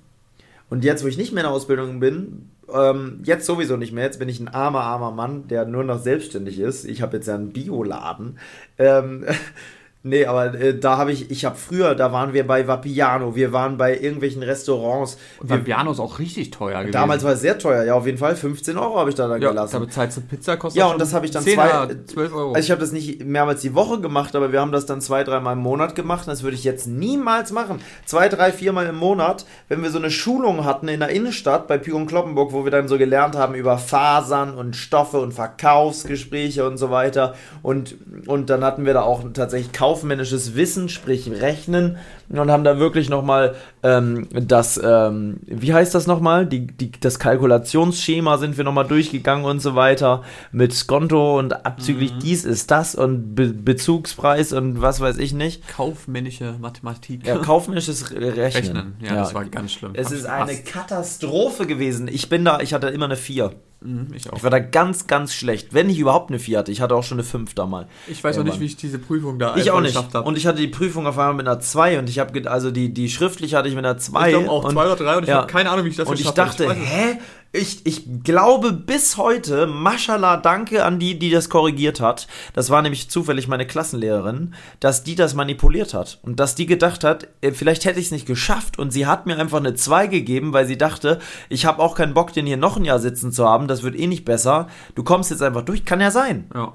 Und 0.70 0.82
jetzt, 0.82 1.04
wo 1.04 1.08
ich 1.08 1.18
nicht 1.18 1.32
mehr 1.32 1.44
in 1.44 1.48
der 1.48 1.54
Ausbildung 1.54 2.00
bin, 2.00 2.50
ähm, 2.72 3.20
jetzt 3.24 3.46
sowieso 3.46 3.76
nicht 3.76 3.92
mehr, 3.92 4.04
jetzt 4.04 4.18
bin 4.18 4.28
ich 4.28 4.40
ein 4.40 4.48
armer, 4.48 4.80
armer 4.80 5.10
Mann, 5.10 5.48
der 5.48 5.66
nur 5.66 5.84
noch 5.84 6.00
selbstständig 6.00 6.58
ist. 6.58 6.84
Ich 6.84 7.02
habe 7.02 7.16
jetzt 7.16 7.26
ja 7.26 7.34
einen 7.34 7.52
Bioladen. 7.52 8.38
Ähm, 8.78 9.24
Nee, 10.04 10.26
aber 10.26 10.54
äh, 10.54 10.78
da 10.78 10.96
habe 10.96 11.10
ich, 11.10 11.28
ich 11.30 11.44
habe 11.44 11.56
früher, 11.56 11.96
da 11.96 12.12
waren 12.12 12.32
wir 12.32 12.46
bei 12.46 12.68
Vapiano, 12.68 13.34
wir 13.34 13.52
waren 13.52 13.76
bei 13.76 13.98
irgendwelchen 13.98 14.44
Restaurants. 14.44 15.18
Und 15.40 15.50
Vapiano 15.50 15.90
ist 15.90 15.98
auch 15.98 16.20
richtig 16.20 16.52
teuer 16.52 16.78
gewesen. 16.78 16.92
Damals 16.92 17.24
war 17.24 17.32
es 17.32 17.40
sehr 17.40 17.58
teuer, 17.58 17.82
ja, 17.82 17.94
auf 17.94 18.06
jeden 18.06 18.16
Fall. 18.16 18.36
15 18.36 18.78
Euro 18.78 18.96
habe 18.96 19.10
ich 19.10 19.16
da 19.16 19.26
dann 19.26 19.42
ja, 19.42 19.48
gelassen. 19.48 19.72
Da 19.72 19.78
bezahlst 19.80 20.16
du 20.16 20.20
Pizza, 20.20 20.56
kostet 20.56 20.78
Ja, 20.78 20.86
und 20.86 21.00
das 21.00 21.12
habe 21.14 21.26
ich 21.26 21.32
dann 21.32 21.42
10, 21.42 21.54
zwei, 21.54 21.96
12 22.06 22.32
Euro. 22.32 22.52
Also 22.52 22.64
ich 22.64 22.70
habe 22.70 22.80
das 22.80 22.92
nicht 22.92 23.24
mehrmals 23.24 23.60
die 23.60 23.74
Woche 23.74 24.00
gemacht, 24.00 24.36
aber 24.36 24.52
wir 24.52 24.60
haben 24.60 24.70
das 24.70 24.86
dann 24.86 25.00
zwei, 25.00 25.24
dreimal 25.24 25.54
im 25.54 25.62
Monat 25.62 25.96
gemacht. 25.96 26.28
Das 26.28 26.44
würde 26.44 26.54
ich 26.54 26.62
jetzt 26.62 26.86
niemals 26.86 27.50
machen. 27.50 27.80
Zwei, 28.04 28.28
drei, 28.28 28.52
viermal 28.52 28.86
im 28.86 28.96
Monat, 28.96 29.46
wenn 29.66 29.82
wir 29.82 29.90
so 29.90 29.98
eine 29.98 30.12
Schulung 30.12 30.64
hatten 30.64 30.86
in 30.86 31.00
der 31.00 31.08
Innenstadt 31.08 31.66
bei 31.66 31.76
Pico 31.76 31.98
Kloppenburg, 32.06 32.52
wo 32.52 32.62
wir 32.62 32.70
dann 32.70 32.86
so 32.86 32.98
gelernt 32.98 33.36
haben 33.36 33.54
über 33.56 33.78
Fasern 33.78 34.54
und 34.54 34.76
Stoffe 34.76 35.18
und 35.20 35.32
Verkaufsgespräche 35.32 36.64
und 36.66 36.76
so 36.76 36.90
weiter. 36.90 37.34
Und, 37.62 37.96
und 38.26 38.48
dann 38.48 38.62
hatten 38.62 38.86
wir 38.86 38.94
da 38.94 39.02
auch 39.02 39.24
tatsächlich 39.34 39.72
kaufmännisches 39.88 40.54
Wissen 40.54 40.90
sprich 40.90 41.30
Rechnen 41.30 41.96
und 42.28 42.50
haben 42.50 42.62
da 42.62 42.78
wirklich 42.78 43.08
nochmal 43.08 43.54
ähm, 43.82 44.28
das, 44.32 44.78
ähm, 44.82 45.40
wie 45.46 45.72
heißt 45.72 45.94
das 45.94 46.06
nochmal? 46.06 46.44
Die, 46.44 46.66
die, 46.66 46.90
das 46.90 47.18
Kalkulationsschema 47.18 48.36
sind 48.36 48.58
wir 48.58 48.64
nochmal 48.64 48.86
durchgegangen 48.86 49.46
und 49.46 49.60
so 49.60 49.74
weiter 49.74 50.24
mit 50.52 50.74
Skonto 50.74 51.38
und 51.38 51.64
abzüglich 51.64 52.12
mhm. 52.12 52.18
dies 52.18 52.44
ist 52.44 52.70
das 52.70 52.94
und 52.94 53.34
Be 53.34 53.48
Bezugspreis 53.48 54.52
und 54.52 54.82
was 54.82 55.00
weiß 55.00 55.16
ich 55.16 55.32
nicht. 55.32 55.66
Kaufmännische 55.68 56.56
Mathematik. 56.60 57.26
Ja, 57.26 57.38
kaufmännisches 57.38 58.10
Rechnen. 58.12 58.34
Rechnen. 58.34 58.96
Ja, 59.00 59.06
ja, 59.06 59.14
das 59.14 59.32
war 59.32 59.46
ganz 59.46 59.72
schlimm. 59.72 59.92
Es 59.94 60.10
ist 60.10 60.26
eine 60.26 60.54
Katastrophe 60.56 61.66
gewesen. 61.66 62.08
Ich 62.08 62.28
bin 62.28 62.44
da, 62.44 62.60
ich 62.60 62.74
hatte 62.74 62.88
immer 62.88 63.06
eine 63.06 63.16
4. 63.16 63.52
Mhm, 63.80 64.08
ich, 64.12 64.26
ich 64.26 64.42
war 64.42 64.50
da 64.50 64.58
ganz, 64.58 65.06
ganz 65.06 65.32
schlecht. 65.32 65.72
Wenn 65.72 65.88
ich 65.88 65.98
überhaupt 65.98 66.30
eine 66.30 66.40
4 66.40 66.58
hatte. 66.58 66.72
Ich 66.72 66.80
hatte 66.80 66.96
auch 66.96 67.04
schon 67.04 67.18
eine 67.18 67.24
5 67.24 67.54
damals. 67.54 67.86
Ich 68.08 68.22
weiß 68.22 68.38
auch 68.38 68.44
nicht, 68.44 68.58
wie 68.58 68.64
ich 68.64 68.76
diese 68.76 68.98
Prüfung 68.98 69.38
da 69.38 69.54
ich 69.56 69.70
auch 69.70 69.80
nicht. 69.80 69.94
geschafft 69.94 70.14
habe. 70.14 70.26
Und 70.26 70.36
ich 70.36 70.46
hatte 70.46 70.60
die 70.60 70.66
Prüfung 70.68 71.06
auf 71.06 71.16
einmal 71.16 71.34
mit 71.34 71.46
einer 71.46 71.60
2 71.60 72.00
und 72.00 72.08
ich 72.08 72.18
habe, 72.18 72.50
also 72.50 72.72
die, 72.72 72.92
die 72.92 73.08
schriftliche 73.08 73.56
hatte 73.56 73.68
ich 73.68 73.76
mit 73.76 73.84
einer 73.84 73.98
2. 73.98 74.26
Ich 74.26 74.34
glaube 74.34 74.50
auch 74.50 74.68
2 74.68 74.84
oder 74.84 74.96
3 74.96 75.16
und 75.18 75.22
ich 75.22 75.28
ja. 75.28 75.36
habe 75.36 75.46
keine 75.46 75.70
Ahnung, 75.70 75.84
wie 75.84 75.90
ich 75.90 75.96
das 75.96 76.08
und 76.08 76.16
geschafft 76.16 76.38
habe. 76.38 76.70
Und 76.70 76.76
ich 76.76 76.88
dachte, 76.88 76.92
hä? 76.92 77.18
Ich, 77.50 77.86
ich 77.86 78.22
glaube 78.24 78.72
bis 78.72 79.16
heute, 79.16 79.66
Maschallah, 79.66 80.36
danke 80.36 80.84
an 80.84 80.98
die, 80.98 81.18
die 81.18 81.30
das 81.30 81.48
korrigiert 81.48 81.98
hat. 81.98 82.28
Das 82.52 82.68
war 82.68 82.82
nämlich 82.82 83.08
zufällig 83.08 83.48
meine 83.48 83.66
Klassenlehrerin, 83.66 84.54
dass 84.80 85.02
die 85.02 85.14
das 85.14 85.32
manipuliert 85.32 85.94
hat. 85.94 86.18
Und 86.22 86.40
dass 86.40 86.56
die 86.56 86.66
gedacht 86.66 87.04
hat, 87.04 87.28
äh, 87.40 87.52
vielleicht 87.52 87.86
hätte 87.86 88.00
ich 88.00 88.06
es 88.06 88.12
nicht 88.12 88.26
geschafft. 88.26 88.78
Und 88.78 88.92
sie 88.92 89.06
hat 89.06 89.24
mir 89.24 89.38
einfach 89.38 89.58
eine 89.58 89.72
2 89.72 90.08
gegeben, 90.08 90.52
weil 90.52 90.66
sie 90.66 90.76
dachte, 90.76 91.20
ich 91.48 91.64
habe 91.64 91.82
auch 91.82 91.94
keinen 91.94 92.12
Bock, 92.12 92.34
den 92.34 92.44
hier 92.44 92.58
noch 92.58 92.76
ein 92.76 92.84
Jahr 92.84 92.98
sitzen 92.98 93.32
zu 93.32 93.48
haben. 93.48 93.66
Das 93.66 93.82
wird 93.82 93.98
eh 93.98 94.06
nicht 94.06 94.26
besser. 94.26 94.68
Du 94.94 95.02
kommst 95.02 95.30
jetzt 95.30 95.42
einfach 95.42 95.62
durch. 95.62 95.86
Kann 95.86 96.02
ja 96.02 96.10
sein. 96.10 96.50
Ja. 96.54 96.74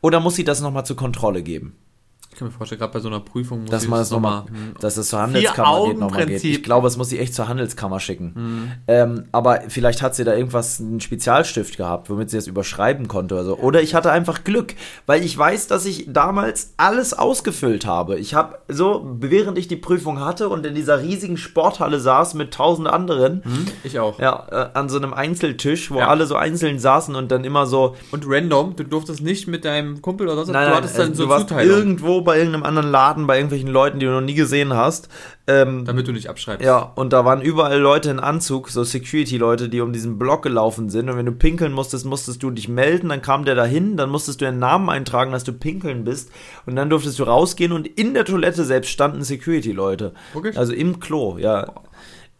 Oder 0.00 0.18
muss 0.18 0.34
sie 0.34 0.44
das 0.44 0.60
nochmal 0.60 0.84
zur 0.84 0.96
Kontrolle 0.96 1.44
geben? 1.44 1.76
Ich 2.34 2.40
kann 2.40 2.48
mir 2.48 2.52
vorstellen, 2.52 2.80
gerade 2.80 2.92
bei 2.92 2.98
so 2.98 3.06
einer 3.06 3.20
Prüfung 3.20 3.60
muss 3.60 3.70
dass 3.70 3.86
man 3.86 4.00
das 4.00 4.10
nochmal, 4.10 4.40
noch 4.40 4.48
hm. 4.48 4.74
dass 4.80 4.96
es 4.96 5.08
zur 5.08 5.20
Handelskammer 5.20 5.86
geht, 5.86 5.98
nochmal 6.00 6.26
geht. 6.26 6.42
Ich 6.42 6.64
glaube, 6.64 6.88
es 6.88 6.96
muss 6.96 7.08
sie 7.08 7.20
echt 7.20 7.32
zur 7.32 7.46
Handelskammer 7.46 8.00
schicken. 8.00 8.32
Mhm. 8.34 8.72
Ähm, 8.88 9.24
aber 9.30 9.60
vielleicht 9.68 10.02
hat 10.02 10.16
sie 10.16 10.24
da 10.24 10.34
irgendwas, 10.34 10.80
einen 10.80 11.00
Spezialstift 11.00 11.76
gehabt, 11.76 12.10
womit 12.10 12.30
sie 12.30 12.36
das 12.36 12.48
überschreiben 12.48 13.06
konnte 13.06 13.36
oder 13.36 13.44
so. 13.44 13.56
Oder 13.58 13.82
ich 13.82 13.94
hatte 13.94 14.10
einfach 14.10 14.42
Glück, 14.42 14.74
weil 15.06 15.24
ich 15.24 15.38
weiß, 15.38 15.68
dass 15.68 15.86
ich 15.86 16.06
damals 16.08 16.74
alles 16.76 17.14
ausgefüllt 17.14 17.86
habe. 17.86 18.18
Ich 18.18 18.34
habe 18.34 18.58
so, 18.66 19.06
während 19.20 19.56
ich 19.56 19.68
die 19.68 19.76
Prüfung 19.76 20.18
hatte 20.18 20.48
und 20.48 20.66
in 20.66 20.74
dieser 20.74 21.02
riesigen 21.02 21.36
Sporthalle 21.36 22.00
saß 22.00 22.34
mit 22.34 22.52
tausend 22.52 22.88
anderen. 22.88 23.42
Mhm. 23.44 23.66
Ich 23.84 24.00
auch. 24.00 24.18
Ja, 24.18 24.46
äh, 24.50 24.76
an 24.76 24.88
so 24.88 24.96
einem 24.96 25.14
Einzeltisch, 25.14 25.92
wo 25.92 26.00
ja. 26.00 26.08
alle 26.08 26.26
so 26.26 26.34
einzeln 26.34 26.80
saßen 26.80 27.14
und 27.14 27.30
dann 27.30 27.44
immer 27.44 27.66
so. 27.66 27.94
Und 28.10 28.24
random, 28.26 28.74
du 28.74 28.82
durftest 28.82 29.22
nicht 29.22 29.46
mit 29.46 29.64
deinem 29.64 30.02
Kumpel 30.02 30.28
oder 30.28 30.44
so, 30.44 30.50
nein, 30.50 30.68
du 30.68 30.74
hattest 30.74 30.98
dann 30.98 31.14
so 31.14 31.28
Zuteilung. 31.28 31.78
irgendwo 31.78 32.23
bei 32.24 32.38
irgendeinem 32.38 32.64
anderen 32.64 32.90
Laden, 32.90 33.26
bei 33.26 33.36
irgendwelchen 33.36 33.68
Leuten, 33.68 33.98
die 33.98 34.06
du 34.06 34.12
noch 34.12 34.20
nie 34.20 34.34
gesehen 34.34 34.74
hast. 34.74 35.08
Ähm, 35.46 35.84
Damit 35.84 36.08
du 36.08 36.12
nicht 36.12 36.28
abschreibst. 36.28 36.64
Ja, 36.64 36.78
und 36.94 37.12
da 37.12 37.24
waren 37.24 37.42
überall 37.42 37.78
Leute 37.78 38.10
in 38.10 38.18
Anzug, 38.18 38.70
so 38.70 38.82
Security-Leute, 38.82 39.68
die 39.68 39.80
um 39.80 39.92
diesen 39.92 40.18
Block 40.18 40.42
gelaufen 40.42 40.88
sind. 40.88 41.10
Und 41.10 41.16
wenn 41.16 41.26
du 41.26 41.32
pinkeln 41.32 41.72
musstest, 41.72 42.06
musstest 42.06 42.42
du 42.42 42.50
dich 42.50 42.68
melden, 42.68 43.10
dann 43.10 43.22
kam 43.22 43.44
der 43.44 43.54
dahin, 43.54 43.96
dann 43.96 44.10
musstest 44.10 44.40
du 44.40 44.46
den 44.46 44.58
Namen 44.58 44.88
eintragen, 44.88 45.32
dass 45.32 45.44
du 45.44 45.52
pinkeln 45.52 46.04
bist. 46.04 46.30
Und 46.66 46.76
dann 46.76 46.90
durftest 46.90 47.18
du 47.18 47.24
rausgehen 47.24 47.72
und 47.72 47.86
in 47.86 48.14
der 48.14 48.24
Toilette 48.24 48.64
selbst 48.64 48.90
standen 48.90 49.22
Security-Leute. 49.22 50.14
Okay. 50.34 50.52
Also 50.56 50.72
im 50.72 50.98
Klo, 50.98 51.38
ja. 51.38 51.72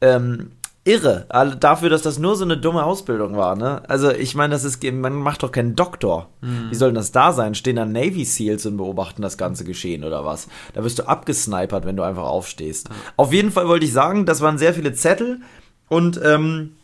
Ähm, 0.01 0.51
irre. 0.85 1.27
Dafür, 1.61 1.91
dass 1.91 2.03
das 2.03 2.19
nur 2.19 2.37
so 2.37 2.45
eine 2.45 2.57
dumme 2.57 2.85
Ausbildung 2.85 3.37
war, 3.37 3.57
ne? 3.57 3.83
Also, 3.89 4.11
ich 4.11 4.35
meine, 4.35 4.53
das 4.53 4.65
ist, 4.65 4.83
man 4.85 5.15
macht 5.15 5.43
doch 5.43 5.51
keinen 5.51 5.75
Doktor. 5.75 6.29
Mhm. 6.41 6.71
Wie 6.71 6.75
soll 6.75 6.91
denn 6.91 6.97
das 6.97 7.13
da 7.13 7.33
sein? 7.33 7.55
Stehen 7.55 7.77
da 7.77 7.85
Navy 7.85 8.25
Seals 8.25 8.67
und 8.67 8.77
beobachten 8.77 9.23
das 9.23 9.39
ganze 9.39 9.65
Geschehen 9.65 10.05
oder 10.05 10.25
was? 10.25 10.49
Da 10.75 10.85
wirst 10.85 10.99
du 10.99 11.09
abgesnipert, 11.09 11.87
wenn 11.87 11.97
du 11.97 12.03
einfach 12.03 12.25
aufstehst. 12.25 12.91
Auf 13.17 13.33
jeden 13.33 13.51
Fall 13.51 13.67
wollte 13.67 13.87
ich 13.87 13.93
sagen, 13.93 14.27
das 14.27 14.41
waren 14.41 14.59
sehr 14.59 14.75
viele 14.75 14.93
Zettel 14.93 15.41
und, 15.89 16.21
ähm, 16.23 16.77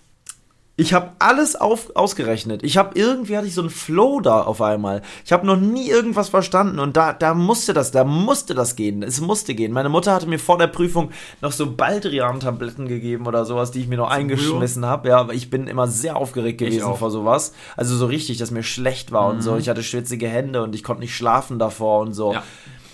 ich 0.76 0.94
habe 0.94 1.12
alles 1.18 1.56
auf, 1.56 1.94
ausgerechnet. 1.94 2.62
Ich 2.62 2.78
habe 2.78 2.98
irgendwie 2.98 3.37
hatte 3.37 3.46
ich 3.46 3.54
so 3.54 3.61
einen 3.61 3.70
Flow 3.70 4.20
da 4.20 4.40
auf 4.40 4.62
einmal. 4.62 5.02
Ich 5.26 5.33
habe 5.33 5.46
noch 5.46 5.56
nie 5.56 5.90
irgendwas 5.90 6.30
verstanden 6.30 6.78
und 6.78 6.96
da, 6.96 7.12
da 7.12 7.35
musste 7.35 7.74
das, 7.74 7.90
da 7.90 8.04
musste 8.04 8.54
das 8.54 8.76
gehen. 8.76 9.02
Es 9.02 9.20
musste 9.20 9.54
gehen. 9.54 9.72
Meine 9.72 9.90
Mutter 9.90 10.14
hatte 10.14 10.26
mir 10.26 10.38
vor 10.38 10.56
der 10.56 10.68
Prüfung 10.68 11.11
noch 11.42 11.52
so 11.52 11.70
Baldrian-Tabletten 11.70 12.88
gegeben 12.88 13.26
oder 13.26 13.44
sowas, 13.44 13.72
die 13.72 13.80
ich 13.80 13.88
mir 13.88 13.98
noch 13.98 14.09
eingeschmissen 14.11 14.87
habe. 14.87 15.11
Ja, 15.11 15.18
aber 15.18 15.35
ich 15.35 15.50
bin 15.50 15.66
immer 15.66 15.87
sehr 15.87 16.16
aufgeregt 16.16 16.59
gewesen 16.59 16.94
vor 16.94 17.11
sowas. 17.11 17.52
Also 17.76 17.94
so 17.96 18.06
richtig, 18.06 18.38
dass 18.38 18.50
mir 18.50 18.62
schlecht 18.62 19.12
war 19.12 19.28
mhm. 19.28 19.37
und 19.37 19.42
so. 19.42 19.52
Mhm. 19.52 19.59
Ich 19.59 19.68
hatte 19.68 19.83
schwitzige 19.83 20.28
Hände 20.28 20.62
und 20.62 20.74
ich 20.74 20.83
konnte 20.83 21.02
nicht 21.02 21.14
schlafen 21.14 21.59
davor 21.59 22.00
und 22.00 22.14
so. 22.14 22.33
Ja. 22.33 22.42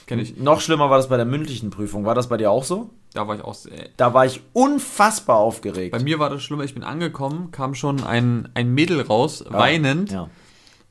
Kenn 0.06 0.18
ich. 0.18 0.36
Noch 0.36 0.60
schlimmer 0.60 0.90
war 0.90 0.96
das 0.96 1.08
bei 1.08 1.16
der 1.16 1.26
mündlichen 1.26 1.70
Prüfung. 1.70 2.04
War 2.04 2.14
das 2.14 2.28
bei 2.28 2.36
dir 2.36 2.50
auch 2.50 2.64
so? 2.64 2.90
Da 3.16 3.26
war 3.26 3.34
ich 3.34 3.42
auch 3.42 3.54
sehr. 3.54 3.88
Da 3.96 4.12
war 4.12 4.26
ich 4.26 4.42
unfassbar 4.52 5.38
aufgeregt. 5.38 5.92
Bei 5.92 6.00
mir 6.00 6.18
war 6.18 6.28
das 6.28 6.42
schlimmer. 6.42 6.64
Ich 6.64 6.74
bin 6.74 6.84
angekommen, 6.84 7.50
kam 7.50 7.74
schon 7.74 8.04
ein, 8.04 8.50
ein 8.52 8.74
Mädel 8.74 9.00
raus, 9.00 9.42
ja. 9.44 9.58
weinend. 9.58 10.12
Ja. 10.12 10.28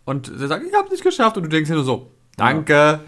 Und 0.05 0.31
sie 0.35 0.47
sagt, 0.47 0.65
ich 0.65 0.73
habe 0.73 0.89
nicht 0.89 1.03
geschafft. 1.03 1.37
Und 1.37 1.43
du 1.43 1.49
denkst 1.49 1.69
dir 1.69 1.75
nur 1.75 1.83
so, 1.83 2.11
danke. 2.35 2.73
Ja. 2.73 2.99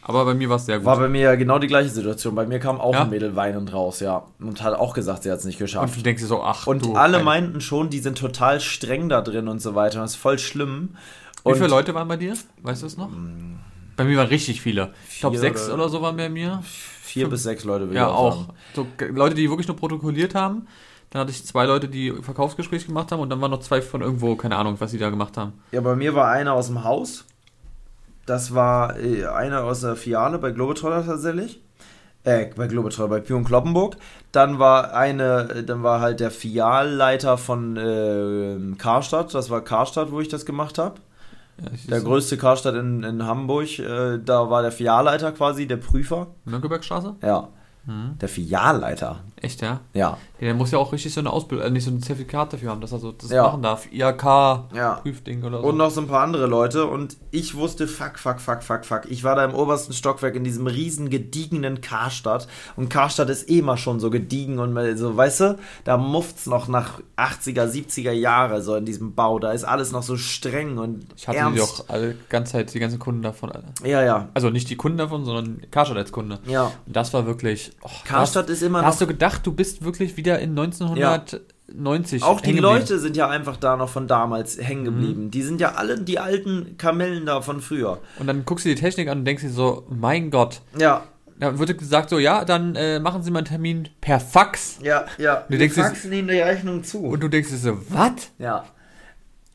Aber 0.00 0.24
bei 0.24 0.32
mir 0.32 0.48
war 0.48 0.56
es 0.56 0.64
sehr 0.64 0.78
gut. 0.78 0.86
War 0.86 0.96
bei 0.96 1.08
mir 1.08 1.36
genau 1.36 1.58
die 1.58 1.66
gleiche 1.66 1.90
Situation. 1.90 2.34
Bei 2.34 2.46
mir 2.46 2.58
kam 2.58 2.80
auch 2.80 2.94
ja? 2.94 3.02
ein 3.02 3.10
Mädel 3.10 3.36
weinend 3.36 3.74
raus, 3.74 4.00
ja. 4.00 4.24
Und 4.40 4.62
hat 4.62 4.72
auch 4.72 4.94
gesagt, 4.94 5.24
sie 5.24 5.30
hat 5.30 5.40
es 5.40 5.44
nicht 5.44 5.58
geschafft. 5.58 5.88
Und 5.88 5.98
du 5.98 6.02
denkst 6.02 6.22
dir 6.22 6.28
so, 6.28 6.42
ach. 6.42 6.66
Und 6.66 6.86
du, 6.86 6.94
alle 6.94 7.22
meinten 7.22 7.60
schon, 7.60 7.90
die 7.90 7.98
sind 7.98 8.16
total 8.16 8.60
streng 8.60 9.10
da 9.10 9.20
drin 9.20 9.48
und 9.48 9.60
so 9.60 9.74
weiter. 9.74 9.98
Und 9.98 10.04
das 10.04 10.12
ist 10.12 10.16
voll 10.16 10.38
schlimm. 10.38 10.96
Wie 11.44 11.52
viele 11.52 11.68
Leute 11.68 11.94
waren 11.94 12.08
bei 12.08 12.16
dir? 12.16 12.34
Weißt 12.62 12.80
du 12.80 12.86
es 12.86 12.96
noch? 12.96 13.10
Mm. 13.10 13.58
Bei 13.96 14.04
mir 14.04 14.16
waren 14.16 14.28
richtig 14.28 14.62
viele. 14.62 14.94
Ich 15.10 15.20
glaube, 15.20 15.36
sechs 15.36 15.66
oder, 15.66 15.74
oder, 15.74 15.88
so 15.90 16.00
waren 16.00 16.16
bei 16.16 16.30
mir. 16.30 16.62
Vier 17.08 17.22
Fünf. 17.22 17.32
bis 17.32 17.42
sechs 17.42 17.64
Leute, 17.64 17.88
ja, 17.92 18.08
auch. 18.08 18.48
So, 18.74 18.86
Leute, 19.10 19.34
die 19.34 19.48
wirklich 19.48 19.66
nur 19.66 19.76
protokolliert 19.76 20.34
haben. 20.34 20.66
Dann 21.10 21.20
hatte 21.20 21.30
ich 21.30 21.44
zwei 21.46 21.64
Leute, 21.64 21.88
die 21.88 22.12
Verkaufsgespräche 22.12 22.86
gemacht 22.86 23.10
haben 23.12 23.20
und 23.20 23.30
dann 23.30 23.40
waren 23.40 23.50
noch 23.50 23.60
zwei 23.60 23.80
von 23.80 24.02
irgendwo, 24.02 24.36
keine 24.36 24.56
Ahnung, 24.56 24.76
was 24.78 24.90
sie 24.90 24.98
da 24.98 25.08
gemacht 25.08 25.38
haben. 25.38 25.54
Ja, 25.72 25.80
bei 25.80 25.96
mir 25.96 26.14
war 26.14 26.28
einer 26.30 26.52
aus 26.52 26.66
dem 26.66 26.84
Haus. 26.84 27.24
Das 28.26 28.54
war 28.54 28.98
äh, 28.98 29.24
einer 29.24 29.64
aus 29.64 29.80
der 29.80 29.96
Filiale 29.96 30.38
bei 30.38 30.50
Globetrotter 30.50 31.06
tatsächlich. 31.06 31.62
Äh, 32.24 32.50
bei 32.54 32.66
Globetrotter, 32.66 33.08
bei 33.08 33.20
Pion 33.20 33.42
Kloppenburg. 33.42 33.96
Dann 34.32 34.58
war 34.58 34.92
eine, 34.92 35.64
dann 35.64 35.82
war 35.82 36.02
halt 36.02 36.20
der 36.20 36.30
Filialleiter 36.30 37.38
von 37.38 37.78
äh, 37.78 38.76
Karstadt. 38.76 39.34
Das 39.34 39.48
war 39.48 39.62
Karstadt, 39.62 40.12
wo 40.12 40.20
ich 40.20 40.28
das 40.28 40.44
gemacht 40.44 40.76
habe. 40.76 41.00
Ja, 41.60 41.70
der 41.90 42.00
größte 42.00 42.36
Karstadt 42.36 42.74
in, 42.74 43.02
in 43.02 43.24
Hamburg, 43.24 43.78
äh, 43.78 44.18
da 44.18 44.50
war 44.50 44.62
der 44.62 44.72
Filialleiter 44.72 45.32
quasi, 45.32 45.66
der 45.66 45.76
Prüfer. 45.76 46.28
Mönckebergstraße? 46.44 47.16
Ja. 47.22 47.48
Mhm. 47.86 48.18
Der 48.20 48.28
Filialleiter. 48.28 49.20
Echt, 49.42 49.62
ja? 49.62 49.80
Ja. 49.94 50.00
ja. 50.00 50.18
Der 50.40 50.54
muss 50.54 50.70
ja 50.70 50.78
auch 50.78 50.92
richtig 50.92 51.12
so 51.12 51.20
eine 51.20 51.30
Ausbildung, 51.30 51.66
äh, 51.66 51.70
nicht 51.70 51.84
so 51.84 51.90
ein 51.90 52.02
Zertifikat 52.02 52.52
dafür 52.52 52.70
haben, 52.70 52.80
dass 52.80 52.92
er 52.92 52.98
so 52.98 53.12
das 53.12 53.30
ja. 53.30 53.42
machen 53.42 53.62
darf. 53.62 53.86
IHK-Prüfding 53.90 55.40
ja. 55.42 55.46
oder 55.46 55.60
so. 55.60 55.66
Und 55.68 55.76
noch 55.76 55.90
so 55.90 56.00
ein 56.00 56.08
paar 56.08 56.22
andere 56.22 56.46
Leute. 56.46 56.86
Und 56.86 57.16
ich 57.30 57.54
wusste, 57.54 57.88
fuck, 57.88 58.18
fuck, 58.18 58.40
fuck, 58.40 58.62
fuck, 58.62 58.84
fuck. 58.84 59.02
Ich 59.08 59.24
war 59.24 59.36
da 59.36 59.44
im 59.44 59.54
obersten 59.54 59.92
Stockwerk 59.92 60.34
in 60.34 60.44
diesem 60.44 60.66
riesen 60.66 61.10
gediegenen 61.10 61.80
Karstadt. 61.80 62.48
Und 62.76 62.88
Karstadt 62.88 63.30
ist 63.30 63.50
eh 63.50 63.62
mal 63.62 63.76
schon 63.76 64.00
so 64.00 64.10
gediegen 64.10 64.58
und 64.58 64.76
so, 64.96 65.16
weißt 65.16 65.40
du, 65.40 65.58
da 65.84 65.96
mufft's 65.96 66.46
noch 66.46 66.68
nach 66.68 67.00
80er, 67.16 67.66
70er 67.66 68.12
Jahre 68.12 68.62
so 68.62 68.74
in 68.76 68.84
diesem 68.84 69.14
Bau. 69.14 69.38
Da 69.38 69.52
ist 69.52 69.64
alles 69.64 69.92
noch 69.92 70.02
so 70.02 70.16
streng 70.16 70.78
und 70.78 71.06
Ich 71.16 71.28
hatte 71.28 71.38
ernst. 71.38 71.56
die 71.56 71.62
auch 71.62 71.88
alle 71.88 72.16
ganze 72.28 72.52
Zeit, 72.52 72.72
die 72.74 72.78
ganzen 72.78 72.98
Kunden 72.98 73.22
davon. 73.22 73.50
Alle. 73.52 73.64
Ja, 73.84 74.02
ja. 74.02 74.28
Also 74.34 74.50
nicht 74.50 74.70
die 74.70 74.76
Kunden 74.76 74.98
davon, 74.98 75.24
sondern 75.24 75.62
Karstadt 75.70 75.96
als 75.96 76.12
Kunde. 76.12 76.38
Ja. 76.46 76.72
Und 76.86 76.96
das 76.96 77.12
war 77.12 77.26
wirklich 77.26 77.72
Oh, 77.82 77.90
Karstadt 78.04 78.48
ist 78.50 78.62
immer 78.62 78.80
noch. 78.80 78.88
Hast 78.88 79.00
du 79.00 79.06
gedacht, 79.06 79.27
du 79.36 79.52
bist 79.52 79.84
wirklich 79.84 80.16
wieder 80.16 80.38
in 80.38 80.50
1990? 80.50 82.22
Ja. 82.22 82.26
Auch 82.26 82.40
die 82.40 82.52
Leute 82.58 82.98
sind 82.98 83.16
ja 83.16 83.28
einfach 83.28 83.58
da 83.58 83.76
noch 83.76 83.90
von 83.90 84.08
damals 84.08 84.56
hängen 84.58 84.82
mhm. 84.82 84.86
geblieben. 84.86 85.24
Mhm. 85.24 85.30
Die 85.30 85.42
sind 85.42 85.60
ja 85.60 85.72
alle 85.72 86.00
die 86.00 86.18
alten 86.18 86.78
Kamellen 86.78 87.26
da 87.26 87.42
von 87.42 87.60
früher. 87.60 87.98
Und 88.18 88.26
dann 88.26 88.44
guckst 88.46 88.64
du 88.64 88.70
die 88.70 88.74
Technik 88.74 89.08
an 89.08 89.18
und 89.18 89.24
denkst 89.26 89.42
dir 89.42 89.50
so, 89.50 89.86
mein 89.90 90.30
Gott. 90.30 90.62
Ja. 90.78 91.04
Da 91.38 91.58
wird 91.58 91.76
gesagt 91.78 92.10
so, 92.10 92.18
ja, 92.18 92.44
dann 92.44 92.74
äh, 92.74 92.98
machen 92.98 93.22
Sie 93.22 93.30
mal 93.30 93.40
einen 93.40 93.46
Termin 93.46 93.88
per 94.00 94.18
Fax. 94.18 94.78
Ja, 94.82 95.04
ja. 95.18 95.42
Und 95.42 95.52
du 95.52 95.58
denkst 95.58 95.76
faxen 95.76 96.12
Ihnen 96.12 96.28
die 96.28 96.40
Rechnung 96.40 96.82
zu. 96.82 97.04
Und 97.04 97.20
du 97.20 97.28
denkst 97.28 97.50
dir 97.50 97.56
so, 97.58 97.78
was? 97.90 98.30
Ja. 98.38 98.64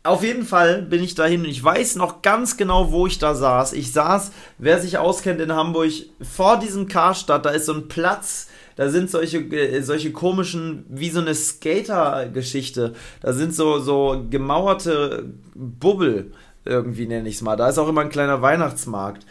Auf 0.05 0.21
jeden 0.21 0.45
Fall 0.45 0.81
bin 0.81 1.01
ich 1.01 1.15
dahin 1.15 1.41
und 1.41 1.49
ich 1.49 1.63
weiß 1.63 1.95
noch 1.95 2.21
ganz 2.21 2.57
genau, 2.57 2.91
wo 2.91 3.07
ich 3.07 3.19
da 3.19 3.35
saß. 3.35 3.71
Ich 3.71 3.93
saß, 3.93 4.31
wer 4.57 4.81
sich 4.81 4.97
auskennt 4.97 5.39
in 5.39 5.53
Hamburg, 5.53 5.91
vor 6.21 6.59
diesem 6.59 6.89
Karstadt, 6.89 7.45
da 7.45 7.51
ist 7.51 7.67
so 7.67 7.73
ein 7.73 7.87
Platz, 7.87 8.49
da 8.75 8.89
sind 8.89 9.09
solche, 9.09 9.39
äh, 9.39 9.81
solche 9.81 10.11
komischen, 10.11 10.85
wie 10.89 11.09
so 11.09 11.19
eine 11.19 11.35
Skater-Geschichte. 11.35 12.93
Da 13.21 13.33
sind 13.33 13.53
so, 13.53 13.79
so 13.79 14.25
gemauerte 14.29 15.25
Bubbel, 15.53 16.33
irgendwie 16.65 17.07
nenne 17.07 17.29
ich 17.29 17.35
es 17.35 17.41
mal. 17.41 17.55
Da 17.55 17.69
ist 17.69 17.77
auch 17.77 17.87
immer 17.87 18.01
ein 18.01 18.09
kleiner 18.09 18.41
Weihnachtsmarkt. 18.41 19.25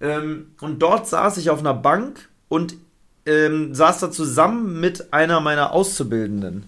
Ähm, 0.00 0.48
und 0.60 0.80
dort 0.82 1.08
saß 1.08 1.36
ich 1.38 1.50
auf 1.50 1.60
einer 1.60 1.74
Bank 1.74 2.28
und 2.48 2.76
ähm, 3.26 3.74
saß 3.74 4.00
da 4.00 4.10
zusammen 4.10 4.80
mit 4.80 5.12
einer 5.12 5.40
meiner 5.40 5.72
Auszubildenden. 5.72 6.64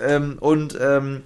Ähm, 0.00 0.38
und 0.40 0.78
ähm, 0.80 1.22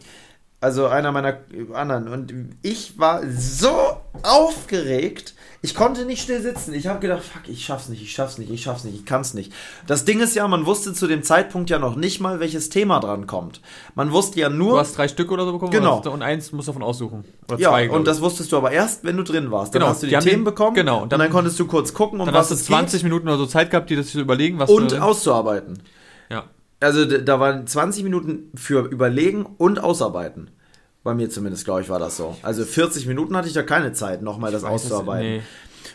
also 0.61 0.87
einer 0.87 1.12
meiner 1.12 1.39
anderen. 1.75 2.09
Und 2.09 2.35
ich 2.62 2.99
war 2.99 3.23
so 3.31 4.01
aufgeregt. 4.23 5.35
Ich 5.62 5.75
konnte 5.75 6.05
nicht 6.05 6.23
still 6.23 6.40
sitzen. 6.40 6.75
Ich 6.75 6.87
habe 6.87 7.01
gedacht, 7.01 7.23
fuck, 7.25 7.49
ich 7.49 7.64
schaff's 7.64 7.88
nicht, 7.88 8.03
ich 8.03 8.12
schaff's 8.12 8.38
nicht, 8.38 8.51
ich 8.51 8.62
schaff's 8.62 8.85
nicht, 8.85 8.95
ich 8.95 9.05
kann's 9.05 9.35
nicht. 9.35 9.53
Das 9.87 10.05
Ding 10.05 10.21
ist 10.21 10.37
ja, 10.37 10.47
man 10.49 10.66
wusste 10.66 10.92
zu 10.92 11.07
dem 11.07 11.23
Zeitpunkt 11.23 11.71
ja 11.71 11.79
noch 11.79 11.97
nicht 11.97 12.21
mal, 12.21 12.40
welches 12.40 12.69
Thema 12.69 13.01
dran 13.01 13.27
kommt. 13.27 13.61
Man 13.95 14.12
wusste 14.12 14.38
ja 14.40 14.49
nur. 14.49 14.73
Du 14.73 14.79
hast 14.79 14.97
drei 14.97 15.09
Stück 15.09 15.33
oder 15.33 15.45
so 15.45 15.53
bekommen. 15.53 15.73
Genau. 15.73 16.01
Und 16.09 16.23
eins 16.23 16.53
musst 16.53 16.69
du 16.69 16.73
davon 16.73 16.83
aussuchen. 16.83 17.25
Oder 17.49 17.59
ja, 17.59 17.71
zwei, 17.71 17.90
und 17.90 18.07
das 18.07 18.21
wusstest 18.21 18.53
du 18.53 18.57
aber 18.57 18.71
erst, 18.71 19.05
wenn 19.05 19.16
du 19.16 19.23
drin 19.23 19.51
warst. 19.51 19.75
Dann 19.75 19.81
genau, 19.81 19.90
hast 19.90 20.03
du 20.03 20.07
die, 20.07 20.16
die 20.16 20.25
Themen 20.25 20.45
bekommen. 20.45 20.75
Genau. 20.75 21.03
Und 21.03 21.12
dann, 21.12 21.21
und 21.21 21.25
dann, 21.25 21.33
konntest 21.33 21.59
du 21.59 21.66
kurz 21.66 21.95
gucken, 21.95 22.21
um 22.21 22.27
dann 22.27 22.35
was 22.35 22.51
hast 22.51 22.61
du 22.61 22.64
20 22.66 23.01
geht. 23.01 23.05
Minuten 23.05 23.29
oder 23.29 23.38
so 23.38 23.47
Zeit 23.47 23.71
gehabt, 23.71 23.90
dir 23.90 23.97
das 23.97 24.09
zu 24.09 24.21
überlegen, 24.21 24.59
was 24.59 24.71
Und 24.71 24.99
auszuarbeiten. 25.01 25.83
Ja. 26.31 26.45
Also 26.81 27.05
da 27.07 27.40
waren 27.40 27.66
20 27.66 28.05
Minuten 28.05 28.51
für 28.55 28.87
überlegen 28.87 29.47
und 29.47 29.83
ausarbeiten. 29.83 30.51
Bei 31.07 31.14
mir 31.14 31.31
zumindest, 31.31 31.64
glaube 31.64 31.83
ich, 31.83 31.88
war 31.88 32.01
das 32.01 32.16
so. 32.16 32.37
Also 32.42 32.64
40 32.64 33.07
Minuten 33.07 33.37
hatte 33.37 33.47
ich 33.47 33.55
da 33.55 33.62
keine 33.62 33.93
Zeit, 33.93 34.22
nochmal 34.22 34.51
das 34.51 34.64
auszuarbeiten. 34.64 35.37
Nee. 35.37 35.43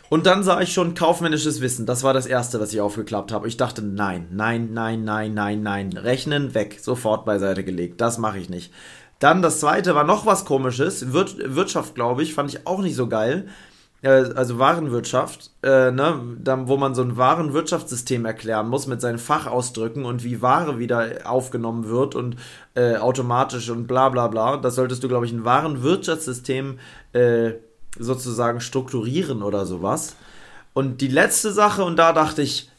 Und 0.08 0.26
dann 0.26 0.42
sah 0.42 0.62
ich 0.62 0.72
schon 0.72 0.94
kaufmännisches 0.94 1.60
Wissen. 1.60 1.86
Das 1.86 2.04
war 2.04 2.14
das 2.14 2.26
Erste, 2.26 2.62
was 2.62 2.72
ich 2.72 2.80
aufgeklappt 2.80 3.34
habe. 3.34 3.46
Ich 3.50 3.58
dachte, 3.58 3.82
nein, 3.82 4.30
nein, 4.32 4.70
nein, 4.72 5.04
nein, 5.04 5.34
nein, 5.34 5.64
nein. 5.64 5.92
Rechnen 5.92 6.54
weg, 6.54 6.80
sofort 6.82 7.26
beiseite 7.26 7.66
gelegt. 7.66 8.00
Das 8.00 8.20
mache 8.20 8.40
ich 8.40 8.48
nicht. 8.48 8.72
Dann 9.20 9.42
das 9.42 9.60
Zweite 9.60 9.96
war 9.96 10.06
noch 10.06 10.26
was 10.26 10.46
Komisches. 10.46 11.12
Wir 11.12 11.56
Wirtschaft, 11.56 11.94
glaube 11.94 12.24
ich, 12.24 12.34
fand 12.34 12.50
ich 12.50 12.66
auch 12.66 12.80
nicht 12.82 12.96
so 12.96 13.10
geil 13.10 13.50
also 14.08 14.58
Warenwirtschaft, 14.58 15.52
äh, 15.62 15.92
ne, 15.92 16.20
dann, 16.40 16.68
wo 16.68 16.78
man 16.78 16.96
so 16.96 17.04
ein 17.04 17.18
Warenwirtschaftssystem 17.18 18.26
erklären 18.26 18.68
muss 18.68 18.88
mit 18.88 19.00
seinen 19.00 19.20
Fachausdrücken 19.20 20.06
und 20.06 20.24
wie 20.24 20.42
Ware 20.42 20.80
wieder 20.80 21.20
aufgenommen 21.26 21.88
wird 21.88 22.16
und 22.16 22.36
äh, 22.74 22.96
automatisch 22.96 23.70
und 23.70 23.86
bla 23.86 24.10
bla 24.10 24.28
bla. 24.28 24.58
Das 24.58 24.76
solltest 24.76 25.04
du, 25.04 25.08
glaube 25.08 25.28
ich, 25.28 25.32
ein 25.32 25.46
Warenwirtschaftssystem 25.46 26.80
äh, 27.14 27.52
sozusagen 28.00 28.60
strukturieren 28.60 29.44
oder 29.44 29.66
sowas. 29.66 30.16
Und 30.74 31.02
die 31.02 31.08
letzte 31.08 31.52
Sache, 31.52 31.84
und 31.84 31.98
da 31.98 32.14
dachte 32.14 32.42
ich, 32.42 32.72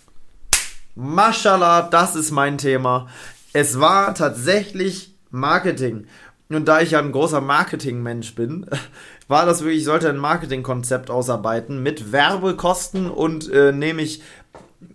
Mashallah, 0.94 1.82
das 1.82 2.16
ist 2.16 2.32
mein 2.32 2.58
Thema. 2.58 3.08
Es 3.52 3.78
war 3.78 4.14
tatsächlich 4.14 5.14
Marketing. 5.30 6.06
Und 6.54 6.66
da 6.66 6.80
ich 6.80 6.92
ja 6.92 6.98
ein 6.98 7.12
großer 7.12 7.40
Marketingmensch 7.40 8.34
bin, 8.34 8.66
war 9.28 9.46
das 9.46 9.60
wirklich, 9.60 9.78
ich 9.80 9.84
sollte 9.84 10.08
ein 10.08 10.18
Marketingkonzept 10.18 11.10
ausarbeiten 11.10 11.82
mit 11.82 12.12
Werbekosten 12.12 13.10
und 13.10 13.50
äh, 13.50 13.72
nehme 13.72 14.02
ich 14.02 14.22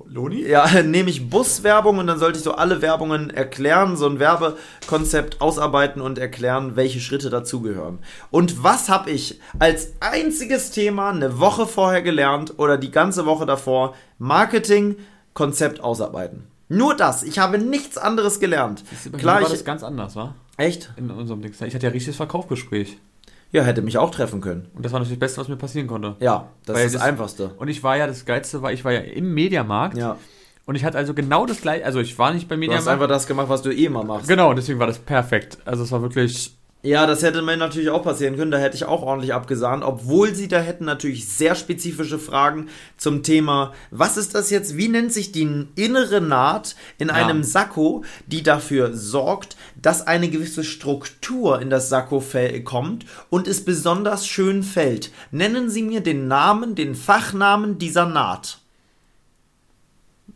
Loni? 0.10 0.48
Ja, 0.48 0.82
nehme 0.84 1.10
ich 1.10 1.30
Buswerbung 1.30 1.98
und 1.98 2.08
dann 2.08 2.20
sollte 2.20 2.38
ich 2.38 2.44
so 2.44 2.54
alle 2.54 2.82
Werbungen 2.82 3.30
erklären, 3.30 3.98
so 3.98 4.08
ein 4.08 4.20
Werbekonzept 4.20 5.42
ausarbeiten 5.42 6.02
und 6.02 6.18
erklären, 6.18 6.76
welche 6.76 7.00
Schritte 7.00 7.30
dazugehören. 7.30 8.00
Und 8.32 8.64
was 8.64 8.90
habe 8.90 9.12
ich 9.12 9.40
als 9.60 9.94
einziges 10.00 10.72
Thema 10.72 11.10
eine 11.10 11.40
Woche 11.40 11.68
vorher 11.68 12.02
gelernt 12.02 12.54
oder 12.58 12.78
die 12.78 12.92
ganze 12.92 13.26
Woche 13.26 13.46
davor? 13.46 13.96
Marketing, 14.18 14.96
Konzept 15.34 15.82
ausarbeiten. 15.82 16.48
Nur 16.70 16.96
das. 16.96 17.24
Ich 17.24 17.40
habe 17.40 17.58
nichts 17.58 17.98
anderes 17.98 18.40
gelernt. 18.40 18.84
Klar, 19.18 19.42
war 19.42 19.50
das 19.50 19.64
ganz 19.64 19.84
anders, 19.84 20.16
war? 20.16 20.36
Echt? 20.58 20.92
In 20.98 21.10
unserem 21.12 21.42
Ding. 21.42 21.54
Ich 21.54 21.76
hatte 21.76 21.86
ja 21.86 21.92
richtiges 21.92 22.18
Verkaufsgespräch. 22.18 22.98
Ja, 23.52 23.64
hätte 23.64 23.82
mich 23.82 23.98
auch 23.98 24.12
treffen 24.12 24.42
können. 24.42 24.68
Und 24.76 24.84
das 24.84 24.92
war 24.92 25.00
natürlich 25.00 25.20
das 25.20 25.28
Beste, 25.28 25.42
was 25.42 25.48
mir 25.48 25.56
passieren 25.56 25.88
konnte. 25.88 26.18
Ja, 26.20 26.50
das 26.66 26.76
Weil 26.76 26.86
ist 26.86 26.96
das, 26.96 27.02
das 27.02 27.10
Einfachste. 27.10 27.52
Und 27.58 27.70
ich 27.70 27.82
war 27.82 27.96
ja, 27.96 28.06
das 28.06 28.26
Geilste 28.26 28.62
war, 28.62 28.74
ich 28.74 28.84
war 28.84 28.92
ja 28.92 29.00
im 29.00 29.34
Mediamarkt. 29.34 29.98
Ja. 29.98 30.18
Und 30.66 30.76
ich 30.76 30.84
hatte 30.84 30.98
also 30.98 31.14
genau 31.14 31.46
das 31.46 31.62
gleiche, 31.62 31.86
also 31.86 32.02
ich 32.02 32.20
war 32.20 32.34
nicht 32.34 32.50
beim 32.50 32.60
Mediamarkt. 32.60 32.86
Du 32.86 32.90
hast 32.90 32.94
einfach 32.94 33.08
das 33.08 33.26
gemacht, 33.26 33.48
was 33.48 33.62
du 33.62 33.70
eh 33.70 33.86
immer 33.86 34.04
machst. 34.04 34.28
Genau, 34.28 34.54
deswegen 34.54 34.80
war 34.80 34.88
das 34.88 35.00
perfekt. 35.00 35.60
Also 35.64 35.84
es 35.84 35.92
war 35.94 36.02
wirklich 36.02 36.57
ja, 36.88 37.06
das 37.06 37.22
hätte 37.22 37.42
mir 37.42 37.58
natürlich 37.58 37.90
auch 37.90 38.04
passieren 38.04 38.38
können. 38.38 38.52
Da 38.52 38.60
hätte 38.60 38.78
ich 38.78 38.86
auch 38.86 39.02
ordentlich 39.02 39.34
abgesahnt, 39.34 39.84
obwohl 39.84 40.34
sie 40.34 40.48
da 40.48 40.60
hätten 40.60 40.86
natürlich 40.86 41.28
sehr 41.28 41.54
spezifische 41.54 42.18
Fragen 42.18 42.70
zum 42.96 43.24
Thema, 43.24 43.74
was 43.92 44.16
ist 44.16 44.36
das 44.36 44.50
jetzt? 44.52 44.78
Wie 44.78 44.88
nennt 44.88 45.12
sich 45.12 45.34
die 45.34 45.68
innere 45.76 46.22
Naht 46.22 46.78
in 46.98 47.10
ja. 47.10 47.16
einem 47.16 47.44
Sakko, 47.44 48.06
die 48.26 48.42
dafür 48.42 48.94
sorgt, 48.94 49.58
dass 49.82 50.08
eine 50.08 50.30
gewisse 50.30 50.64
Struktur 50.64 51.62
in 51.62 51.70
das 51.70 51.90
Sakko 51.90 52.24
kommt 52.64 53.06
und 53.30 53.50
es 53.50 53.66
besonders 53.66 54.26
schön 54.26 54.64
fällt? 54.64 55.12
Nennen 55.32 55.70
Sie 55.70 55.84
mir 55.84 56.00
den 56.00 56.30
Namen, 56.30 56.76
den 56.76 56.96
Fachnamen 56.96 57.80
dieser 57.80 58.06
Naht. 58.06 58.60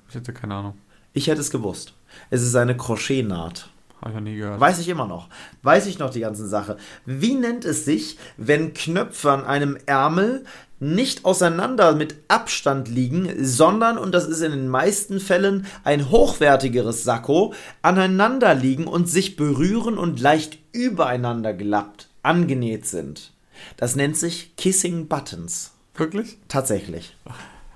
Ich 0.10 0.16
hätte 0.16 0.34
keine 0.34 0.56
Ahnung. 0.56 0.78
Ich 1.14 1.28
hätte 1.28 1.40
es 1.40 1.50
gewusst. 1.50 1.94
Es 2.30 2.42
ist 2.42 2.56
eine 2.56 2.76
Crochet-Naht. 2.76 3.71
Habe 4.02 4.10
ich 4.10 4.16
noch 4.16 4.22
nie 4.24 4.36
gehört. 4.36 4.60
Weiß 4.60 4.80
ich 4.80 4.90
immer 4.90 5.08
noch. 5.08 5.30
Weiß 5.62 5.86
ich 5.86 6.00
noch 6.00 6.10
die 6.10 6.22
ganze 6.22 6.48
Sache. 6.48 6.78
Wie 7.06 7.36
nennt 7.36 7.66
es 7.66 7.86
sich, 7.86 8.18
wenn 8.36 8.74
Knöpfe 8.74 9.32
an 9.32 9.46
einem 9.46 9.78
Ärmel 9.86 10.44
nicht 10.80 11.26
auseinander 11.26 11.94
mit 11.94 12.16
Abstand 12.28 12.88
liegen, 12.88 13.32
sondern, 13.46 14.00
und 14.00 14.14
das 14.14 14.26
ist 14.26 14.42
in 14.42 14.52
den 14.52 14.68
meisten 14.68 15.20
Fällen 15.20 15.68
ein 15.84 16.10
hochwertigeres 16.10 17.04
Sakko, 17.04 17.54
aneinander 17.84 18.56
liegen 18.56 18.88
und 18.88 19.08
sich 19.08 19.36
berühren 19.36 20.00
und 20.00 20.20
leicht 20.20 20.58
übereinander 20.72 21.54
gelappt, 21.54 22.10
angenäht 22.24 22.88
sind. 22.88 23.32
Das 23.78 23.96
nennt 23.96 24.18
sich 24.18 24.56
Kissing 24.56 25.08
Buttons. 25.08 25.74
Wirklich? 25.94 26.40
Tatsächlich. 26.48 27.16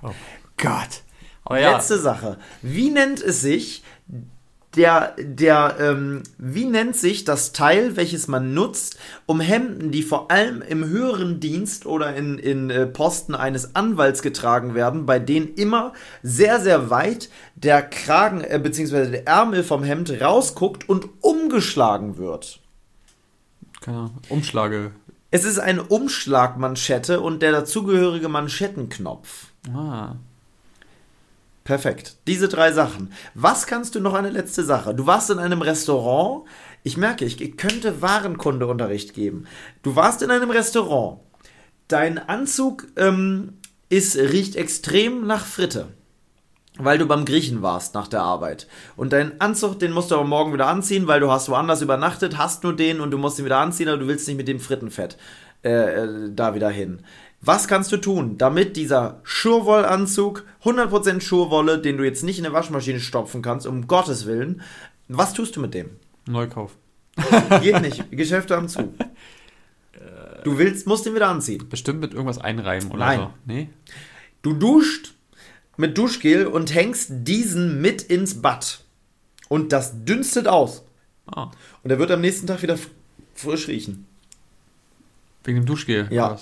Oh 0.02 0.10
Gott. 0.56 1.02
Ja. 1.48 1.76
Letzte 1.76 2.00
Sache. 2.00 2.38
Wie 2.60 2.90
nennt 2.90 3.22
es 3.22 3.40
sich, 3.40 3.84
der, 4.76 5.14
der, 5.18 5.76
ähm, 5.80 6.22
wie 6.38 6.66
nennt 6.66 6.96
sich 6.96 7.24
das 7.24 7.52
Teil, 7.52 7.96
welches 7.96 8.28
man 8.28 8.54
nutzt, 8.54 8.98
um 9.24 9.40
Hemden, 9.40 9.90
die 9.90 10.02
vor 10.02 10.30
allem 10.30 10.62
im 10.62 10.84
höheren 10.84 11.40
Dienst 11.40 11.86
oder 11.86 12.14
in, 12.14 12.38
in 12.38 12.70
äh, 12.70 12.86
Posten 12.86 13.34
eines 13.34 13.74
Anwalts 13.74 14.22
getragen 14.22 14.74
werden, 14.74 15.06
bei 15.06 15.18
denen 15.18 15.54
immer 15.54 15.92
sehr, 16.22 16.60
sehr 16.60 16.90
weit 16.90 17.30
der 17.54 17.82
Kragen 17.82 18.42
äh, 18.42 18.60
bzw. 18.62 19.10
der 19.10 19.26
Ärmel 19.26 19.64
vom 19.64 19.82
Hemd 19.82 20.20
rausguckt 20.20 20.88
und 20.88 21.08
umgeschlagen 21.22 22.18
wird. 22.18 22.60
Keine 23.80 23.98
Ahnung. 23.98 24.18
Umschlage. 24.28 24.92
Es 25.30 25.44
ist 25.44 25.58
eine 25.58 25.82
Umschlagmanschette 25.82 27.20
und 27.20 27.42
der 27.42 27.52
dazugehörige 27.52 28.28
Manschettenknopf. 28.28 29.48
Ah. 29.74 30.16
Perfekt. 31.66 32.18
Diese 32.28 32.46
drei 32.46 32.70
Sachen. 32.70 33.12
Was 33.34 33.66
kannst 33.66 33.96
du 33.96 34.00
noch 34.00 34.14
eine 34.14 34.30
letzte 34.30 34.62
Sache? 34.62 34.94
Du 34.94 35.06
warst 35.06 35.30
in 35.30 35.40
einem 35.40 35.62
Restaurant. 35.62 36.44
Ich 36.84 36.96
merke, 36.96 37.24
ich 37.24 37.56
könnte 37.56 38.00
Warenkundeunterricht 38.00 39.14
geben. 39.14 39.48
Du 39.82 39.96
warst 39.96 40.22
in 40.22 40.30
einem 40.30 40.50
Restaurant. 40.50 41.18
Dein 41.88 42.18
Anzug 42.18 42.86
ähm, 42.94 43.54
ist, 43.88 44.16
riecht 44.16 44.54
extrem 44.54 45.26
nach 45.26 45.44
Fritte. 45.44 45.88
Weil 46.78 46.98
du 46.98 47.06
beim 47.06 47.24
Griechen 47.24 47.62
warst 47.62 47.94
nach 47.94 48.06
der 48.06 48.22
Arbeit. 48.22 48.68
Und 48.94 49.12
deinen 49.12 49.40
Anzug, 49.40 49.80
den 49.80 49.90
musst 49.90 50.12
du 50.12 50.14
aber 50.14 50.24
morgen 50.24 50.52
wieder 50.52 50.68
anziehen, 50.68 51.08
weil 51.08 51.18
du 51.18 51.32
hast 51.32 51.48
woanders 51.48 51.82
übernachtet, 51.82 52.38
hast 52.38 52.62
nur 52.62 52.76
den 52.76 53.00
und 53.00 53.10
du 53.10 53.18
musst 53.18 53.40
ihn 53.40 53.44
wieder 53.44 53.58
anziehen, 53.58 53.88
aber 53.88 53.98
du 53.98 54.06
willst 54.06 54.28
nicht 54.28 54.36
mit 54.36 54.46
dem 54.46 54.60
Frittenfett 54.60 55.16
äh, 55.64 55.70
äh 55.70 56.30
da 56.30 56.54
wieder 56.54 56.70
hin. 56.70 57.00
Was 57.46 57.68
kannst 57.68 57.92
du 57.92 57.96
tun, 57.96 58.38
damit 58.38 58.76
dieser 58.76 59.20
Schurwollanzug, 59.22 60.44
100% 60.64 61.20
Schurwolle, 61.20 61.78
den 61.78 61.96
du 61.96 62.02
jetzt 62.02 62.24
nicht 62.24 62.40
in 62.40 62.44
eine 62.44 62.52
Waschmaschine 62.52 62.98
stopfen 62.98 63.40
kannst, 63.40 63.68
um 63.68 63.86
Gottes 63.86 64.26
Willen, 64.26 64.62
was 65.06 65.32
tust 65.32 65.54
du 65.54 65.60
mit 65.60 65.72
dem? 65.72 65.90
Neukauf. 66.26 66.76
Geht 67.62 67.80
nicht. 67.82 68.04
Geschäfte 68.10 68.56
haben 68.56 68.68
zu. 68.68 68.92
Du 70.42 70.58
willst, 70.58 70.88
musst 70.88 71.06
ihn 71.06 71.14
wieder 71.14 71.28
anziehen. 71.28 71.68
Bestimmt 71.68 72.00
mit 72.00 72.14
irgendwas 72.14 72.38
einreiben 72.38 72.90
oder 72.90 72.98
Nein. 72.98 73.18
so. 73.20 73.30
Nee? 73.44 73.68
Du 74.42 74.52
duscht 74.52 75.14
mit 75.76 75.96
Duschgel 75.96 76.48
und 76.48 76.74
hängst 76.74 77.10
diesen 77.10 77.80
mit 77.80 78.02
ins 78.02 78.42
Bad. 78.42 78.80
Und 79.48 79.72
das 79.72 80.04
dünstet 80.04 80.48
aus. 80.48 80.84
Ah. 81.26 81.52
Und 81.84 81.90
er 81.92 82.00
wird 82.00 82.10
am 82.10 82.22
nächsten 82.22 82.48
Tag 82.48 82.62
wieder 82.62 82.76
frisch 83.34 83.68
riechen. 83.68 84.05
Wegen 85.46 85.60
dem 85.60 85.66
Duschgel? 85.66 86.08
Ja. 86.10 86.36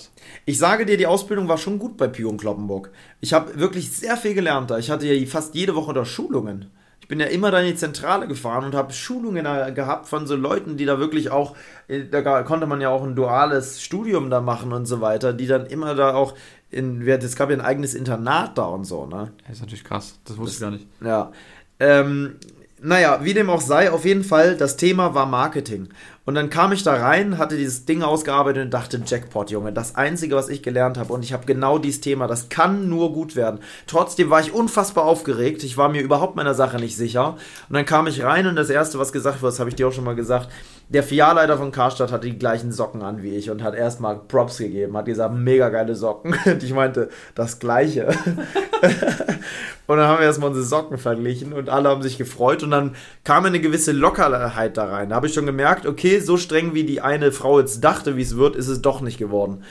Ich 0.45 0.57
sage 0.57 0.85
dir, 0.85 0.97
die 0.97 1.05
Ausbildung 1.05 1.47
war 1.47 1.59
schon 1.59 1.77
gut 1.77 1.95
bei 1.95 2.07
Pio 2.07 2.27
und 2.27 2.37
Kloppenburg. 2.37 2.91
Ich 3.21 3.33
habe 3.33 3.59
wirklich 3.59 3.91
sehr 3.91 4.17
viel 4.17 4.33
gelernt 4.33 4.71
da. 4.71 4.79
Ich 4.79 4.89
hatte 4.89 5.05
ja 5.05 5.25
fast 5.27 5.53
jede 5.53 5.75
Woche 5.75 5.93
da 5.93 6.05
Schulungen. 6.05 6.71
Ich 7.01 7.07
bin 7.07 7.19
ja 7.19 7.27
immer 7.27 7.51
da 7.51 7.59
in 7.59 7.67
die 7.67 7.75
Zentrale 7.75 8.27
gefahren 8.27 8.65
und 8.65 8.73
habe 8.73 8.91
Schulungen 8.91 9.45
gehabt 9.75 10.07
von 10.07 10.25
so 10.25 10.35
Leuten, 10.35 10.75
die 10.75 10.85
da 10.85 10.97
wirklich 10.97 11.29
auch, 11.29 11.55
äh, 11.87 12.05
da 12.05 12.41
konnte 12.41 12.65
man 12.65 12.81
ja 12.81 12.89
auch 12.89 13.03
ein 13.03 13.15
duales 13.15 13.83
Studium 13.83 14.31
da 14.31 14.41
machen 14.41 14.73
und 14.73 14.87
so 14.87 15.01
weiter, 15.01 15.31
die 15.31 15.45
dann 15.45 15.67
immer 15.67 15.93
da 15.93 16.15
auch 16.15 16.33
in, 16.71 17.07
es 17.07 17.35
gab 17.35 17.51
ja 17.51 17.57
ein 17.57 17.61
eigenes 17.61 17.93
Internat 17.93 18.57
da 18.57 18.65
und 18.65 18.85
so, 18.85 19.05
ne? 19.05 19.31
Das 19.43 19.57
ist 19.57 19.61
natürlich 19.61 19.83
krass, 19.83 20.19
das 20.25 20.37
wusste 20.37 20.45
das, 20.45 20.55
ich 20.55 20.61
gar 20.61 20.71
nicht. 20.71 20.87
Ja. 21.01 21.31
Ähm, 21.79 22.37
naja, 22.85 23.19
wie 23.23 23.33
dem 23.33 23.49
auch 23.49 23.61
sei, 23.61 23.91
auf 23.91 24.05
jeden 24.05 24.23
Fall, 24.23 24.55
das 24.55 24.77
Thema 24.77 25.15
war 25.15 25.25
Marketing. 25.25 25.89
Und 26.23 26.35
dann 26.35 26.51
kam 26.51 26.71
ich 26.71 26.83
da 26.83 26.93
rein, 26.93 27.39
hatte 27.39 27.57
dieses 27.57 27.85
Ding 27.85 28.03
ausgearbeitet 28.03 28.65
und 28.65 28.73
dachte, 28.73 29.01
Jackpot, 29.03 29.49
Junge, 29.49 29.73
das 29.73 29.95
Einzige, 29.95 30.35
was 30.35 30.49
ich 30.49 30.61
gelernt 30.61 30.97
habe. 30.97 31.11
Und 31.11 31.23
ich 31.23 31.33
habe 31.33 31.47
genau 31.47 31.79
dieses 31.79 32.01
Thema, 32.01 32.27
das 32.27 32.49
kann 32.49 32.87
nur 32.87 33.11
gut 33.11 33.35
werden. 33.35 33.59
Trotzdem 33.87 34.29
war 34.29 34.39
ich 34.39 34.53
unfassbar 34.53 35.05
aufgeregt. 35.05 35.63
Ich 35.63 35.77
war 35.77 35.89
mir 35.89 36.01
überhaupt 36.01 36.35
meiner 36.35 36.53
Sache 36.53 36.77
nicht 36.77 36.95
sicher. 36.95 37.37
Und 37.69 37.73
dann 37.73 37.85
kam 37.85 38.05
ich 38.05 38.23
rein 38.23 38.45
und 38.45 38.55
das 38.55 38.69
Erste, 38.69 38.99
was 38.99 39.11
gesagt 39.11 39.41
wurde, 39.41 39.51
das 39.51 39.59
habe 39.59 39.69
ich 39.69 39.75
dir 39.75 39.87
auch 39.87 39.93
schon 39.93 40.03
mal 40.03 40.15
gesagt, 40.15 40.49
der 40.87 41.03
Filialleiter 41.03 41.57
von 41.57 41.71
Karstadt 41.71 42.11
hatte 42.11 42.27
die 42.27 42.37
gleichen 42.37 42.71
Socken 42.71 43.01
an 43.01 43.23
wie 43.23 43.35
ich 43.35 43.49
und 43.49 43.63
hat 43.63 43.73
erstmal 43.73 44.19
Props 44.19 44.57
gegeben, 44.59 44.95
hat 44.95 45.05
gesagt, 45.05 45.33
mega 45.33 45.69
geile 45.69 45.95
Socken. 45.95 46.35
Und 46.45 46.61
ich 46.61 46.73
meinte, 46.73 47.09
das 47.33 47.59
Gleiche. 47.59 48.07
und 49.87 49.97
dann 49.97 50.07
haben 50.07 50.19
wir 50.19 50.25
erstmal 50.25 50.49
unsere 50.49 50.65
Socken 50.65 50.97
verglichen 50.97 51.53
und 51.53 51.69
alle 51.69 51.89
haben 51.89 52.01
sich 52.01 52.17
gefreut 52.17 52.63
und 52.63 52.71
dann 52.71 52.95
kam 53.23 53.45
eine 53.45 53.59
gewisse 53.59 53.91
Lockerheit 53.91 54.77
da 54.77 54.85
rein. 54.85 55.09
Da 55.09 55.15
habe 55.15 55.27
ich 55.27 55.33
schon 55.33 55.45
gemerkt, 55.45 55.85
okay, 55.85 56.19
so 56.19 56.37
streng 56.37 56.73
wie 56.73 56.83
die 56.83 57.01
eine 57.01 57.31
Frau 57.31 57.59
jetzt 57.59 57.83
dachte, 57.83 58.15
wie 58.15 58.21
es 58.21 58.35
wird, 58.35 58.55
ist 58.55 58.67
es 58.67 58.81
doch 58.81 59.01
nicht 59.01 59.17
geworden. 59.17 59.63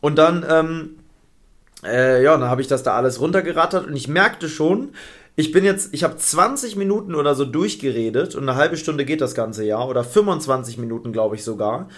Und 0.00 0.16
dann, 0.16 0.44
ähm, 0.48 0.90
äh, 1.84 2.22
ja, 2.22 2.36
dann 2.36 2.48
habe 2.48 2.60
ich 2.60 2.68
das 2.68 2.82
da 2.82 2.94
alles 2.94 3.20
runtergerattert 3.20 3.86
und 3.86 3.96
ich 3.96 4.08
merkte 4.08 4.48
schon, 4.48 4.90
ich 5.36 5.50
bin 5.50 5.64
jetzt, 5.64 5.92
ich 5.92 6.04
habe 6.04 6.16
20 6.16 6.76
Minuten 6.76 7.14
oder 7.14 7.34
so 7.34 7.44
durchgeredet 7.44 8.34
und 8.34 8.48
eine 8.48 8.56
halbe 8.56 8.76
Stunde 8.76 9.04
geht 9.04 9.20
das 9.20 9.34
ganze 9.34 9.64
Jahr 9.64 9.88
oder 9.88 10.04
25 10.04 10.78
Minuten, 10.78 11.12
glaube 11.12 11.34
ich 11.34 11.42
sogar. 11.42 11.88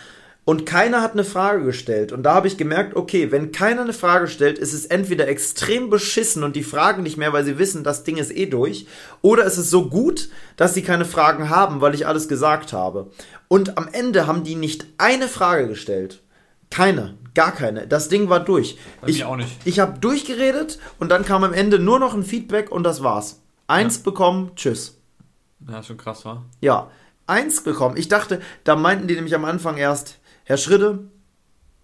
Und 0.47 0.65
keiner 0.65 1.03
hat 1.03 1.15
eine 1.15 1.25
Frage 1.25 1.65
gestellt. 1.65 2.13
Und 2.13 2.23
da 2.23 2.35
habe 2.35 2.47
ich 2.47 2.57
gemerkt, 2.57 2.95
okay, 2.95 3.33
wenn 3.33 3.51
keiner 3.51 3.83
eine 3.83 3.93
Frage 3.93 4.29
stellt, 4.29 4.61
ist 4.61 4.73
es 4.75 4.87
entweder 4.87 5.27
extrem 5.27 5.91
beschissen 5.91 6.45
und 6.45 6.55
die 6.55 6.63
fragen 6.63 7.03
nicht 7.03 7.17
mehr, 7.17 7.33
weil 7.33 7.45
sie 7.45 7.59
wissen, 7.59 7.83
das 7.83 8.05
Ding 8.05 8.17
ist 8.17 8.31
eh 8.31 8.47
durch, 8.47 8.87
oder 9.23 9.45
es 9.45 9.59
ist 9.59 9.71
so 9.71 9.89
gut, 9.89 10.29
dass 10.57 10.73
sie 10.73 10.83
keine 10.83 11.05
Fragen 11.05 11.51
haben, 11.51 11.81
weil 11.81 11.97
ich 11.97 12.07
alles 12.07 12.29
gesagt 12.29 12.73
habe. 12.73 13.11
Und 13.49 13.77
am 13.77 13.89
Ende 13.91 14.29
haben 14.29 14.45
die 14.45 14.55
nicht 14.55 14.87
eine 14.99 15.27
Frage 15.27 15.67
gestellt. 15.67 16.23
Keine, 16.71 17.19
gar 17.37 17.53
keine. 17.53 17.87
Das 17.87 18.09
Ding 18.09 18.29
war 18.29 18.41
durch. 18.41 18.79
Bei 19.01 19.09
ich 19.09 19.25
auch 19.25 19.37
nicht. 19.37 19.57
Ich 19.65 19.79
habe 19.79 20.01
durchgeredet 20.01 20.81
und 20.99 21.11
dann 21.11 21.25
kam 21.25 21.45
am 21.45 21.53
Ende 21.53 21.79
nur 21.79 22.01
noch 22.01 22.15
ein 22.15 22.25
Feedback 22.25 22.73
und 22.73 22.83
das 22.83 23.05
war's. 23.05 23.43
Eins 23.69 23.99
ja. 23.99 24.03
bekommen, 24.03 24.51
tschüss. 24.57 24.99
Ja, 25.69 25.83
schon 25.83 25.97
krass, 25.97 26.25
war. 26.25 26.45
Ja, 26.61 26.91
eins 27.27 27.63
bekommen. 27.63 27.97
Ich 27.97 28.09
dachte, 28.09 28.41
da 28.65 28.75
meinten 28.75 29.07
die 29.07 29.15
nämlich 29.15 29.35
am 29.35 29.45
Anfang 29.45 29.77
erst, 29.77 30.19
Herr 30.45 30.57
Schritte, 30.57 31.11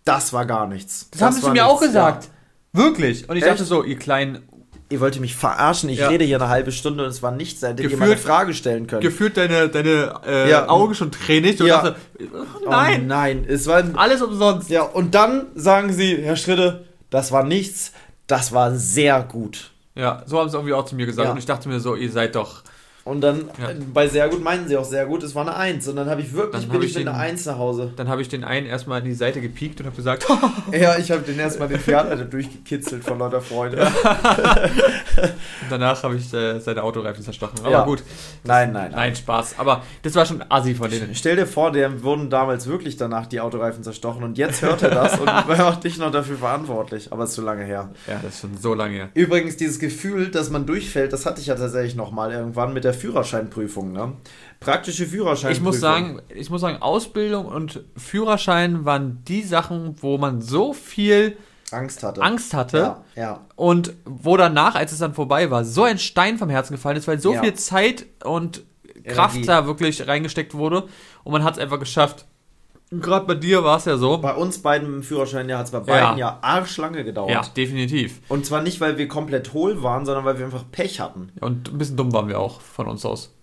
das 0.05 0.33
war 0.33 0.47
gar 0.47 0.67
nichts. 0.67 1.11
Das, 1.11 1.21
das 1.21 1.27
haben 1.27 1.35
sie 1.35 1.47
mir 1.47 1.53
nichts. 1.53 1.67
auch 1.67 1.81
gesagt. 1.81 2.29
Wirklich. 2.73 3.29
Und 3.29 3.37
ich 3.37 3.43
Echt? 3.43 3.53
dachte 3.53 3.65
so, 3.65 3.85
ihr 3.85 3.99
kleinen, 3.99 4.49
Ihr 4.93 5.01
wollt 5.01 5.19
mich 5.19 5.35
verarschen, 5.35 5.89
ich 5.89 5.99
Ja. 5.99 6.09
rede 6.09 6.25
hier 6.25 6.37
eine 6.37 6.49
halbe 6.49 6.71
Stunde 6.71 7.03
und 7.05 7.11
es 7.11 7.23
war 7.23 7.31
nichts, 7.33 7.63
hättet 7.63 7.91
ihr 7.91 7.97
mal 7.97 8.05
eine 8.07 8.17
Frage 8.17 8.55
stellen 8.55 8.87
können. 8.87 9.01
gefühlt 9.01 9.37
deine, 9.37 9.69
deine 9.69 10.15
äh, 10.27 10.51
Ja. 10.51 10.69
Augen 10.69 10.95
schon 10.95 11.11
tränig. 11.11 11.61
Und 11.61 11.67
Ja. 11.67 11.83
dachte, 11.83 11.97
Oh 12.65 12.71
nein, 12.71 13.07
nein, 13.07 13.45
es 13.49 13.67
war 13.67 13.83
alles 13.97 14.23
umsonst. 14.23 14.71
Ja, 14.71 14.83
und 14.83 15.15
dann 15.15 15.47
sagen 15.55 15.93
sie, 15.93 16.17
Herr 16.23 16.37
Schritte, 16.37 16.85
das 17.11 17.33
war 17.33 17.43
nichts, 17.43 17.93
das 18.27 18.53
war 18.53 18.75
sehr 18.77 19.23
gut. 19.23 19.71
Ja, 19.95 20.23
so 20.27 20.39
haben 20.39 20.49
sie 20.49 20.57
irgendwie 20.57 20.75
auch 20.75 20.85
zu 20.85 20.95
mir 20.95 21.07
gesagt. 21.07 21.29
Und 21.31 21.39
ich 21.39 21.47
dachte 21.47 21.69
mir 21.69 21.81
so, 21.81 21.95
ihr 21.97 22.11
seid 22.11 22.35
doch. 22.35 22.63
Und 23.05 23.21
dann 23.21 23.47
Ja. 23.61 23.71
äh, 23.71 23.75
bei 23.93 24.07
sehr 24.07 24.29
gut 24.29 24.43
meinten 24.45 24.69
sie 24.69 24.77
auch 24.77 24.85
sehr 24.85 25.07
gut, 25.07 25.23
es 25.25 25.35
war 25.35 25.43
eine 25.43 25.57
Eins. 25.57 25.89
Und 25.89 25.97
dann 25.97 26.09
habe 26.09 26.21
ich 26.21 26.33
wirklich, 26.33 26.63
Dann 26.69 26.71
bin 26.71 26.83
ich 26.87 26.95
mit 26.97 27.09
einer 27.09 27.19
Eins 27.19 27.45
nach 27.47 27.59
Hause. 27.59 27.93
Dann 27.97 28.09
habe 28.09 28.23
ich 28.23 28.29
den 28.29 28.45
einen 28.45 28.67
erstmal 28.67 29.01
in 29.01 29.07
die 29.07 29.15
Seite 29.15 29.41
gepiekt 29.41 29.81
und 29.81 29.87
habe 29.87 29.97
gesagt, 29.97 30.25
Ja, 30.73 30.97
ich 30.97 31.11
habe 31.11 31.23
den 31.23 31.39
erstmal 31.39 31.67
den 31.69 31.81
Pferdleiter 31.81 32.25
durchgekitzelt 32.25 33.03
von 33.03 33.19
lauter 33.19 33.41
Freude. 33.41 33.79
und 33.85 33.91
danach 35.71 36.03
habe 36.03 36.17
ich 36.17 36.33
äh, 36.33 36.61
seine 36.61 36.83
Autoreifen 36.83 37.23
zerstochen. 37.25 37.59
Aber 37.61 37.71
Ja. 37.71 37.85
gut, 37.85 38.03
Nein, 38.45 38.73
nein, 38.73 38.83
nein. 38.91 38.93
nein, 38.93 39.17
Spaß. 39.17 39.57
Aber 39.59 39.83
das 40.03 40.15
war 40.15 40.27
schon 40.27 40.43
assi 40.49 40.75
von 40.75 40.91
denen. 40.91 41.15
Stell 41.15 41.37
dir 41.37 41.47
vor, 41.47 41.73
der 41.73 42.03
wurden 42.03 42.31
damals 42.31 42.67
wirklich 42.67 42.97
danach 42.97 43.27
die 43.27 43.41
Autoreifen 43.41 43.83
zerstochen 43.83 44.23
und 44.23 44.39
jetzt 44.39 44.63
hört 44.63 44.83
er 44.83 44.91
das 44.91 45.19
und 45.19 45.27
macht 45.49 45.85
dich 45.85 45.99
noch 45.99 46.11
dafür 46.13 46.37
verantwortlich. 46.37 47.13
Aber 47.13 47.25
es 47.25 47.31
ist 47.31 47.37
zu 47.37 47.43
lange 47.43 47.65
her. 47.65 47.91
Ja, 48.07 48.21
das 48.23 48.35
ist 48.35 48.41
schon 48.43 48.57
so 48.57 48.75
lange 48.75 48.95
her. 48.95 49.09
Übrigens, 49.15 49.57
dieses 49.57 49.79
Gefühl, 49.79 50.31
dass 50.31 50.51
man 50.51 50.67
durchfällt, 50.67 51.13
das 51.13 51.27
hatte 51.27 51.41
ich 51.41 51.47
ja 51.49 51.55
tatsächlich 51.55 51.97
nochmal 51.97 52.33
irgendwann 52.33 52.73
mit 52.73 52.85
der 52.85 52.92
Führerscheinprüfung. 52.95 53.93
Ne? 53.93 54.13
Praktische 54.61 55.07
Führerscheinprüfung. 55.07 55.57
Ich 55.57 55.63
muss 55.73 55.81
sagen, 55.81 56.23
ich 56.35 56.51
muss 56.51 56.61
sagen, 56.61 56.81
Ausbildung 56.83 57.47
und 57.47 57.85
Führerschein 57.97 58.85
waren 58.85 59.23
die 59.27 59.43
Sachen, 59.43 59.97
wo 60.01 60.19
man 60.19 60.41
so 60.41 60.73
viel 60.73 61.37
Angst 61.71 62.03
hatte. 62.03 62.21
Angst 62.23 62.53
hatte 62.55 62.77
Ja, 62.79 63.05
ja. 63.17 63.41
und 63.57 63.95
wo 64.05 64.37
danach, 64.37 64.75
als 64.75 64.93
es 64.93 64.99
dann 64.99 65.15
vorbei 65.15 65.51
war, 65.51 65.65
so 65.65 65.85
ein 65.85 65.99
Stein 65.99 66.37
vom 66.39 66.51
Herzen 66.51 66.75
gefallen 66.75 66.97
ist, 66.97 67.09
weil 67.09 67.19
so 67.19 67.33
Ja. 67.35 67.41
viel 67.43 67.55
Zeit 67.55 68.05
und 68.25 68.63
Kraft 69.07 69.35
Energie. 69.37 69.47
da 69.47 69.67
wirklich 69.67 70.07
reingesteckt 70.07 70.55
wurde 70.55 70.85
und 71.25 71.33
man 71.33 71.43
hat 71.45 71.55
es 71.55 71.59
einfach 71.59 71.79
geschafft. 71.81 72.27
Gerade 73.01 73.27
bei 73.27 73.35
dir 73.35 73.65
war 73.65 73.79
es 73.79 73.87
ja 73.87 73.97
so. 73.97 74.19
Bei 74.19 74.35
uns 74.35 74.59
beiden 74.59 74.87
im 74.87 75.03
Führerschein 75.03 75.49
ja, 75.49 75.59
hat 75.59 75.67
es 75.67 75.73
bei 75.73 75.79
Ja. 75.79 75.85
beiden 75.85 76.19
ja 76.19 76.39
arschlange 76.43 77.05
gedauert. 77.05 77.31
Ja, 77.31 77.43
definitiv. 77.57 78.21
Und 78.29 78.45
zwar 78.45 78.61
nicht, 78.61 78.81
weil 78.81 78.99
wir 78.99 79.09
komplett 79.09 79.55
hohl 79.55 79.83
waren, 79.83 80.05
sondern 80.05 80.25
weil 80.27 80.39
wir 80.39 80.45
einfach 80.45 80.65
Pech 80.71 81.01
hatten. 81.01 81.33
Und 81.41 81.73
ein 81.73 81.79
bisschen 81.79 81.97
dumm 81.97 82.13
waren 82.13 82.29
wir 82.29 82.39
auch 82.39 82.61
von 82.61 82.87
uns 82.89 83.07
aus. 83.07 83.35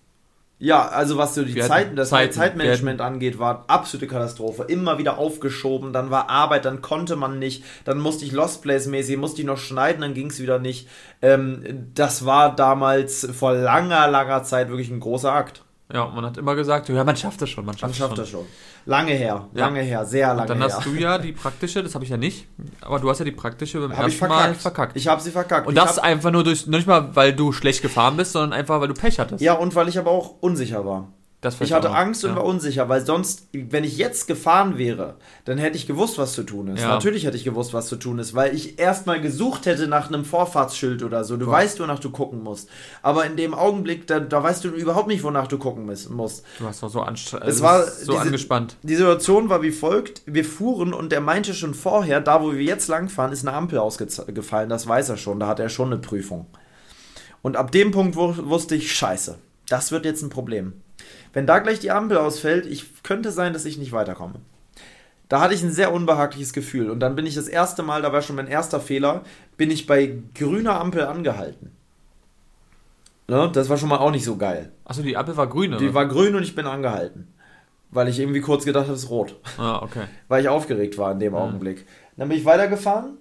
Ja, 0.62 0.90
also 0.90 1.18
was 1.18 1.36
so 1.36 1.44
die 1.44 1.56
Wir 1.56 1.66
Zeiten, 1.66 1.96
das 1.96 2.10
Zeiten, 2.10 2.34
Zeitmanagement 2.34 3.00
angeht, 3.00 3.40
war 3.40 3.64
absolute 3.68 4.08
Katastrophe. 4.08 4.64
Immer 4.64 4.98
wieder 4.98 5.18
aufgeschoben, 5.18 5.94
dann 5.94 6.12
war 6.12 6.30
Arbeit, 6.30 6.66
dann 6.66 6.82
konnte 6.82 7.16
man 7.16 7.40
nicht, 7.40 7.64
dann 7.86 7.98
musste 7.98 8.26
ich 8.26 8.34
Lost 8.34 8.62
Place 8.62 8.86
mäßig, 8.88 9.16
musste 9.16 9.40
ich 9.42 9.48
noch 9.48 9.58
schneiden, 9.58 10.02
dann 10.02 10.14
ging 10.14 10.28
es 10.28 10.42
wieder 10.42 10.60
nicht. 10.60 10.90
Ähm, 11.22 11.64
das 11.96 12.26
war 12.26 12.54
damals 12.54 13.26
vor 13.32 13.54
langer, 13.54 14.10
langer 14.10 14.44
Zeit 14.44 14.68
wirklich 14.68 14.92
ein 14.92 15.00
großer 15.00 15.32
Akt. 15.32 15.64
Ja, 15.92 16.06
man 16.06 16.24
hat 16.24 16.38
immer 16.38 16.54
gesagt, 16.56 16.88
ja, 16.90 17.04
man 17.04 17.16
schafft 17.18 17.42
das 17.42 17.50
schon, 17.50 17.66
man 17.66 17.76
schafft, 17.76 17.94
Man 18.00 18.08
schafft 18.10 18.18
das 18.20 18.30
schon. 18.30 18.46
Lange 18.86 19.12
her, 19.14 19.48
Ja. 19.56 19.66
lange 19.66 19.82
her, 19.82 20.06
sehr 20.06 20.28
lange 20.28 20.42
Und 20.44 20.50
dann 20.52 20.58
her. 20.60 20.68
hast 20.78 20.86
du 20.86 20.92
ja 20.92 21.18
die 21.18 21.32
praktische, 21.32 21.82
das 21.82 21.96
habe 21.96 22.04
ich 22.04 22.12
ja 22.12 22.18
nicht, 22.18 22.48
aber 22.82 23.00
du 23.00 23.10
hast 23.10 23.18
ja 23.20 23.26
die 23.26 23.32
praktische 23.32 23.80
beim 23.80 23.98
Hab 23.98 24.08
ich 24.08 24.14
ersten 24.14 24.28
Mal 24.28 24.38
verkackt. 24.54 24.62
verkackt. 24.62 24.98
Ich 24.98 25.08
habe 25.08 25.20
sie 25.20 25.32
verkackt. 25.32 25.66
und 25.68 25.74
Ich 25.76 25.80
das 25.84 25.98
einfach 25.98 26.30
nur 26.30 26.44
durch, 26.44 26.68
nicht 26.68 26.86
mal, 26.86 27.16
weil 27.16 27.34
du 27.34 27.52
schlecht 27.54 27.82
gefahren 27.82 28.18
bist, 28.18 28.34
sondern 28.34 28.54
einfach, 28.54 28.80
weil 28.80 28.88
du 28.88 28.94
Pech 28.94 29.18
hattest. 29.20 29.42
ja, 29.42 29.54
und 29.54 29.74
weil 29.74 29.88
ich 29.90 29.98
aber 29.98 30.12
auch 30.12 30.36
unsicher 30.42 30.86
war. 30.86 31.08
Ich 31.62 31.72
hatte. 31.72 31.92
Angst 31.92 32.26
und 32.26 32.32
ja. 32.32 32.36
war 32.36 32.44
unsicher, 32.44 32.90
weil 32.90 33.06
sonst, 33.06 33.48
wenn 33.54 33.86
ich 33.86 33.98
jetzt 33.98 34.28
gefahren 34.28 34.78
wäre, 34.78 35.16
dann 35.46 35.58
hätte 35.58 35.78
ich 35.78 35.88
gewusst, 35.88 36.18
was 36.18 36.34
zu 36.34 36.44
tun 36.44 36.68
ist. 36.68 36.82
Ja. 36.82 36.90
Natürlich 36.90 37.26
hätte 37.26 37.38
ich 37.38 37.46
gewusst, 37.46 37.74
was 37.74 37.88
zu 37.88 37.96
tun 37.96 38.20
ist, 38.20 38.36
weil 38.36 38.54
ich 38.54 38.78
erstmal 38.78 39.22
gesucht 39.22 39.66
hätte 39.66 39.88
nach 39.88 40.10
einem 40.10 40.26
Vorfahrtsschild 40.26 41.02
oder 41.02 41.24
so. 41.24 41.38
Du 41.38 41.46
Boah. 41.46 41.54
weißt, 41.54 41.80
wonach 41.80 42.00
du 42.00 42.10
gucken 42.10 42.44
musst. 42.44 42.68
Aber 43.02 43.26
in 43.26 43.38
dem 43.38 43.54
Augenblick, 43.54 44.06
da, 44.06 44.20
da 44.20 44.44
weißt 44.44 44.66
du 44.66 44.70
überhaupt 44.70 45.08
nicht, 45.08 45.24
wonach 45.24 45.48
du 45.48 45.58
gucken 45.58 45.86
musst. 45.86 46.10
Du 46.10 46.66
warst 46.66 46.84
doch 46.84 46.90
so, 46.90 47.00
anstre- 47.02 47.42
Es 47.46 47.62
war 47.62 47.86
so 47.88 48.12
diese- 48.12 48.22
angespannt. 48.22 48.76
Die 48.84 48.96
Situation 48.96 49.48
war 49.48 49.62
wie 49.62 49.72
folgt: 49.72 50.22
Wir 50.26 50.44
fuhren 50.44 50.94
und 50.94 51.14
er 51.14 51.22
meinte 51.22 51.54
schon 51.54 51.74
vorher, 51.74 52.20
da 52.20 52.44
wo 52.44 52.52
wir 52.52 52.62
jetzt 52.64 52.90
langfahren, 52.90 53.32
ist 53.32 53.48
eine 53.48 53.56
Ampel 53.56 53.80
ausgefallen. 53.80 54.68
Das 54.68 54.88
weiß 54.88 55.08
er 55.08 55.16
schon. 55.16 55.40
Da 55.40 55.48
hat 55.48 55.62
er 55.62 55.70
schon 55.70 55.88
eine 55.94 56.02
Prüfung. 56.02 56.48
Und 57.42 57.56
ab 57.56 57.72
dem 57.72 57.92
Punkt 57.92 58.18
wu- 58.18 58.34
wusste 58.50 58.76
ich, 58.76 58.92
scheiße, 58.94 59.38
das 59.70 59.92
wird 59.92 60.06
jetzt 60.06 60.22
ein 60.22 60.30
Problem. 60.30 60.74
Wenn 61.34 61.48
da 61.48 61.60
gleich 61.60 61.80
die 61.80 61.92
Ampel 61.92 62.18
ausfällt, 62.18 62.66
ich 62.66 63.04
könnte 63.04 63.32
sein, 63.32 63.54
dass 63.54 63.66
ich 63.66 63.78
nicht 63.78 63.92
weiterkomme. 63.92 64.36
Da 65.28 65.42
hatte 65.42 65.54
ich 65.54 65.62
ein 65.62 65.72
sehr 65.72 65.94
unbehagliches 65.94 66.54
Gefühl. 66.54 66.90
Und 66.90 67.00
dann 67.02 67.16
bin 67.16 67.28
ich 67.28 67.36
das 67.36 67.48
erste 67.48 67.84
Mal, 67.84 68.02
da 68.02 68.12
war 68.12 68.24
schon 68.24 68.36
mein 68.36 68.48
erster 68.48 68.80
Fehler, 68.80 69.24
bin 69.58 69.70
ich 69.70 69.86
bei 69.86 70.18
grüner 70.34 70.80
Ampel 70.80 71.06
angehalten. 71.06 71.72
Ne? 73.28 73.50
Das 73.54 73.70
war 73.70 73.78
schon 73.78 73.90
mal 73.90 74.00
auch 74.00 74.10
nicht 74.10 74.26
so 74.26 74.38
geil. 74.38 74.72
Achso, 74.86 75.04
die 75.04 75.16
Ampel 75.16 75.38
war 75.38 75.48
grün, 75.48 75.74
oder? 75.74 75.86
Die 75.86 75.94
war 75.94 76.08
grün 76.08 76.36
und 76.36 76.42
ich 76.42 76.56
bin 76.56 76.66
angehalten. 76.66 77.28
Weil 77.92 78.08
ich 78.08 78.20
irgendwie 78.20 78.42
kurz 78.42 78.66
gedacht 78.66 78.86
habe, 78.86 78.96
es 78.96 79.04
ist 79.04 79.10
rot 79.10 79.36
ah, 79.58 79.82
okay. 79.82 80.04
weil 80.28 80.42
ich 80.42 80.50
aufgeregt 80.50 80.98
war 80.98 81.12
in 81.12 81.20
dem 81.20 81.34
Augenblick. 81.34 81.88
Dann 82.18 82.30
bin 82.30 82.38
ich 82.38 82.46
weitergefahren 82.46 83.18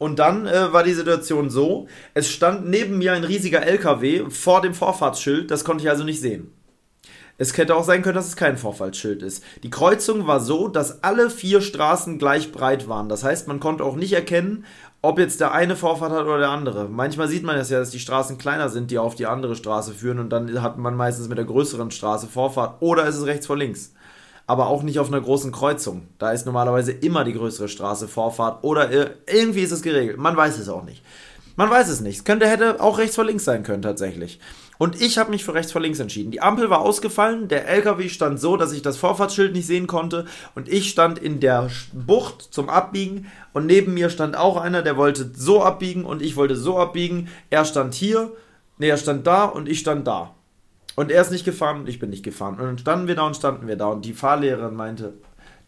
und 0.00 0.18
dann 0.18 0.46
äh, 0.46 0.72
war 0.72 0.82
die 0.82 0.94
Situation 0.94 1.50
so, 1.50 1.86
es 2.14 2.30
stand 2.30 2.66
neben 2.66 2.96
mir 2.96 3.12
ein 3.12 3.22
riesiger 3.22 3.62
LKW 3.62 4.30
vor 4.30 4.62
dem 4.62 4.72
Vorfahrtsschild, 4.72 5.50
das 5.50 5.62
konnte 5.62 5.84
ich 5.84 5.90
also 5.90 6.04
nicht 6.04 6.22
sehen. 6.22 6.52
Es 7.36 7.54
hätte 7.56 7.76
auch 7.76 7.84
sein 7.84 8.00
können, 8.00 8.14
dass 8.14 8.28
es 8.28 8.36
kein 8.36 8.56
Vorfahrtsschild 8.56 9.22
ist. 9.22 9.44
Die 9.62 9.68
Kreuzung 9.68 10.26
war 10.26 10.40
so, 10.40 10.68
dass 10.68 11.04
alle 11.04 11.28
vier 11.28 11.60
Straßen 11.60 12.18
gleich 12.18 12.50
breit 12.50 12.88
waren. 12.88 13.10
Das 13.10 13.24
heißt, 13.24 13.46
man 13.46 13.60
konnte 13.60 13.84
auch 13.84 13.96
nicht 13.96 14.14
erkennen, 14.14 14.64
ob 15.02 15.18
jetzt 15.18 15.40
der 15.40 15.52
eine 15.52 15.76
Vorfahrt 15.76 16.12
hat 16.12 16.24
oder 16.24 16.38
der 16.38 16.50
andere. 16.50 16.88
Manchmal 16.88 17.28
sieht 17.28 17.42
man 17.42 17.56
das 17.56 17.68
ja, 17.68 17.78
dass 17.78 17.90
die 17.90 17.98
Straßen 17.98 18.38
kleiner 18.38 18.70
sind, 18.70 18.90
die 18.90 18.98
auf 18.98 19.16
die 19.16 19.26
andere 19.26 19.54
Straße 19.54 19.92
führen 19.92 20.18
und 20.18 20.30
dann 20.30 20.62
hat 20.62 20.78
man 20.78 20.96
meistens 20.96 21.28
mit 21.28 21.36
der 21.36 21.44
größeren 21.44 21.90
Straße 21.90 22.26
Vorfahrt 22.26 22.80
oder 22.80 23.06
ist 23.06 23.16
es 23.16 23.26
rechts 23.26 23.46
vor 23.46 23.58
links 23.58 23.92
aber 24.50 24.66
auch 24.66 24.82
nicht 24.82 24.98
auf 24.98 25.06
einer 25.08 25.20
großen 25.20 25.52
Kreuzung. 25.52 26.08
Da 26.18 26.32
ist 26.32 26.44
normalerweise 26.44 26.90
immer 26.90 27.22
die 27.22 27.32
größere 27.34 27.68
Straße 27.68 28.08
Vorfahrt 28.08 28.64
oder 28.64 28.90
ir- 28.90 29.10
irgendwie 29.32 29.60
ist 29.60 29.70
es 29.70 29.80
geregelt. 29.82 30.18
Man 30.18 30.36
weiß 30.36 30.58
es 30.58 30.68
auch 30.68 30.82
nicht. 30.82 31.02
Man 31.54 31.70
weiß 31.70 31.88
es 31.88 32.00
nicht. 32.00 32.18
Es 32.18 32.24
könnte, 32.24 32.48
hätte 32.48 32.80
auch 32.80 32.98
rechts 32.98 33.14
vor 33.14 33.24
links 33.24 33.44
sein 33.44 33.62
können 33.62 33.82
tatsächlich. 33.82 34.40
Und 34.78 35.00
ich 35.00 35.18
habe 35.18 35.30
mich 35.30 35.44
für 35.44 35.54
rechts 35.54 35.70
vor 35.72 35.80
links 35.80 36.00
entschieden. 36.00 36.30
Die 36.32 36.40
Ampel 36.40 36.68
war 36.70 36.80
ausgefallen, 36.80 37.46
der 37.48 37.68
LKW 37.68 38.08
stand 38.08 38.40
so, 38.40 38.56
dass 38.56 38.72
ich 38.72 38.82
das 38.82 38.96
Vorfahrtsschild 38.96 39.52
nicht 39.52 39.66
sehen 39.66 39.86
konnte 39.86 40.24
und 40.54 40.68
ich 40.68 40.90
stand 40.90 41.18
in 41.18 41.38
der 41.38 41.68
Bucht 41.92 42.48
zum 42.50 42.68
Abbiegen 42.70 43.26
und 43.52 43.66
neben 43.66 43.94
mir 43.94 44.10
stand 44.10 44.36
auch 44.36 44.56
einer, 44.56 44.82
der 44.82 44.96
wollte 44.96 45.30
so 45.34 45.62
abbiegen 45.62 46.04
und 46.04 46.22
ich 46.22 46.34
wollte 46.36 46.56
so 46.56 46.78
abbiegen. 46.78 47.28
Er 47.50 47.64
stand 47.66 47.94
hier, 47.94 48.32
nee, 48.78 48.88
er 48.88 48.96
stand 48.96 49.26
da 49.26 49.44
und 49.44 49.68
ich 49.68 49.78
stand 49.80 50.06
da. 50.06 50.34
Und 50.96 51.10
er 51.10 51.22
ist 51.22 51.30
nicht 51.30 51.44
gefahren 51.44 51.80
und 51.80 51.88
ich 51.88 51.98
bin 51.98 52.10
nicht 52.10 52.22
gefahren. 52.24 52.54
Und 52.58 52.66
dann 52.66 52.78
standen 52.78 53.08
wir 53.08 53.14
da 53.16 53.22
und 53.26 53.36
standen 53.36 53.66
wir 53.68 53.76
da. 53.76 53.86
Und 53.86 54.04
die 54.04 54.12
Fahrlehrerin 54.12 54.74
meinte, 54.74 55.14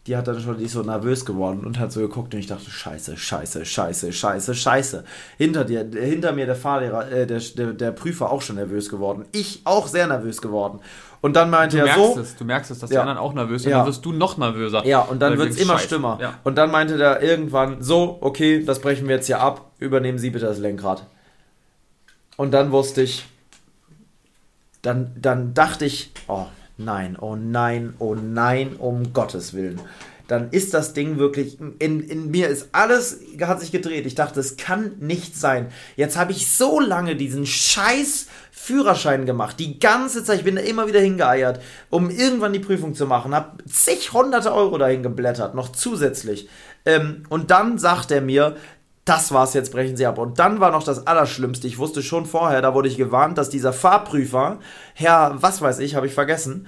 die 0.05 0.17
hat 0.17 0.27
dann 0.27 0.39
schon, 0.41 0.57
die 0.57 0.65
ist 0.65 0.73
so 0.73 0.81
nervös 0.83 1.23
geworden 1.25 1.61
und 1.65 1.79
hat 1.79 1.93
so 1.93 2.01
geguckt 2.01 2.33
und 2.33 2.39
ich 2.41 2.47
dachte, 2.47 2.69
scheiße, 2.69 3.15
scheiße, 3.15 3.65
scheiße, 3.65 4.11
scheiße, 4.11 4.53
scheiße. 4.53 5.05
Hinter 5.37 5.63
dir, 5.63 5.89
hinter 5.93 6.33
mir 6.33 6.45
der 6.45 6.55
Fahrlehrer, 6.57 7.09
äh, 7.09 7.25
der, 7.25 7.39
der, 7.39 7.67
der 7.73 7.91
Prüfer 7.93 8.29
auch 8.29 8.41
schon 8.41 8.57
nervös 8.57 8.89
geworden. 8.89 9.23
Ich 9.31 9.61
auch 9.63 9.87
sehr 9.87 10.05
nervös 10.07 10.41
geworden. 10.41 10.81
Und 11.21 11.37
dann 11.37 11.49
meinte 11.49 11.77
Du 11.77 11.83
er 11.83 11.95
merkst 11.95 12.15
so. 12.15 12.19
es, 12.19 12.35
du 12.35 12.43
merkst 12.43 12.71
es, 12.71 12.79
dass 12.79 12.89
Ja. 12.89 12.95
die 12.97 12.99
anderen 12.99 13.17
auch 13.17 13.33
nervös 13.33 13.63
sind, 13.63 13.71
Ja. 13.71 13.77
dann 13.77 13.87
wirst 13.87 14.03
du 14.03 14.11
noch 14.11 14.37
nervöser. 14.37 14.85
Ja, 14.85 14.99
und 14.99 15.21
dann 15.21 15.37
wird 15.37 15.51
es 15.51 15.57
immer 15.57 15.75
Scheiße. 15.77 15.87
schlimmer. 15.87 16.17
Ja. 16.21 16.33
Und 16.43 16.57
dann 16.57 16.69
meinte 16.69 16.97
der 16.97 17.21
irgendwann, 17.23 17.81
so, 17.81 18.17
okay, 18.19 18.61
das 18.65 18.79
brechen 18.81 19.07
wir 19.07 19.15
jetzt 19.15 19.27
hier 19.27 19.39
ab, 19.39 19.71
übernehmen 19.79 20.17
Sie 20.17 20.31
bitte 20.31 20.47
das 20.47 20.59
Lenkrad. 20.59 21.05
Und 22.35 22.51
dann 22.53 22.73
wusste 22.73 23.03
ich, 23.03 23.25
dann, 24.83 25.15
dann 25.19 25.53
dachte 25.55 25.85
ich, 25.85 26.11
oh 26.27 26.45
nein, 26.77 27.17
oh 27.19 27.35
nein, 27.35 27.95
oh 27.97 28.13
nein, 28.15 28.75
um 28.77 29.13
Gottes 29.13 29.53
Willen. 29.53 29.81
Dann 30.27 30.51
ist 30.51 30.73
das 30.73 30.93
Ding 30.93 31.17
wirklich, 31.17 31.57
in, 31.79 31.99
in 32.01 32.31
mir 32.31 32.47
ist 32.47 32.69
alles, 32.71 33.19
hat 33.41 33.59
sich 33.59 33.71
gedreht. 33.71 34.05
Ich 34.05 34.15
dachte, 34.15 34.39
es 34.39 34.55
kann 34.55 34.93
nicht 34.99 35.35
sein. 35.35 35.67
Jetzt 35.95 36.17
habe 36.17 36.31
ich 36.31 36.51
so 36.51 36.79
lange 36.79 37.15
diesen 37.15 37.45
scheiß 37.45 38.27
Führerschein 38.51 39.25
gemacht. 39.25 39.59
Die 39.59 39.79
ganze 39.79 40.23
Zeit, 40.23 40.39
ich 40.39 40.45
bin 40.45 40.55
da 40.55 40.61
immer 40.61 40.87
wieder 40.87 41.01
hingeeiert, 41.01 41.59
um 41.89 42.09
irgendwann 42.09 42.53
die 42.53 42.59
Prüfung 42.59 42.93
zu 42.93 43.05
machen. 43.05 43.35
Hab 43.35 43.61
zig 43.67 44.13
hunderte 44.13 44.53
Euro 44.53 44.77
dahin 44.77 45.03
geblättert, 45.03 45.55
noch 45.55 45.73
zusätzlich. 45.73 46.47
Ähm, 46.85 47.23
und 47.29 47.51
dann 47.51 47.77
sagt 47.77 48.11
er 48.11 48.21
mir, 48.21 48.55
das 49.05 49.31
war's, 49.33 49.53
jetzt 49.53 49.71
brechen 49.71 49.97
sie 49.97 50.05
ab. 50.05 50.17
Und 50.17 50.39
dann 50.39 50.59
war 50.59 50.71
noch 50.71 50.83
das 50.83 51.07
Allerschlimmste. 51.07 51.67
Ich 51.67 51.77
wusste 51.77 52.01
schon 52.01 52.25
vorher, 52.25 52.61
da 52.61 52.73
wurde 52.73 52.87
ich 52.87 52.97
gewarnt, 52.97 53.37
dass 53.37 53.49
dieser 53.49 53.73
Fahrprüfer, 53.73 54.59
Herr, 54.93 55.35
was 55.41 55.61
weiß 55.61 55.79
ich, 55.79 55.95
habe 55.95 56.07
ich 56.07 56.13
vergessen, 56.13 56.67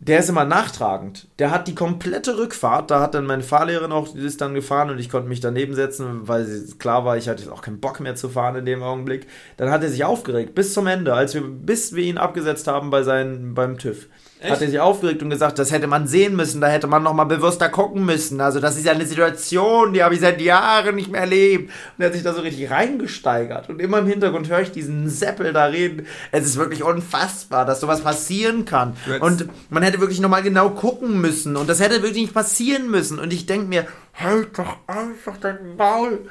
der 0.00 0.20
ist 0.20 0.28
immer 0.28 0.44
nachtragend. 0.44 1.26
Der 1.38 1.50
hat 1.50 1.66
die 1.66 1.74
komplette 1.74 2.38
Rückfahrt, 2.38 2.90
da 2.90 3.00
hat 3.00 3.14
dann 3.14 3.26
meine 3.26 3.42
Fahrlehrerin 3.42 3.90
auch, 3.90 4.08
die 4.08 4.20
ist 4.20 4.40
dann 4.40 4.54
gefahren 4.54 4.90
und 4.90 4.98
ich 5.00 5.10
konnte 5.10 5.28
mich 5.28 5.40
daneben 5.40 5.74
setzen, 5.74 6.28
weil 6.28 6.46
klar 6.78 7.04
war, 7.04 7.16
ich 7.16 7.28
hatte 7.28 7.52
auch 7.52 7.62
keinen 7.62 7.80
Bock 7.80 7.98
mehr 7.98 8.14
zu 8.14 8.28
fahren 8.28 8.56
in 8.56 8.64
dem 8.64 8.82
Augenblick. 8.82 9.26
Dann 9.56 9.70
hat 9.70 9.82
er 9.82 9.90
sich 9.90 10.04
aufgeregt, 10.04 10.54
bis 10.54 10.72
zum 10.72 10.86
Ende, 10.86 11.14
als 11.14 11.34
wir, 11.34 11.42
bis 11.42 11.94
wir 11.94 12.04
ihn 12.04 12.16
abgesetzt 12.16 12.68
haben 12.68 12.90
bei 12.90 13.02
seinen, 13.02 13.54
beim 13.54 13.76
TÜV. 13.76 14.06
Echt? 14.40 14.52
Hat 14.52 14.62
er 14.62 14.68
sich 14.68 14.78
aufgeregt 14.78 15.20
und 15.22 15.30
gesagt, 15.30 15.58
das 15.58 15.72
hätte 15.72 15.88
man 15.88 16.06
sehen 16.06 16.36
müssen, 16.36 16.60
da 16.60 16.68
hätte 16.68 16.86
man 16.86 17.02
noch 17.02 17.12
mal 17.12 17.24
bewusster 17.24 17.68
gucken 17.68 18.04
müssen. 18.06 18.40
Also 18.40 18.60
das 18.60 18.76
ist 18.76 18.86
ja 18.86 18.92
eine 18.92 19.04
Situation, 19.04 19.92
die 19.92 20.02
habe 20.04 20.14
ich 20.14 20.20
seit 20.20 20.40
Jahren 20.40 20.94
nicht 20.94 21.10
mehr 21.10 21.22
erlebt. 21.22 21.72
Und 21.96 22.02
er 22.02 22.06
hat 22.06 22.14
sich 22.14 22.22
da 22.22 22.32
so 22.32 22.42
richtig 22.42 22.70
reingesteigert. 22.70 23.68
Und 23.68 23.80
immer 23.80 23.98
im 23.98 24.06
Hintergrund 24.06 24.48
höre 24.48 24.60
ich 24.60 24.70
diesen 24.70 25.08
Seppel 25.10 25.52
da 25.52 25.64
reden. 25.64 26.06
Es 26.30 26.46
ist 26.46 26.56
wirklich 26.56 26.84
unfassbar, 26.84 27.64
dass 27.64 27.80
sowas 27.80 28.02
passieren 28.02 28.64
kann. 28.64 28.96
Und 29.20 29.48
man 29.70 29.82
hätte 29.82 29.98
wirklich 29.98 30.20
noch 30.20 30.28
mal 30.28 30.42
genau 30.42 30.70
gucken 30.70 31.20
müssen. 31.20 31.56
Und 31.56 31.68
das 31.68 31.80
hätte 31.80 31.96
wirklich 32.02 32.22
nicht 32.22 32.34
passieren 32.34 32.90
müssen. 32.90 33.18
Und 33.18 33.32
ich 33.32 33.46
denke 33.46 33.66
mir, 33.66 33.86
halt 34.14 34.56
doch 34.56 34.76
einfach 34.86 35.36
dein 35.38 35.76
Maul. 35.76 36.28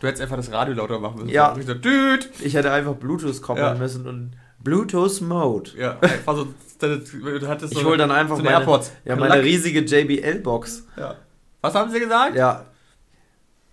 Du 0.00 0.06
hättest 0.06 0.22
einfach 0.22 0.36
das 0.36 0.50
Radio 0.50 0.74
lauter 0.74 0.98
machen 0.98 1.16
müssen. 1.16 1.28
Ja. 1.28 1.54
So, 1.54 1.74
ich 2.42 2.54
hätte 2.54 2.72
einfach 2.72 2.94
Bluetooth 2.94 3.42
koppeln 3.42 3.66
ja. 3.66 3.74
müssen 3.74 4.06
und 4.06 4.32
Bluetooth 4.64 5.20
Mode. 5.20 5.70
Ja, 5.76 5.98
einfach 6.00 6.36
so, 6.36 6.54
du 6.88 7.48
hattest 7.48 7.72
ich 7.72 7.84
hole 7.84 7.96
dann 7.96 8.10
einfach 8.10 8.38
meine. 8.38 8.66
Ja, 9.04 9.16
meine 9.16 9.42
riesige 9.42 9.80
JBL-Box. 9.80 10.86
Ja. 10.96 11.16
Was 11.60 11.74
haben 11.74 11.90
sie 11.90 12.00
gesagt? 12.00 12.36
Ja, 12.36 12.66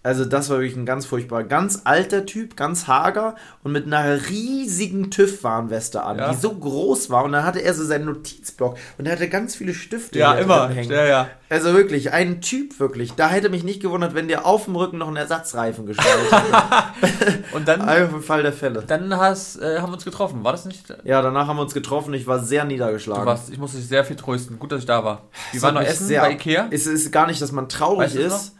also 0.08 0.24
das 0.24 0.50
war 0.50 0.60
wirklich 0.60 0.78
ein 0.78 0.86
ganz 0.86 1.06
furchtbar, 1.06 1.44
ganz 1.44 1.82
alter 1.84 2.26
Typ, 2.26 2.56
ganz 2.56 2.88
hager 2.88 3.36
und 3.62 3.74
mit 3.74 3.88
einer 3.88 4.30
riesigen 4.30 5.12
TÜV-Warnweste 5.12 6.02
an, 6.02 6.18
ja. 6.18 6.30
die 6.30 6.38
so 6.38 6.54
groß 6.54 7.10
war. 7.10 7.26
Und 7.26 7.34
dann 7.34 7.44
hatte 7.44 7.60
er 7.60 7.74
so 7.74 7.84
seinen 7.84 8.06
Notizblock 8.06 8.78
und 8.98 9.06
er 9.06 9.12
hatte 9.12 9.28
ganz 9.28 9.58
viele 9.58 9.74
Stifte 9.74 10.18
ja, 10.18 10.36
immer. 10.36 10.72
Ja, 10.72 11.04
ja. 11.04 11.30
Also 11.50 11.74
wirklich, 11.74 12.14
ein 12.14 12.40
Typ 12.40 12.80
wirklich. 12.80 13.16
Da 13.16 13.28
hätte 13.28 13.50
mich 13.50 13.66
nicht 13.66 13.82
gewundert, 13.82 14.16
wenn 14.16 14.30
der 14.30 14.46
auf 14.46 14.64
dem 14.64 14.78
Rücken 14.78 14.98
noch 14.98 15.10
einen 15.10 15.18
Ersatzreifen 15.18 15.86
gestellt 15.86 16.32
hätte. 16.32 17.44
und 17.52 17.68
dann 17.68 17.82
einfach 17.82 18.16
im 18.16 18.24
Fall 18.24 18.44
der 18.44 18.54
Fälle. 18.54 18.84
Dann 18.88 19.14
hast, 19.18 19.58
äh, 19.62 19.80
haben 19.80 19.90
wir 19.90 19.96
uns 19.96 20.06
getroffen, 20.06 20.42
war 20.46 20.54
das 20.54 20.64
nicht? 20.64 20.86
Ja, 21.04 21.22
danach 21.22 21.48
haben 21.48 21.58
wir 21.58 21.64
uns 21.64 21.74
getroffen. 21.74 22.14
Ich 22.14 22.28
war 22.28 22.40
sehr 22.40 22.64
niedergeschlagen. 22.64 23.24
Du 23.24 23.28
warst, 23.28 23.50
ich 23.50 23.58
musste 23.58 23.76
dich 23.76 23.90
sehr 23.90 24.06
viel 24.06 24.16
trösten. 24.16 24.58
Gut, 24.58 24.72
dass 24.72 24.80
ich 24.80 24.86
da 24.86 25.04
war. 25.04 25.24
Wir 25.52 25.62
waren 25.62 25.74
noch 25.74 25.82
essen 25.82 26.08
sehr, 26.08 26.22
bei 26.22 26.32
Ikea. 26.32 26.68
Es 26.72 26.88
ist 26.88 27.12
gar 27.12 27.28
nicht, 27.28 27.42
dass 27.42 27.52
man 27.52 27.68
traurig 27.68 28.16
weißt 28.16 28.16
ist 28.16 28.57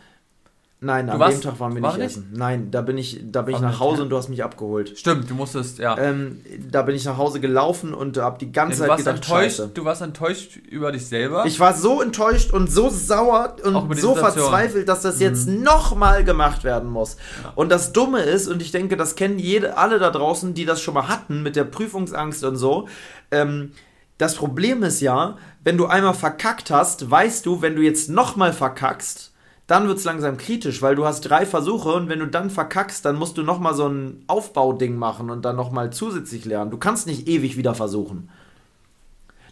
Nein, 0.80 1.08
du 1.08 1.14
an 1.14 1.20
warst, 1.20 1.44
dem 1.44 1.50
Tag 1.50 1.60
waren 1.60 1.74
wir 1.74 1.82
nicht 1.82 1.98
essen. 1.98 2.32
Nein, 2.36 2.70
da 2.70 2.82
bin 2.82 3.00
ich, 3.00 3.20
da 3.24 3.42
bin 3.42 3.56
ich 3.56 3.62
nach 3.62 3.80
Hause 3.80 4.04
und 4.04 4.10
du 4.10 4.18
hast 4.18 4.30
mich 4.30 4.44
abgeholt. 4.44 4.96
Stimmt, 4.96 5.28
du 5.28 5.34
musstest, 5.34 5.80
ja. 5.80 5.98
Ähm, 5.98 6.42
da 6.70 6.84
bin 6.84 6.94
ich 6.94 7.04
nach 7.04 7.18
Hause 7.18 7.40
gelaufen 7.40 7.96
und 7.96 8.18
hab 8.18 8.38
die 8.38 8.52
ganze 8.52 8.84
ja, 8.84 8.90
Zeit 8.90 8.98
gedacht, 9.00 9.16
enttäuscht, 9.16 9.58
Scheiße. 9.58 9.72
Du 9.74 9.86
warst 9.86 10.04
enttäuscht 10.04 10.58
über 10.70 10.92
dich 10.92 11.08
selber. 11.08 11.46
Ich 11.48 11.60
war 11.60 11.74
so 11.74 12.00
enttäuscht 12.00 12.54
und 12.54 12.72
so 12.72 12.90
sauer 12.90 13.56
und 13.64 13.98
so 13.98 14.14
verzweifelt, 14.14 14.88
dass 14.88 15.02
das 15.02 15.20
jetzt 15.20 15.48
mhm. 15.48 15.64
nochmal 15.64 16.24
gemacht 16.24 16.64
werden 16.64 16.92
muss. 16.92 17.18
Ja. 17.44 17.54
Und 17.56 17.70
das 17.70 17.92
Dumme 17.92 18.22
ist, 18.22 18.48
und 18.48 18.62
ich 18.62 18.72
denke, 18.72 18.98
das 18.98 19.16
kennen 19.16 19.40
jede, 19.40 19.78
alle 19.78 19.98
da 19.98 20.12
draußen, 20.12 20.54
die 20.54 20.66
das 20.66 20.80
schon 20.80 20.94
mal 20.94 21.08
hatten 21.08 21.42
mit 21.42 21.56
der 21.56 21.64
Prüfungsangst 21.64 22.44
und 22.44 22.56
so, 22.56 22.88
ähm, 23.32 23.72
das 24.20 24.36
Problem 24.36 24.84
ist 24.84 25.02
ja, 25.02 25.38
wenn 25.64 25.78
du 25.78 25.88
einmal 25.88 26.14
verkackt 26.14 26.70
hast, 26.70 27.10
weißt 27.10 27.48
du, 27.48 27.64
wenn 27.64 27.76
du 27.76 27.82
jetzt 27.82 28.10
nochmal 28.10 28.54
verkackst, 28.54 29.34
dann 29.68 29.88
wird 29.88 29.98
es 29.98 30.06
langsam 30.06 30.38
kritisch, 30.38 30.82
weil 30.82 30.96
du 30.96 31.06
hast 31.06 31.22
drei 31.22 31.46
Versuche 31.46 31.92
und 31.92 32.08
wenn 32.08 32.20
du 32.20 32.28
dann 32.28 32.50
verkackst, 32.50 33.04
dann 33.04 33.18
musst 33.18 33.38
du 33.38 33.44
nochmal 33.44 33.76
so 33.76 33.88
ein 33.88 34.24
Aufbauding 34.28 34.96
machen 34.96 35.30
und 35.30 35.44
dann 35.44 35.58
nochmal 35.58 35.92
zusätzlich 35.92 36.46
lernen. 36.46 36.72
Du 36.72 36.78
kannst 36.78 37.06
nicht 37.06 37.28
ewig 37.28 37.58
wieder 37.58 37.76
versuchen. 37.76 38.30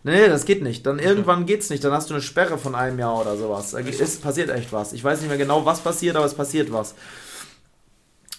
Nee, 0.03 0.27
das 0.27 0.45
geht 0.45 0.61
nicht. 0.61 0.85
Dann 0.85 0.99
irgendwann 0.99 1.45
geht's 1.47 1.69
nicht. 1.69 1.83
Dann 1.83 1.91
hast 1.91 2.09
du 2.09 2.13
eine 2.13 2.21
Sperre 2.21 2.57
von 2.57 2.75
einem 2.75 2.99
Jahr 2.99 3.19
oder 3.19 3.35
sowas. 3.35 3.73
Es 3.73 4.17
passiert 4.17 4.51
echt 4.51 4.71
was. 4.71 4.93
Ich 4.93 5.03
weiß 5.03 5.19
nicht 5.19 5.29
mehr 5.29 5.37
genau, 5.37 5.65
was 5.65 5.81
passiert, 5.81 6.15
aber 6.15 6.27
es 6.27 6.35
passiert 6.35 6.71
was. 6.71 6.93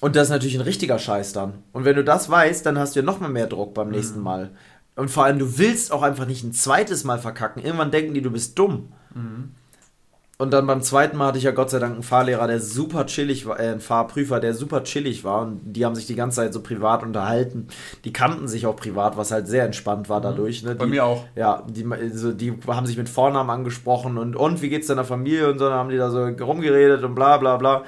Und 0.01 0.15
das 0.15 0.29
ist 0.29 0.31
natürlich 0.31 0.55
ein 0.55 0.61
richtiger 0.61 0.99
Scheiß 0.99 1.33
dann. 1.33 1.55
Und 1.73 1.85
wenn 1.85 1.97
du 1.97 2.05
das 2.05 2.31
weißt, 2.31 2.65
dann 2.65 2.79
hast 2.79 2.95
du 2.95 3.01
ja 3.01 3.05
nochmal 3.05 3.31
mehr 3.31 3.49
Druck 3.49 3.75
beim 3.75 3.91
nächsten 3.91 4.19
mhm. 4.19 4.25
Mal. 4.25 4.51
Und 4.95 5.11
vor 5.11 5.25
allem, 5.25 5.41
du 5.41 5.59
willst 5.59 5.91
auch 5.91 6.03
einfach 6.03 6.27
nicht 6.27 6.45
ein 6.45 6.53
zweites 6.53 7.03
Mal 7.03 7.19
verkacken. 7.19 7.63
Irgendwann 7.63 7.91
denken 7.91 8.15
die, 8.15 8.23
du 8.23 8.31
bist 8.31 8.57
dumm. 8.59 8.93
Mhm. 9.13 9.51
Und 10.39 10.53
dann 10.53 10.67
beim 10.67 10.83
zweiten 10.83 11.17
Mal 11.17 11.29
hatte 11.29 11.39
ich 11.39 11.45
ja 11.45 11.51
Gott 11.51 11.71
sei 11.71 11.79
Dank 11.79 11.95
einen 11.95 12.03
Fahrlehrer, 12.03 12.47
der 12.47 12.61
super 12.61 13.07
chillig 13.07 13.47
war, 13.47 13.59
äh, 13.59 13.69
einen 13.69 13.81
Fahrprüfer, 13.81 14.39
der 14.39 14.53
super 14.53 14.85
chillig 14.85 15.25
war. 15.25 15.43
Und 15.43 15.61
die 15.65 15.87
haben 15.87 15.95
sich 15.95 16.07
die 16.07 16.15
ganze 16.15 16.37
Zeit 16.37 16.53
so 16.53 16.61
privat 16.61 17.03
unterhalten. 17.03 17.69
Die 18.05 18.13
kannten 18.13 18.47
sich 18.47 18.67
auch 18.67 18.77
privat, 18.77 19.17
was 19.17 19.31
halt 19.31 19.49
sehr 19.49 19.65
entspannt 19.65 20.11
war 20.11 20.19
mhm. 20.19 20.25
dadurch. 20.25 20.63
Ne? 20.63 20.75
Bei 20.75 20.85
die, 20.85 20.91
mir 20.91 21.05
auch. 21.05 21.25
Ja, 21.37 21.65
die, 21.67 21.87
also 21.91 22.33
die 22.33 22.53
haben 22.67 22.87
sich 22.87 22.99
mit 22.99 23.09
Vornamen 23.09 23.49
angesprochen 23.49 24.19
und, 24.19 24.37
und 24.37 24.61
wie 24.61 24.69
geht's 24.69 24.89
deiner 24.89 25.05
Familie 25.05 25.51
und 25.51 25.59
so, 25.59 25.71
dann 25.71 25.79
haben 25.79 25.89
die 25.89 25.97
da 25.97 26.11
so 26.11 26.23
rumgeredet 26.23 27.03
und 27.03 27.15
bla 27.15 27.39
bla 27.39 27.57
bla. 27.57 27.85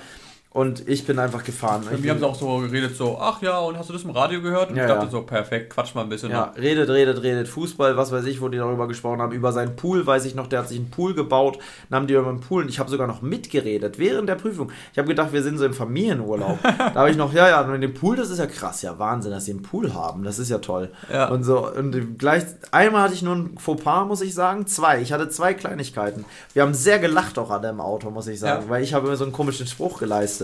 Und 0.51 0.89
ich 0.89 1.07
bin 1.07 1.19
einfach 1.19 1.45
gefahren. 1.45 1.85
Bei 1.89 1.99
mir 1.99 2.11
haben 2.11 2.21
sie 2.21 2.27
auch 2.27 2.35
so 2.35 2.57
geredet, 2.57 2.97
so, 2.97 3.19
ach 3.21 3.43
ja, 3.43 3.59
und 3.59 3.77
hast 3.77 3.91
du 3.91 3.93
das 3.93 4.05
im 4.05 4.11
Radio 4.11 4.41
gehört? 4.41 4.71
Und 4.71 4.77
ja, 4.77 4.85
ich 4.85 4.89
dachte 4.89 5.05
ja. 5.05 5.11
so, 5.11 5.21
perfekt, 5.21 5.69
quatsch 5.69 5.95
mal 5.95 6.03
ein 6.03 6.09
bisschen. 6.09 6.31
Ja, 6.31 6.47
noch. 6.47 6.57
redet, 6.57 6.89
redet, 6.89 7.23
redet. 7.23 7.49
Fußball, 7.49 7.99
was 7.99 8.13
weiß 8.13 8.25
ich, 8.25 8.41
wo 8.41 8.49
die 8.49 8.57
darüber 8.57 8.89
gesprochen 8.89 9.21
haben. 9.21 9.33
Über 9.33 9.53
seinen 9.53 9.77
Pool, 9.77 10.07
weiß 10.07 10.25
ich 10.25 10.35
noch, 10.35 10.47
der 10.47 10.61
hat 10.61 10.69
sich 10.69 10.79
einen 10.79 10.91
Pool 10.91 11.13
gebaut. 11.13 11.59
Dann 11.91 12.01
haben 12.01 12.07
die 12.07 12.15
über 12.15 12.31
den 12.31 12.41
Pool 12.41 12.63
und 12.63 12.71
ich 12.71 12.79
habe 12.79 12.89
sogar 12.89 13.07
noch 13.07 13.21
mitgeredet 13.21 13.99
während 13.99 14.27
der 14.27 14.37
Prüfung. 14.37 14.73
Ich 14.91 14.99
habe 14.99 15.07
gedacht, 15.07 15.35
wir 15.35 15.43
sind 15.43 15.59
so 15.59 15.67
im 15.67 15.75
Familienurlaub. 15.75 16.59
da 16.63 16.95
habe 16.95 17.11
ich 17.11 17.19
noch, 17.19 17.35
ja, 17.35 17.47
ja, 17.51 17.61
und 17.61 17.79
den 17.83 17.93
Pool, 17.93 18.17
das 18.17 18.31
ist 18.31 18.39
ja 18.39 18.47
krass, 18.47 18.81
ja, 18.81 18.99
Wahnsinn, 18.99 19.33
dass 19.33 19.45
sie 19.45 19.51
einen 19.51 19.63
Pool 19.63 19.93
haben. 19.93 20.25
Das 20.25 20.39
ist 20.39 20.49
ja 20.49 20.59
toll. 20.59 20.91
Ja. 21.13 21.29
Und 21.29 21.45
so, 21.45 21.71
und 21.71 22.19
gleich, 22.19 22.45
einmal 22.71 23.03
hatte 23.03 23.15
ich 23.15 23.23
nur 23.23 23.37
ein 23.37 23.59
Fauxpas, 23.59 24.07
muss 24.07 24.23
ich 24.23 24.33
sagen. 24.33 24.67
Zwei. 24.67 25.03
Ich 25.03 25.13
hatte 25.13 25.29
zwei 25.29 25.53
Kleinigkeiten. 25.53 26.25
Wir 26.55 26.63
haben 26.63 26.73
sehr 26.73 26.99
gelacht 26.99 27.39
auch 27.39 27.51
an 27.51 27.61
dem 27.61 27.83
Auto, 27.83 28.11
muss 28.11 28.27
ich 28.29 28.41
sagen, 28.41 28.65
weil 28.69 28.83
ich 28.83 28.95
habe 28.95 29.07
immer 29.07 29.17
so 29.17 29.25
einen 29.25 29.33
komischen 29.35 29.67
Spruch 29.67 29.99
geleistet. 29.99 30.38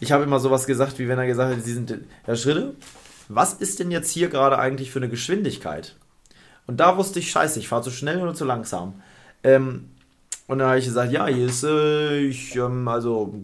Ich 0.00 0.12
habe 0.12 0.24
immer 0.24 0.40
sowas 0.40 0.66
gesagt, 0.66 0.98
wie 0.98 1.08
wenn 1.08 1.18
er 1.18 1.26
gesagt 1.26 1.56
hat, 1.56 1.64
Sie 1.64 1.72
sind, 1.72 1.94
Herr 2.24 2.36
Schritte, 2.36 2.74
was 3.28 3.54
ist 3.54 3.80
denn 3.80 3.90
jetzt 3.90 4.10
hier 4.10 4.28
gerade 4.28 4.58
eigentlich 4.58 4.90
für 4.90 4.98
eine 4.98 5.08
Geschwindigkeit? 5.08 5.96
Und 6.66 6.78
da 6.80 6.96
wusste 6.96 7.18
ich, 7.18 7.30
scheiße, 7.30 7.58
ich 7.58 7.68
fahre 7.68 7.82
zu 7.82 7.90
schnell 7.90 8.20
oder 8.20 8.34
zu 8.34 8.44
langsam. 8.44 9.00
Ähm, 9.42 9.90
und 10.46 10.58
dann 10.58 10.68
habe 10.68 10.78
ich 10.78 10.84
gesagt, 10.84 11.12
ja, 11.12 11.26
hier 11.26 11.46
ist, 11.46 11.64
äh, 11.64 12.18
ich, 12.18 12.54
ähm, 12.56 12.86
also, 12.88 13.34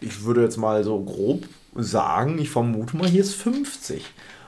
ich 0.00 0.24
würde 0.24 0.42
jetzt 0.42 0.56
mal 0.56 0.82
so 0.84 1.02
grob 1.02 1.46
sagen, 1.74 2.38
ich 2.38 2.50
vermute 2.50 2.96
mal, 2.96 3.08
hier 3.08 3.22
ist 3.22 3.34
50. 3.34 3.98
Und 3.98 4.04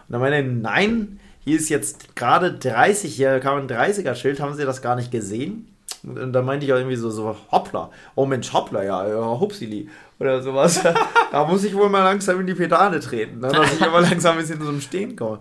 dann 0.08 0.20
meinte 0.20 0.36
er, 0.36 0.42
nein, 0.42 1.20
hier 1.44 1.56
ist 1.56 1.68
jetzt 1.68 2.16
gerade 2.16 2.52
30, 2.52 3.14
hier 3.14 3.40
kam 3.40 3.58
ein 3.58 3.68
30er-Schild, 3.68 4.40
haben 4.40 4.54
Sie 4.54 4.64
das 4.64 4.82
gar 4.82 4.96
nicht 4.96 5.10
gesehen? 5.10 5.68
Und 6.04 6.32
da 6.32 6.42
meinte 6.42 6.66
ich 6.66 6.72
auch 6.72 6.76
irgendwie 6.76 6.96
so, 6.96 7.10
so 7.10 7.36
hoppla. 7.50 7.90
Oh 8.14 8.26
Mensch, 8.26 8.52
hoppla, 8.52 8.82
ja, 8.82 9.08
ja 9.08 9.40
hupsili. 9.40 9.88
Oder 10.18 10.42
sowas. 10.42 10.80
da 11.32 11.44
muss 11.44 11.64
ich 11.64 11.74
wohl 11.74 11.88
mal 11.88 12.02
langsam 12.02 12.40
in 12.40 12.46
die 12.46 12.54
Pedale 12.54 13.00
treten, 13.00 13.40
ne? 13.40 13.48
dass 13.48 13.72
ich 13.72 13.80
immer 13.80 14.00
langsam 14.02 14.32
ein 14.32 14.40
bisschen 14.40 14.60
zum 14.60 14.80
Stehen 14.80 15.16
komme. 15.16 15.40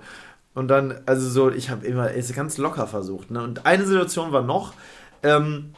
Und 0.54 0.70
dann, 0.70 1.02
also 1.06 1.30
so, 1.30 1.52
ich 1.52 1.70
habe 1.70 1.86
immer, 1.86 2.16
es 2.16 2.34
ganz 2.34 2.58
locker 2.58 2.88
versucht. 2.88 3.30
Ne? 3.30 3.44
Und 3.44 3.66
eine 3.66 3.86
Situation 3.86 4.32
war 4.32 4.42
noch, 4.42 4.74
ähm, 5.24 5.74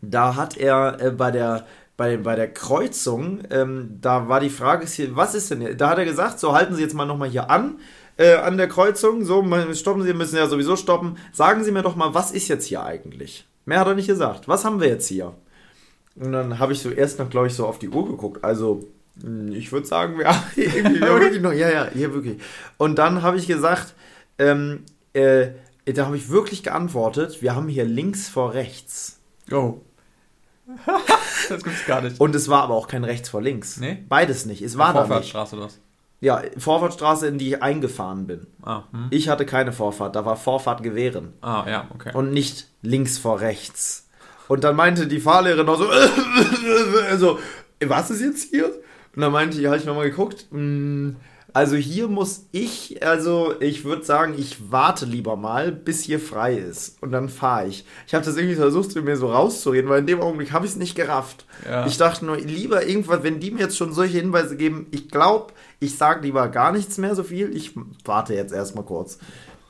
da 0.00 0.36
hat 0.36 0.56
er 0.56 1.00
äh, 1.00 1.10
bei 1.10 1.30
der 1.30 1.66
bei, 1.96 2.18
bei 2.18 2.36
der 2.36 2.52
Kreuzung, 2.52 3.40
ähm, 3.50 3.98
da 4.00 4.28
war 4.28 4.40
die 4.40 4.50
Frage, 4.50 4.86
was 5.14 5.34
ist 5.34 5.50
denn 5.50 5.60
hier? 5.60 5.74
Da 5.74 5.90
hat 5.90 5.98
er 5.98 6.04
gesagt, 6.04 6.38
so 6.38 6.52
halten 6.52 6.74
Sie 6.74 6.82
jetzt 6.82 6.94
mal 6.94 7.06
nochmal 7.06 7.30
hier 7.30 7.50
an, 7.50 7.78
äh, 8.18 8.34
an 8.34 8.58
der 8.58 8.68
Kreuzung, 8.68 9.24
so 9.24 9.42
stoppen 9.72 10.02
Sie, 10.02 10.12
müssen 10.12 10.36
ja 10.36 10.46
sowieso 10.46 10.76
stoppen. 10.76 11.16
Sagen 11.32 11.64
Sie 11.64 11.72
mir 11.72 11.82
doch 11.82 11.96
mal, 11.96 12.12
was 12.12 12.32
ist 12.32 12.48
jetzt 12.48 12.66
hier 12.66 12.82
eigentlich? 12.82 13.46
Mehr 13.66 13.80
hat 13.80 13.88
er 13.88 13.94
nicht 13.94 14.06
gesagt. 14.06 14.48
Was 14.48 14.64
haben 14.64 14.80
wir 14.80 14.88
jetzt 14.88 15.08
hier? 15.08 15.34
Und 16.14 16.32
dann 16.32 16.58
habe 16.58 16.72
ich 16.72 16.80
so 16.80 16.90
erst 16.90 17.18
noch, 17.18 17.28
glaube 17.28 17.48
ich, 17.48 17.54
so 17.54 17.66
auf 17.66 17.78
die 17.78 17.90
Uhr 17.90 18.06
geguckt. 18.06 18.42
Also, 18.42 18.86
hm, 19.20 19.52
ich 19.52 19.70
würde 19.72 19.86
sagen, 19.86 20.18
wirklich 20.56 21.42
noch. 21.42 21.52
Ja, 21.52 21.68
ja, 21.70 21.88
hier 21.92 22.14
wirklich. 22.14 22.40
Und 22.78 22.98
dann 22.98 23.22
habe 23.22 23.36
ich 23.36 23.46
gesagt, 23.46 23.94
ähm, 24.38 24.84
äh, 25.12 25.48
da 25.84 26.06
habe 26.06 26.16
ich 26.16 26.30
wirklich 26.30 26.62
geantwortet, 26.62 27.42
wir 27.42 27.54
haben 27.54 27.68
hier 27.68 27.84
links 27.84 28.28
vor 28.28 28.54
rechts. 28.54 29.20
Oh. 29.50 29.80
das 31.48 31.62
gibt's 31.62 31.86
gar 31.86 32.00
nicht. 32.00 32.20
Und 32.20 32.34
es 32.34 32.48
war 32.48 32.62
aber 32.62 32.74
auch 32.74 32.88
kein 32.88 33.04
rechts 33.04 33.28
vor 33.28 33.42
links. 33.42 33.78
Nee? 33.78 34.04
Beides 34.08 34.46
nicht. 34.46 34.62
Es 34.62 34.78
war 34.78 34.92
da 34.92 35.00
nicht. 35.00 35.08
Vorfahrtstraße 35.08 35.56
oder 35.56 35.66
was? 35.66 35.78
Ja, 36.20 36.42
Vorfahrtstraße, 36.56 37.26
in 37.26 37.38
die 37.38 37.50
ich 37.50 37.62
eingefahren 37.62 38.26
bin. 38.26 38.46
Ah, 38.62 38.84
hm. 38.90 39.08
Ich 39.10 39.28
hatte 39.28 39.44
keine 39.44 39.72
Vorfahrt, 39.72 40.16
da 40.16 40.24
war 40.24 40.36
Vorfahrt 40.36 40.82
gewähren. 40.82 41.34
Ah, 41.42 41.64
ja, 41.68 41.88
okay. 41.94 42.12
Und 42.14 42.32
nicht 42.32 42.68
links 42.82 43.18
vor 43.18 43.40
rechts. 43.40 44.08
Und 44.48 44.64
dann 44.64 44.76
meinte 44.76 45.06
die 45.06 45.20
Fahrlehrerin 45.20 45.66
noch 45.66 45.78
so, 45.78 45.88
also, 47.10 47.38
was 47.84 48.10
ist 48.10 48.22
jetzt 48.22 48.50
hier? 48.50 48.66
Und 49.14 49.22
dann 49.22 49.32
meinte 49.32 49.60
ich, 49.60 49.66
habe 49.66 49.76
ich 49.76 49.84
nochmal 49.84 50.08
geguckt, 50.08 50.46
hm, 50.50 51.16
also 51.56 51.74
hier 51.76 52.08
muss 52.08 52.48
ich, 52.52 53.02
also 53.02 53.54
ich 53.60 53.84
würde 53.84 54.04
sagen, 54.04 54.34
ich 54.36 54.70
warte 54.70 55.06
lieber 55.06 55.36
mal, 55.36 55.72
bis 55.72 56.02
hier 56.02 56.20
frei 56.20 56.54
ist. 56.54 57.02
Und 57.02 57.12
dann 57.12 57.30
fahre 57.30 57.68
ich. 57.68 57.86
Ich 58.06 58.12
habe 58.12 58.26
das 58.26 58.36
irgendwie 58.36 58.56
versucht, 58.56 58.94
mir 58.94 59.16
so 59.16 59.32
rauszureden, 59.32 59.88
weil 59.88 60.00
in 60.00 60.06
dem 60.06 60.20
Augenblick 60.20 60.52
habe 60.52 60.66
ich 60.66 60.72
es 60.72 60.76
nicht 60.76 60.94
gerafft. 60.94 61.46
Ja. 61.66 61.86
Ich 61.86 61.96
dachte 61.96 62.26
nur, 62.26 62.36
lieber 62.36 62.86
irgendwas, 62.86 63.22
wenn 63.22 63.40
die 63.40 63.52
mir 63.52 63.60
jetzt 63.60 63.78
schon 63.78 63.94
solche 63.94 64.18
Hinweise 64.18 64.58
geben, 64.58 64.86
ich 64.90 65.08
glaube, 65.08 65.54
ich 65.80 65.96
sage 65.96 66.22
lieber 66.22 66.48
gar 66.48 66.72
nichts 66.72 66.98
mehr 66.98 67.14
so 67.14 67.22
viel. 67.22 67.54
Ich 67.54 67.72
warte 68.04 68.34
jetzt 68.34 68.52
erstmal 68.52 68.84
kurz. 68.84 69.18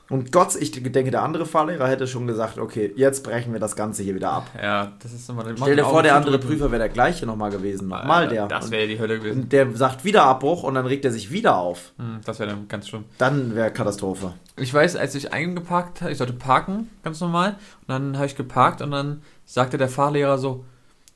Und 0.09 0.31
Gott, 0.31 0.55
ich 0.55 0.71
denke, 0.71 1.11
der 1.11 1.21
andere 1.21 1.45
Fahrlehrer 1.45 1.87
hätte 1.87 2.07
schon 2.07 2.27
gesagt, 2.27 2.59
okay, 2.59 2.93
jetzt 2.95 3.23
brechen 3.23 3.51
wir 3.51 3.59
das 3.59 3.75
Ganze 3.75 4.03
hier 4.03 4.15
wieder 4.15 4.31
ab. 4.31 4.49
Ja, 4.61 4.93
das 4.99 5.11
ist 5.11 5.29
immer 5.29 5.43
Stell 5.57 5.75
dir 5.75 5.83
vor, 5.83 6.01
der 6.01 6.15
andere 6.15 6.39
Prüfer 6.39 6.71
wäre 6.71 6.79
der 6.79 6.89
gleiche 6.89 7.25
nochmal 7.25 7.51
gewesen. 7.51 7.89
Nochmal 7.89 8.29
der. 8.29 8.47
Das 8.47 8.71
wäre 8.71 8.87
die 8.87 8.99
Hölle 8.99 9.19
gewesen. 9.19 9.41
Und 9.41 9.51
der 9.51 9.69
sagt 9.75 10.05
wieder 10.05 10.23
Abbruch 10.23 10.63
und 10.63 10.75
dann 10.75 10.85
regt 10.85 11.03
er 11.03 11.11
sich 11.11 11.31
wieder 11.31 11.57
auf. 11.57 11.91
Hm, 11.97 12.21
das 12.23 12.39
wäre 12.39 12.51
dann 12.51 12.69
ganz 12.69 12.87
schlimm. 12.87 13.03
Dann 13.17 13.53
wäre 13.53 13.69
Katastrophe. 13.71 14.33
Ich 14.55 14.73
weiß, 14.73 14.95
als 14.95 15.13
ich 15.13 15.33
eingeparkt 15.33 16.01
habe, 16.01 16.11
ich 16.11 16.17
sollte 16.17 16.33
parken, 16.33 16.89
ganz 17.03 17.19
normal. 17.19 17.57
Und 17.81 17.89
dann 17.89 18.15
habe 18.15 18.27
ich 18.27 18.37
geparkt 18.37 18.81
und 18.81 18.91
dann 18.91 19.21
sagte 19.45 19.77
der 19.77 19.89
Fahrlehrer 19.89 20.37
so, 20.37 20.63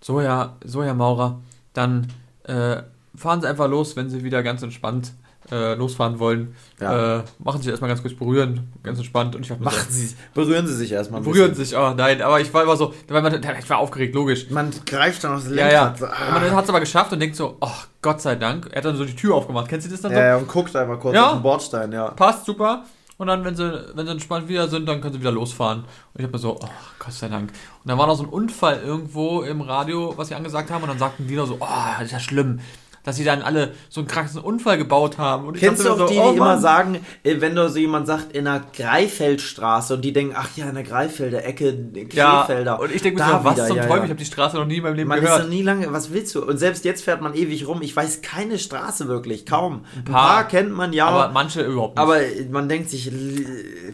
so 0.01 0.19
ja, 0.19 0.57
so 0.65 0.83
ja, 0.83 0.93
Maurer, 0.93 1.39
dann 1.73 2.07
äh, 2.43 2.81
fahren 3.21 3.41
Sie 3.41 3.47
einfach 3.47 3.69
los, 3.69 3.95
wenn 3.95 4.09
Sie 4.09 4.23
wieder 4.23 4.43
ganz 4.43 4.63
entspannt 4.63 5.13
äh, 5.51 5.73
losfahren 5.75 6.19
wollen, 6.19 6.55
ja. 6.79 7.19
äh, 7.19 7.23
machen 7.39 7.57
Sie 7.57 7.63
sich 7.63 7.71
erstmal 7.71 7.89
ganz 7.89 8.01
kurz 8.01 8.13
berühren, 8.13 8.71
ganz 8.83 8.97
entspannt. 8.97 9.35
Und 9.35 9.43
ich 9.43 9.49
Machen 9.59 9.85
so, 9.89 9.93
Sie, 9.93 10.15
berühren 10.33 10.67
Sie 10.67 10.75
sich 10.75 10.91
erstmal. 10.91 11.21
Berühren 11.21 11.53
sich, 11.55 11.75
oh 11.75 11.93
nein, 11.95 12.21
aber 12.21 12.39
ich 12.39 12.53
war 12.53 12.63
immer 12.63 12.75
so, 12.75 12.93
man, 13.09 13.41
ich 13.59 13.69
war 13.69 13.77
aufgeregt, 13.77 14.15
logisch. 14.15 14.49
Man 14.49 14.71
greift 14.85 15.23
dann 15.23 15.35
aufs 15.35 15.47
Lenkrad. 15.47 15.99
Ja, 15.99 16.07
ja. 16.07 16.13
Ah. 16.13 16.39
Man 16.39 16.55
hat 16.55 16.63
es 16.63 16.69
aber 16.69 16.79
geschafft 16.79 17.11
und 17.13 17.19
denkt 17.19 17.35
so, 17.35 17.57
oh 17.59 17.69
Gott 18.01 18.21
sei 18.21 18.35
Dank. 18.35 18.67
Er 18.71 18.77
hat 18.77 18.85
dann 18.85 18.95
so 18.95 19.05
die 19.05 19.15
Tür 19.15 19.35
aufgemacht. 19.35 19.67
Kennst 19.67 19.87
du 19.87 19.91
das 19.91 20.01
dann 20.01 20.13
so? 20.13 20.19
Ja, 20.19 20.37
und 20.37 20.47
guckt 20.47 20.75
einfach 20.75 20.99
kurz 20.99 21.15
ja. 21.15 21.27
auf 21.27 21.33
den 21.33 21.43
Bordstein, 21.43 21.91
ja. 21.91 22.09
Passt, 22.09 22.45
super. 22.45 22.85
Und 23.17 23.27
dann, 23.27 23.45
wenn 23.45 23.55
sie, 23.55 23.85
wenn 23.93 24.07
sie 24.07 24.13
entspannt 24.13 24.47
wieder 24.47 24.67
sind, 24.67 24.87
dann 24.87 24.99
können 24.99 25.13
sie 25.13 25.19
wieder 25.19 25.31
losfahren. 25.31 25.81
Und 25.81 25.87
ich 26.15 26.23
habe 26.23 26.33
mir 26.33 26.39
so, 26.39 26.57
oh, 26.59 26.69
Gott 26.97 27.13
sei 27.13 27.27
Dank. 27.27 27.51
Und 27.51 27.89
dann 27.89 27.97
war 27.97 28.07
noch 28.07 28.15
so 28.15 28.23
ein 28.23 28.29
Unfall 28.29 28.81
irgendwo 28.83 29.43
im 29.43 29.61
Radio, 29.61 30.13
was 30.15 30.29
sie 30.29 30.35
angesagt 30.35 30.71
haben. 30.71 30.81
Und 30.81 30.89
dann 30.89 30.97
sagten 30.97 31.27
die 31.27 31.35
noch 31.35 31.45
so, 31.45 31.57
oh, 31.59 31.67
das 31.97 32.05
ist 32.05 32.11
ja 32.13 32.19
schlimm 32.19 32.59
dass 33.03 33.15
sie 33.15 33.23
dann 33.23 33.41
alle 33.41 33.73
so 33.89 34.01
einen 34.01 34.07
kranken 34.07 34.39
Unfall 34.39 34.77
gebaut 34.77 35.17
haben. 35.17 35.47
Und 35.47 35.57
Kennst 35.57 35.83
du 35.85 35.91
auch 35.91 35.97
so, 35.97 36.07
die, 36.07 36.13
die 36.13 36.19
oh, 36.19 36.31
immer 36.31 36.59
sagen, 36.59 36.99
äh, 37.23 37.35
wenn 37.39 37.55
du 37.55 37.67
so 37.69 37.79
jemand 37.79 38.07
sagt, 38.07 38.33
in 38.33 38.45
der 38.45 38.63
Greifeldstraße 38.75 39.95
und 39.95 40.01
die 40.01 40.13
denken, 40.13 40.35
ach 40.37 40.49
ja, 40.55 40.69
in 40.69 40.75
der 40.75 40.83
Greifelder 40.83 41.43
Ecke, 41.45 41.73
Krefelder. 42.09 42.71
Ja, 42.71 42.75
und 42.75 42.93
ich 42.93 43.01
denke 43.01 43.21
mir 43.21 43.27
so, 43.27 43.43
was 43.43 43.55
wieder, 43.55 43.67
zum 43.67 43.77
ja, 43.77 43.83
Teufel, 43.83 43.97
ja. 43.97 44.03
ich 44.03 44.09
habe 44.09 44.19
die 44.19 44.25
Straße 44.25 44.57
noch 44.57 44.65
nie 44.65 44.77
in 44.77 44.83
meinem 44.83 44.95
Leben 44.95 45.09
man 45.09 45.19
gehört. 45.19 45.39
Man 45.39 45.41
ist 45.41 45.49
noch 45.49 45.55
nie 45.55 45.63
lange, 45.63 45.91
was 45.93 46.13
willst 46.13 46.35
du? 46.35 46.45
Und 46.45 46.57
selbst 46.57 46.85
jetzt 46.85 47.03
fährt 47.03 47.21
man 47.21 47.33
ewig 47.33 47.67
rum. 47.67 47.81
Ich 47.81 47.95
weiß 47.95 48.21
keine 48.21 48.59
Straße 48.59 49.07
wirklich, 49.07 49.45
kaum. 49.45 49.85
Ein 49.95 50.03
paar, 50.03 50.21
Ein 50.21 50.35
paar 50.35 50.47
kennt 50.47 50.71
man 50.71 50.93
ja. 50.93 51.07
Aber 51.07 51.33
manche 51.33 51.61
überhaupt 51.61 51.95
nicht. 51.95 52.01
Aber 52.01 52.19
man 52.51 52.69
denkt 52.69 52.89
sich, 52.89 53.11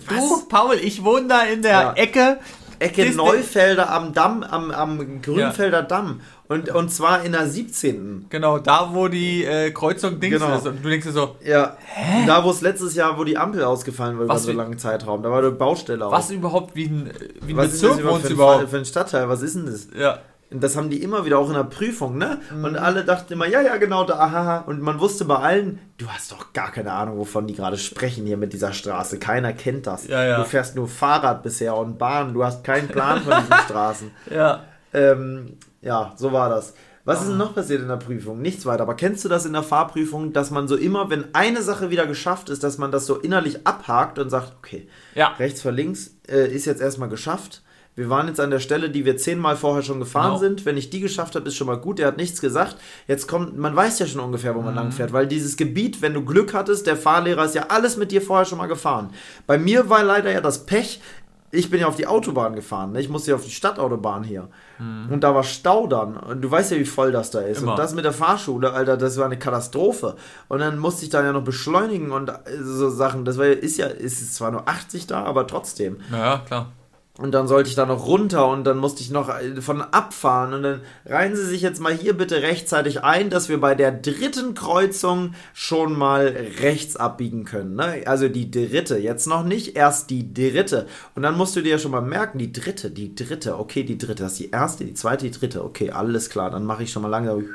was? 0.08 0.30
Du, 0.30 0.48
Paul, 0.48 0.76
ich 0.76 1.04
wohne 1.04 1.28
da 1.28 1.44
in 1.44 1.62
der 1.62 1.94
Ecke 1.98 2.40
Ecke 2.80 3.04
Disney. 3.04 3.18
Neufelder 3.18 3.92
am 3.92 4.14
Damm, 4.14 4.44
am, 4.44 4.72
am 4.72 5.22
Grünfelder 5.22 5.80
ja. 5.80 5.84
Damm. 5.84 6.22
Und, 6.48 6.70
und 6.70 6.90
zwar 6.90 7.24
in 7.24 7.34
der 7.34 7.48
17. 7.48 8.28
Genau, 8.30 8.58
da 8.60 8.92
wo 8.94 9.08
die 9.08 9.44
äh, 9.44 9.72
Kreuzung 9.72 10.20
Dings 10.20 10.40
genau. 10.40 10.56
ist. 10.56 10.66
Und 10.66 10.84
du 10.84 10.90
denkst 10.90 11.08
dir 11.08 11.12
so, 11.12 11.36
ja, 11.44 11.76
Hä? 11.86 12.26
da 12.26 12.44
wo 12.44 12.52
es 12.52 12.62
letztes 12.62 12.96
Jahr, 12.96 13.18
wo 13.18 13.24
die 13.24 13.38
Ampel 13.38 13.64
ausgefallen 13.64 14.18
war 14.18 14.26
über 14.26 14.40
so 14.40 14.50
einen 14.50 14.58
langen 14.58 14.78
Zeitraum. 14.78 15.24
Da 15.24 15.30
war 15.30 15.40
eine 15.40 15.52
Baustelle 15.52 16.06
auch. 16.06 16.12
Was 16.12 16.32
überhaupt 16.32 16.76
wie 16.76 16.86
ein, 16.86 17.12
wie 17.42 17.54
ein 17.54 17.58
Was 17.58 17.72
Bezirk 17.72 18.00
ist 18.00 18.06
das 18.06 18.22
für, 18.22 18.34
überhaupt? 18.34 18.70
für 18.70 18.78
ein 18.78 18.86
Stadtteil? 18.86 19.28
Was 19.28 19.42
ist 19.42 19.56
denn 19.56 19.66
das? 19.66 19.88
Ja. 19.98 20.20
Das 20.50 20.78
haben 20.78 20.90
die 20.90 21.04
immer 21.04 21.26
wieder 21.26 21.40
auch 21.40 21.50
in 21.50 21.56
der 21.56 21.64
Prüfung, 21.64 22.18
ne? 22.18 22.40
Mhm. 22.54 22.64
Und 22.64 22.76
alle 22.78 23.04
dachten 23.04 23.34
immer, 23.34 23.48
ja, 23.48 23.62
ja, 23.62 23.76
genau, 23.76 24.06
da, 24.06 24.18
aha. 24.18 24.58
Und 24.60 24.82
man 24.82 25.00
wusste 25.00 25.26
bei 25.26 25.36
allen, 25.36 25.80
du 25.98 26.08
hast 26.08 26.32
doch 26.32 26.54
gar 26.54 26.72
keine 26.72 26.94
Ahnung, 26.94 27.18
wovon 27.18 27.48
die 27.48 27.54
gerade 27.54 27.78
sprechen 27.78 28.26
hier 28.26 28.38
mit 28.38 28.54
dieser 28.54 28.72
Straße. 28.72 29.20
Keiner 29.20 29.52
kennt 29.52 29.88
das. 29.88 30.08
Ja, 30.08 30.24
ja. 30.24 30.38
Du 30.38 30.46
fährst 30.46 30.76
nur 30.76 30.88
Fahrrad 30.88 31.44
bisher 31.44 31.76
und 31.76 31.98
Bahn. 31.98 32.34
Du 32.34 32.46
hast 32.46 32.64
keinen 32.64 32.88
Plan 32.88 33.22
von 33.22 33.34
diesen 33.42 33.58
Straßen. 33.66 34.12
Ja. 34.34 34.64
Ähm, 34.94 35.58
ja, 35.82 36.14
so 36.16 36.32
war 36.32 36.50
das. 36.50 36.74
Was 37.04 37.22
ist 37.22 37.30
denn 37.30 37.38
noch 37.38 37.56
passiert 37.56 37.82
in 37.82 37.88
der 37.88 37.96
Prüfung? 37.96 38.42
Nichts 38.42 38.66
weiter. 38.66 38.84
Aber 38.84 38.96
kennst 38.96 39.24
du 39.24 39.30
das 39.30 39.46
in 39.46 39.54
der 39.54 39.64
Fahrprüfung, 39.64 40.34
dass 40.34 40.52
man 40.52 40.68
so 40.68 40.76
immer, 40.76 41.10
wenn 41.10 41.34
eine 41.34 41.62
Sache 41.62 41.90
wieder 41.90 42.06
geschafft 42.06 42.50
ist, 42.50 42.64
dass 42.64 42.78
man 42.78 42.92
das 42.92 43.06
so 43.06 43.16
innerlich 43.16 43.66
abhakt 43.66 44.20
und 44.20 44.30
sagt, 44.30 44.54
okay, 44.58 44.88
ja. 45.16 45.30
rechts 45.40 45.62
vor 45.62 45.72
links 45.72 46.18
äh, 46.28 46.54
ist 46.54 46.66
jetzt 46.66 46.82
erstmal 46.82 47.08
geschafft 47.10 47.64
wir 47.98 48.10
waren 48.10 48.28
jetzt 48.28 48.40
an 48.40 48.52
der 48.52 48.60
Stelle, 48.60 48.92
die 48.92 49.06
wir 49.06 49.18
zehnmal 49.18 49.56
vorher 49.56 49.82
schon 49.82 50.00
gefahren 50.00 50.34
genau. 50.36 50.40
sind. 50.40 50.66
Wenn 50.66 50.78
ich 50.78 50.92
die 50.92 51.00
geschafft 51.00 51.36
habe, 51.36 51.48
ist 51.48 51.56
schon 51.56 51.66
mal 51.66 51.80
gut. 51.80 51.98
Der 51.98 52.06
hat 52.06 52.18
nichts 52.18 52.40
gesagt. 52.40 52.78
Jetzt 53.08 53.28
kommt, 53.28 53.58
man 53.58 53.76
weiß 53.76 53.98
ja 53.98 54.06
schon 54.06 54.22
ungefähr, 54.22 54.54
wo 54.54 54.62
man 54.62 54.76
mhm. 54.76 54.80
lang 54.80 54.92
fährt, 54.92 55.14
weil 55.14 55.26
dieses 55.26 55.58
Gebiet, 55.58 56.00
wenn 56.04 56.14
du 56.14 56.24
Glück 56.24 56.54
hattest, 56.54 56.86
der 56.86 56.96
Fahrlehrer 56.96 57.46
ist 57.46 57.56
ja 57.56 57.66
alles 57.70 57.98
mit 57.98 58.12
dir 58.12 58.22
vorher 58.22 58.46
schon 58.46 58.60
mal 58.60 58.68
gefahren. 58.68 59.10
Bei 59.48 59.58
mir 59.58 59.90
war 59.90 60.04
leider 60.04 60.32
ja 60.32 60.42
das 60.42 60.68
Pech, 60.68 61.02
ich 61.50 61.72
bin 61.72 61.80
ja 61.80 61.88
auf 61.88 61.96
die 61.96 62.06
Autobahn 62.06 62.56
gefahren. 62.56 62.92
Ne? 62.92 63.00
Ich 63.00 63.10
musste 63.10 63.32
ja 63.32 63.36
auf 63.36 63.44
die 63.44 63.52
Stadtautobahn 63.52 64.24
hier. 64.24 64.48
Mhm. 64.78 65.10
Und 65.10 65.24
da 65.24 65.34
war 65.34 65.44
Stau 65.44 65.88
dann. 65.88 66.18
Und 66.18 66.42
du 66.42 66.52
weißt 66.52 66.72
ja, 66.72 66.78
wie 66.78 66.86
voll 66.86 67.12
das 67.12 67.32
da 67.32 67.40
ist. 67.40 67.64
Immer. 67.64 67.72
Und 67.72 67.80
das 67.80 67.96
mit 67.96 68.06
der 68.06 68.14
Fahrschule, 68.14 68.74
Alter, 68.74 68.96
das 68.96 69.18
war 69.18 69.26
eine 69.26 69.40
Katastrophe. 69.40 70.18
Und 70.50 70.60
dann 70.60 70.78
musste 70.78 71.06
ich 71.06 71.10
dann 71.10 71.26
ja 71.26 71.32
noch 71.32 71.44
beschleunigen 71.44 72.12
und 72.12 72.32
so 72.62 72.90
Sachen. 72.90 73.26
Das 73.26 73.40
war, 73.40 73.48
ist 73.48 73.78
ja, 73.78 73.88
ist 73.88 74.36
zwar 74.36 74.52
nur 74.52 74.68
80 74.68 75.08
da, 75.08 75.24
aber 75.24 75.48
trotzdem. 75.48 75.98
Ja, 76.12 76.44
klar. 76.46 76.74
Und 77.20 77.32
dann 77.32 77.48
sollte 77.48 77.68
ich 77.68 77.76
da 77.76 77.88
noch 77.88 78.06
runter 78.06 78.48
und 78.48 78.64
dann 78.64 78.78
musste 78.78 79.02
ich 79.02 79.10
noch 79.10 79.30
äh, 79.30 79.60
von 79.60 79.82
abfahren. 79.82 80.54
Und 80.54 80.62
dann 80.62 80.82
reihen 81.06 81.36
Sie 81.36 81.46
sich 81.46 81.64
jetzt 81.64 81.82
mal 81.82 81.94
hier 81.94 82.16
bitte 82.16 82.44
rechtzeitig 82.44 83.04
ein, 83.04 83.32
dass 83.32 83.50
wir 83.50 83.60
bei 83.60 83.74
der 83.74 83.92
dritten 83.92 84.54
Kreuzung 84.54 85.34
schon 85.54 85.98
mal 85.98 86.28
rechts 86.62 86.96
abbiegen 86.96 87.44
können. 87.44 87.76
Ne? 87.76 88.04
Also 88.06 88.30
die 88.30 88.52
dritte, 88.52 88.98
jetzt 88.98 89.26
noch 89.26 89.44
nicht, 89.44 89.76
erst 89.76 90.12
die 90.12 90.32
dritte. 90.32 90.86
Und 91.16 91.24
dann 91.24 91.36
musst 91.36 91.56
du 91.56 91.62
dir 91.62 91.72
ja 91.72 91.80
schon 91.80 91.92
mal 91.92 92.02
merken, 92.02 92.38
die 92.38 92.52
dritte, 92.52 92.92
die 92.92 93.16
dritte, 93.16 93.58
okay, 93.58 93.84
die 93.84 93.98
dritte, 93.98 94.24
das 94.24 94.34
ist 94.34 94.40
die 94.40 94.52
erste, 94.52 94.86
die 94.86 94.94
zweite, 94.94 95.26
die 95.26 95.32
dritte, 95.32 95.64
okay, 95.64 95.90
alles 95.90 96.30
klar, 96.30 96.52
dann 96.52 96.66
mache 96.66 96.84
ich 96.84 96.92
schon 96.92 97.02
mal 97.02 97.10
langsam. 97.10 97.46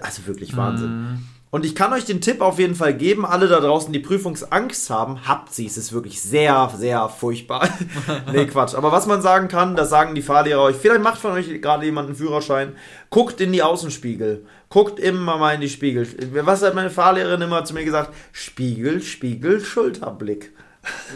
Also 0.00 0.26
wirklich 0.26 0.56
Wahnsinn. 0.56 1.12
Mm. 1.12 1.33
Und 1.54 1.64
ich 1.64 1.76
kann 1.76 1.92
euch 1.92 2.04
den 2.04 2.20
Tipp 2.20 2.40
auf 2.40 2.58
jeden 2.58 2.74
Fall 2.74 2.94
geben, 2.94 3.24
alle 3.24 3.46
da 3.46 3.60
draußen, 3.60 3.92
die 3.92 4.00
Prüfungsangst 4.00 4.90
haben, 4.90 5.28
habt 5.28 5.54
sie. 5.54 5.66
Es 5.66 5.76
ist 5.76 5.92
wirklich 5.92 6.20
sehr, 6.20 6.68
sehr 6.76 7.08
furchtbar. 7.08 7.68
nee, 8.32 8.46
Quatsch. 8.46 8.74
Aber 8.74 8.90
was 8.90 9.06
man 9.06 9.22
sagen 9.22 9.46
kann, 9.46 9.76
das 9.76 9.88
sagen 9.88 10.16
die 10.16 10.22
Fahrlehrer 10.22 10.62
euch. 10.62 10.74
Vielleicht 10.74 11.04
macht 11.04 11.20
von 11.20 11.30
euch 11.30 11.46
gerade 11.62 11.84
jemand 11.84 12.08
einen 12.08 12.16
Führerschein. 12.16 12.72
Guckt 13.08 13.40
in 13.40 13.52
die 13.52 13.62
Außenspiegel. 13.62 14.44
Guckt 14.68 14.98
immer 14.98 15.38
mal 15.38 15.54
in 15.54 15.60
die 15.60 15.68
Spiegel. 15.68 16.08
Was 16.44 16.64
hat 16.64 16.74
meine 16.74 16.90
Fahrlehrerin 16.90 17.42
immer 17.42 17.64
zu 17.64 17.72
mir 17.74 17.84
gesagt? 17.84 18.12
Spiegel, 18.32 19.00
Spiegel, 19.00 19.60
Schulterblick. 19.60 20.50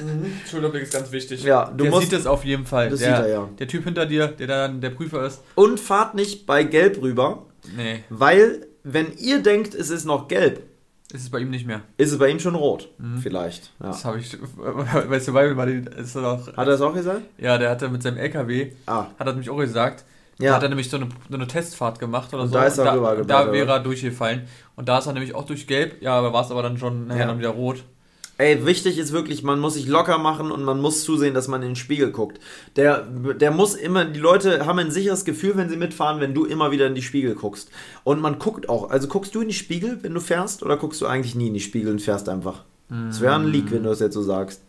Mhm. 0.01 0.35
Schulterblick 0.49 0.85
ist 0.85 0.93
ganz 0.93 1.11
wichtig. 1.11 1.43
Ja, 1.43 1.65
du 1.65 1.83
der 1.83 1.91
musst, 1.91 2.11
sieht 2.11 2.13
es 2.21 2.29
auf 2.29 2.45
jeden 2.45 2.65
Fall. 2.65 2.91
Das 2.91 3.01
der, 3.01 3.17
sieht 3.17 3.25
er, 3.25 3.29
ja. 3.29 3.49
Der 3.59 3.67
Typ 3.67 3.83
hinter 3.83 4.07
dir, 4.07 4.29
der 4.29 4.47
dann 4.47 4.81
der 4.81 4.91
Prüfer 4.91 5.27
ist. 5.27 5.43
Und 5.57 5.81
fahrt 5.81 6.15
nicht 6.15 6.47
bei 6.47 6.63
Gelb 6.63 7.03
rüber. 7.03 7.47
Nee. 7.77 8.05
Weil 8.09 8.68
wenn 8.93 9.13
ihr 9.19 9.43
denkt, 9.43 9.75
es 9.75 9.91
ist 9.91 10.05
noch 10.05 10.29
gelb, 10.29 10.63
ist 11.13 11.23
es 11.23 11.31
bei 11.31 11.39
ihm 11.39 11.51
nicht 11.51 11.67
mehr. 11.67 11.81
Ist 11.97 12.13
es 12.13 12.19
bei 12.19 12.29
ihm 12.29 12.39
schon 12.39 12.55
rot? 12.55 12.91
Mhm. 12.99 13.19
Vielleicht. 13.19 13.73
Ja. 13.81 13.87
Das 13.87 14.05
habe 14.05 14.19
ich. 14.19 14.37
Weißt 14.57 15.29
du, 15.29 15.35
weil 15.35 15.57
war 15.57 15.67
die, 15.67 15.85
ist 15.97 16.17
auch, 16.17 16.47
Hat 16.49 16.59
er 16.59 16.65
das 16.65 16.81
auch 16.81 16.93
gesagt? 16.93 17.23
Ja, 17.39 17.57
der 17.57 17.71
hatte 17.71 17.89
mit 17.89 18.03
seinem 18.03 18.19
LKW. 18.19 18.73
Ah. 18.87 19.07
Hat 19.19 19.27
er 19.27 19.33
nämlich 19.33 19.49
auch 19.49 19.59
gesagt. 19.59 20.05
Ja. 20.39 20.51
Da 20.51 20.57
hat 20.57 20.63
er 20.65 20.69
nämlich 20.69 20.89
so 20.89 20.99
eine, 20.99 21.09
so 21.29 21.35
eine 21.35 21.47
Testfahrt 21.47 21.99
gemacht 21.99 22.33
oder 22.33 22.45
und 22.45 22.49
so. 22.51 22.55
Da 22.55 22.65
ist 22.65 22.79
er 22.79 22.93
und 22.93 23.29
da, 23.29 23.45
da 23.47 23.53
wäre 23.53 23.71
er 23.71 23.81
durchgefallen. 23.81 24.43
Und 24.77 24.89
da 24.89 24.99
ist 24.99 25.07
er 25.07 25.13
nämlich 25.13 25.35
auch 25.35 25.45
durch 25.45 25.67
gelb. 25.67 26.01
Ja, 26.01 26.13
aber 26.13 26.33
war 26.33 26.45
es 26.45 26.51
aber 26.51 26.63
dann 26.63 26.79
schon 26.79 27.09
nachher 27.09 27.21
ja. 27.21 27.27
dann 27.27 27.39
wieder 27.39 27.51
rot. 27.51 27.85
Ey, 28.39 28.65
wichtig 28.65 28.99
ist 28.99 29.13
wirklich, 29.13 29.43
man 29.43 29.59
muss 29.59 29.75
sich 29.75 29.89
locker 29.89 30.17
machen 30.17 30.53
und 30.53 30.63
man 30.63 30.81
muss 30.81 31.03
zusehen, 31.03 31.35
dass 31.35 31.49
man 31.49 31.61
in 31.63 31.71
den 31.71 31.77
Spiegel 31.77 32.13
guckt. 32.13 32.39
Der, 32.77 33.03
der 33.03 33.51
muss 33.51 33.75
immer, 33.75 34.05
die 34.05 34.21
Leute 34.21 34.65
haben 34.65 34.79
ein 34.79 34.93
sicheres 34.93 35.25
Gefühl, 35.25 35.57
wenn 35.57 35.69
sie 35.69 35.77
mitfahren, 35.77 36.21
wenn 36.21 36.35
du 36.35 36.45
immer 36.45 36.71
wieder 36.71 36.87
in 36.87 36.95
die 36.95 37.03
Spiegel 37.03 37.35
guckst. 37.35 37.69
Und 38.05 38.21
man 38.21 38.39
guckt 38.39 38.69
auch, 38.69 38.91
also 38.91 39.09
guckst 39.09 39.35
du 39.35 39.41
in 39.41 39.49
die 39.49 39.55
Spiegel, 39.55 39.99
wenn 40.03 40.15
du 40.15 40.21
fährst, 40.21 40.63
oder 40.63 40.77
guckst 40.77 41.01
du 41.01 41.07
eigentlich 41.07 41.35
nie 41.35 41.49
in 41.49 41.55
die 41.55 41.61
Spiegel 41.61 41.91
und 41.91 42.01
fährst 42.01 42.29
einfach? 42.29 42.65
Es 43.11 43.21
wäre 43.21 43.35
ein 43.35 43.49
Leak, 43.49 43.73
wenn 43.73 43.83
du 43.83 43.89
das 43.89 44.01
jetzt 44.01 44.15
so 44.15 44.23
sagst. 44.23 44.63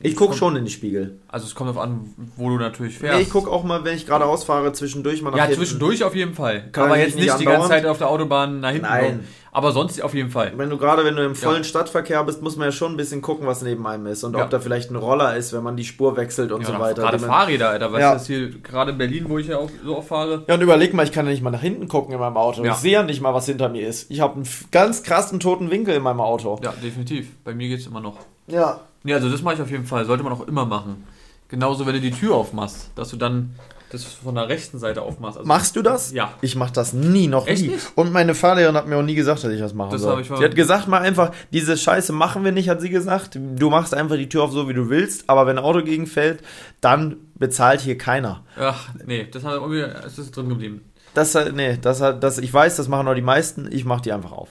Ich 0.00 0.16
gucke 0.16 0.34
schon 0.34 0.56
in 0.56 0.64
die 0.64 0.70
Spiegel. 0.70 1.20
Also 1.28 1.46
es 1.46 1.54
kommt 1.54 1.70
darauf 1.70 1.82
an, 1.82 2.12
wo 2.36 2.48
du 2.48 2.56
natürlich 2.56 2.98
fährst. 2.98 3.16
Nee, 3.16 3.22
ich 3.22 3.30
gucke 3.30 3.50
auch 3.50 3.62
mal, 3.62 3.84
wenn 3.84 3.96
ich 3.96 4.06
geradeaus 4.06 4.42
fahre, 4.42 4.72
zwischendurch 4.72 5.22
mal 5.22 5.30
nach 5.30 5.38
Ja, 5.38 5.44
hinten. 5.44 5.58
zwischendurch 5.58 6.02
auf 6.02 6.14
jeden 6.16 6.34
Fall. 6.34 6.68
Kann 6.72 6.86
aber 6.86 6.98
jetzt 6.98 7.14
nicht, 7.14 7.26
nicht 7.26 7.40
die 7.40 7.44
ganze 7.44 7.68
Zeit 7.68 7.86
auf 7.86 7.98
der 7.98 8.10
Autobahn 8.10 8.60
nach 8.60 8.70
hinten 8.70 8.86
Nein. 8.86 9.04
Kommen. 9.04 9.28
Aber 9.52 9.70
sonst 9.70 10.02
auf 10.02 10.14
jeden 10.14 10.30
Fall. 10.30 10.52
Wenn 10.56 10.68
du 10.68 10.78
gerade, 10.78 11.04
wenn 11.04 11.14
du 11.14 11.24
im 11.24 11.36
vollen 11.36 11.58
ja. 11.58 11.64
Stadtverkehr 11.64 12.24
bist, 12.24 12.42
muss 12.42 12.56
man 12.56 12.66
ja 12.66 12.72
schon 12.72 12.94
ein 12.94 12.96
bisschen 12.96 13.22
gucken, 13.22 13.46
was 13.46 13.62
neben 13.62 13.86
einem 13.86 14.06
ist. 14.06 14.24
Und 14.24 14.36
ja. 14.36 14.42
ob 14.42 14.50
da 14.50 14.58
vielleicht 14.58 14.90
ein 14.90 14.96
Roller 14.96 15.36
ist, 15.36 15.52
wenn 15.52 15.62
man 15.62 15.76
die 15.76 15.84
Spur 15.84 16.16
wechselt 16.16 16.50
und 16.50 16.62
ja, 16.62 16.66
so 16.66 16.78
weiter. 16.80 17.02
Gerade 17.02 17.20
Fahrräder, 17.20 17.68
Alter. 17.68 17.92
Weißt 17.92 18.28
ja. 18.28 18.36
du, 18.36 18.48
hier 18.48 18.58
gerade 18.60 18.90
in 18.90 18.98
Berlin, 18.98 19.26
wo 19.28 19.38
ich 19.38 19.46
ja 19.46 19.58
auch 19.58 19.70
so 19.84 19.96
oft 19.96 20.08
fahre. 20.08 20.42
Ja, 20.48 20.54
und 20.54 20.60
überleg 20.60 20.92
mal, 20.92 21.04
ich 21.04 21.12
kann 21.12 21.24
ja 21.26 21.30
nicht 21.30 21.42
mal 21.42 21.50
nach 21.50 21.60
hinten 21.60 21.86
gucken 21.86 22.12
in 22.12 22.18
meinem 22.18 22.36
Auto. 22.36 22.64
Ich 22.64 22.74
sehe 22.74 22.92
ja 22.94 23.04
nicht 23.04 23.20
mal, 23.20 23.32
was 23.32 23.46
hinter 23.46 23.68
mir 23.68 23.86
ist. 23.86 24.10
Ich 24.10 24.20
habe 24.20 24.34
einen 24.34 24.48
ganz 24.72 25.04
krassen 25.04 25.38
toten 25.38 25.70
Winkel 25.70 25.94
in 25.94 26.02
meinem 26.02 26.20
Auto. 26.20 26.58
Ja, 26.64 26.74
definitiv. 26.82 27.28
Bei 27.44 27.54
mir 27.54 27.68
geht 27.68 27.78
es 27.78 27.86
immer 27.86 28.00
noch. 28.00 28.18
Ja. 28.48 28.80
Ja, 29.04 29.16
also 29.16 29.30
das 29.30 29.42
mache 29.42 29.54
ich 29.54 29.60
auf 29.60 29.70
jeden 29.70 29.84
Fall. 29.84 30.04
Sollte 30.04 30.24
man 30.24 30.32
auch 30.32 30.46
immer 30.46 30.64
machen. 30.64 31.04
Genauso, 31.48 31.86
wenn 31.86 31.94
du 31.94 32.00
die 32.00 32.10
Tür 32.10 32.34
aufmachst, 32.34 32.90
dass 32.96 33.10
du 33.10 33.16
dann 33.16 33.54
das 33.94 34.04
von 34.04 34.34
der 34.34 34.48
rechten 34.48 34.78
Seite 34.78 35.02
aufmachst. 35.02 35.38
Also 35.38 35.46
Machst 35.46 35.76
du 35.76 35.82
das? 35.82 36.12
Ja. 36.12 36.34
Ich 36.40 36.56
mach 36.56 36.70
das 36.70 36.92
nie, 36.92 37.28
noch 37.28 37.46
Echt 37.46 37.62
nie. 37.62 37.68
Nicht? 37.68 37.92
Und 37.94 38.12
meine 38.12 38.34
Fahrlehrerin 38.34 38.76
hat 38.76 38.88
mir 38.88 38.96
auch 38.96 39.02
nie 39.02 39.14
gesagt, 39.14 39.44
dass 39.44 39.52
ich 39.52 39.60
das 39.60 39.72
machen 39.72 39.92
das 39.92 40.02
soll. 40.02 40.20
Ich 40.20 40.26
sie 40.26 40.44
hat 40.44 40.56
gesagt, 40.56 40.88
mal 40.88 41.00
einfach, 41.00 41.30
diese 41.52 41.76
Scheiße 41.76 42.12
machen 42.12 42.44
wir 42.44 42.50
nicht, 42.50 42.68
hat 42.68 42.80
sie 42.80 42.90
gesagt. 42.90 43.38
Du 43.56 43.70
machst 43.70 43.94
einfach 43.94 44.16
die 44.16 44.28
Tür 44.28 44.42
auf 44.42 44.52
so, 44.52 44.68
wie 44.68 44.74
du 44.74 44.88
willst, 44.88 45.30
aber 45.30 45.46
wenn 45.46 45.58
ein 45.58 45.64
Auto 45.64 45.82
gegenfällt, 45.82 46.42
dann 46.80 47.16
bezahlt 47.36 47.82
hier 47.82 47.96
keiner. 47.96 48.42
Ach, 48.58 48.88
nee, 49.06 49.28
das, 49.30 49.44
hat 49.44 49.54
irgendwie, 49.54 49.82
das 49.82 50.18
ist 50.18 50.36
drin 50.36 50.48
geblieben. 50.48 50.80
Das, 51.14 51.36
nee, 51.54 51.78
das, 51.80 51.98
das, 51.98 52.38
ich 52.38 52.52
weiß, 52.52 52.76
das 52.76 52.88
machen 52.88 53.06
auch 53.06 53.14
die 53.14 53.22
meisten, 53.22 53.68
ich 53.70 53.84
mach 53.84 54.00
die 54.00 54.12
einfach 54.12 54.32
auf. 54.32 54.48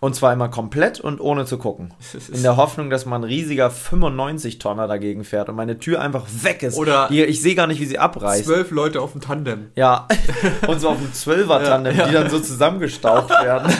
Und 0.00 0.14
zwar 0.14 0.32
immer 0.32 0.48
komplett 0.48 0.98
und 0.98 1.20
ohne 1.20 1.44
zu 1.44 1.58
gucken. 1.58 1.92
In 2.32 2.42
der 2.42 2.56
Hoffnung, 2.56 2.88
dass 2.88 3.04
man 3.04 3.20
ein 3.20 3.24
riesiger 3.24 3.68
95-Tonner 3.68 4.88
dagegen 4.88 5.24
fährt 5.24 5.50
und 5.50 5.56
meine 5.56 5.78
Tür 5.78 6.00
einfach 6.00 6.26
weg 6.42 6.62
ist. 6.62 6.78
Oder 6.78 7.08
die, 7.08 7.22
ich 7.22 7.42
sehe 7.42 7.54
gar 7.54 7.66
nicht, 7.66 7.80
wie 7.80 7.86
sie 7.86 7.98
abreißt. 7.98 8.46
Zwölf 8.46 8.70
Leute 8.70 9.02
auf 9.02 9.12
dem 9.12 9.20
Tandem. 9.20 9.70
Ja, 9.76 10.08
und 10.66 10.80
so 10.80 10.88
auf 10.88 10.98
dem 10.98 11.12
Zwölfer-Tandem, 11.12 11.94
ja, 11.94 11.98
ja. 12.04 12.08
die 12.08 12.14
dann 12.14 12.30
so 12.30 12.40
zusammengestaucht 12.40 13.28
werden. 13.28 13.70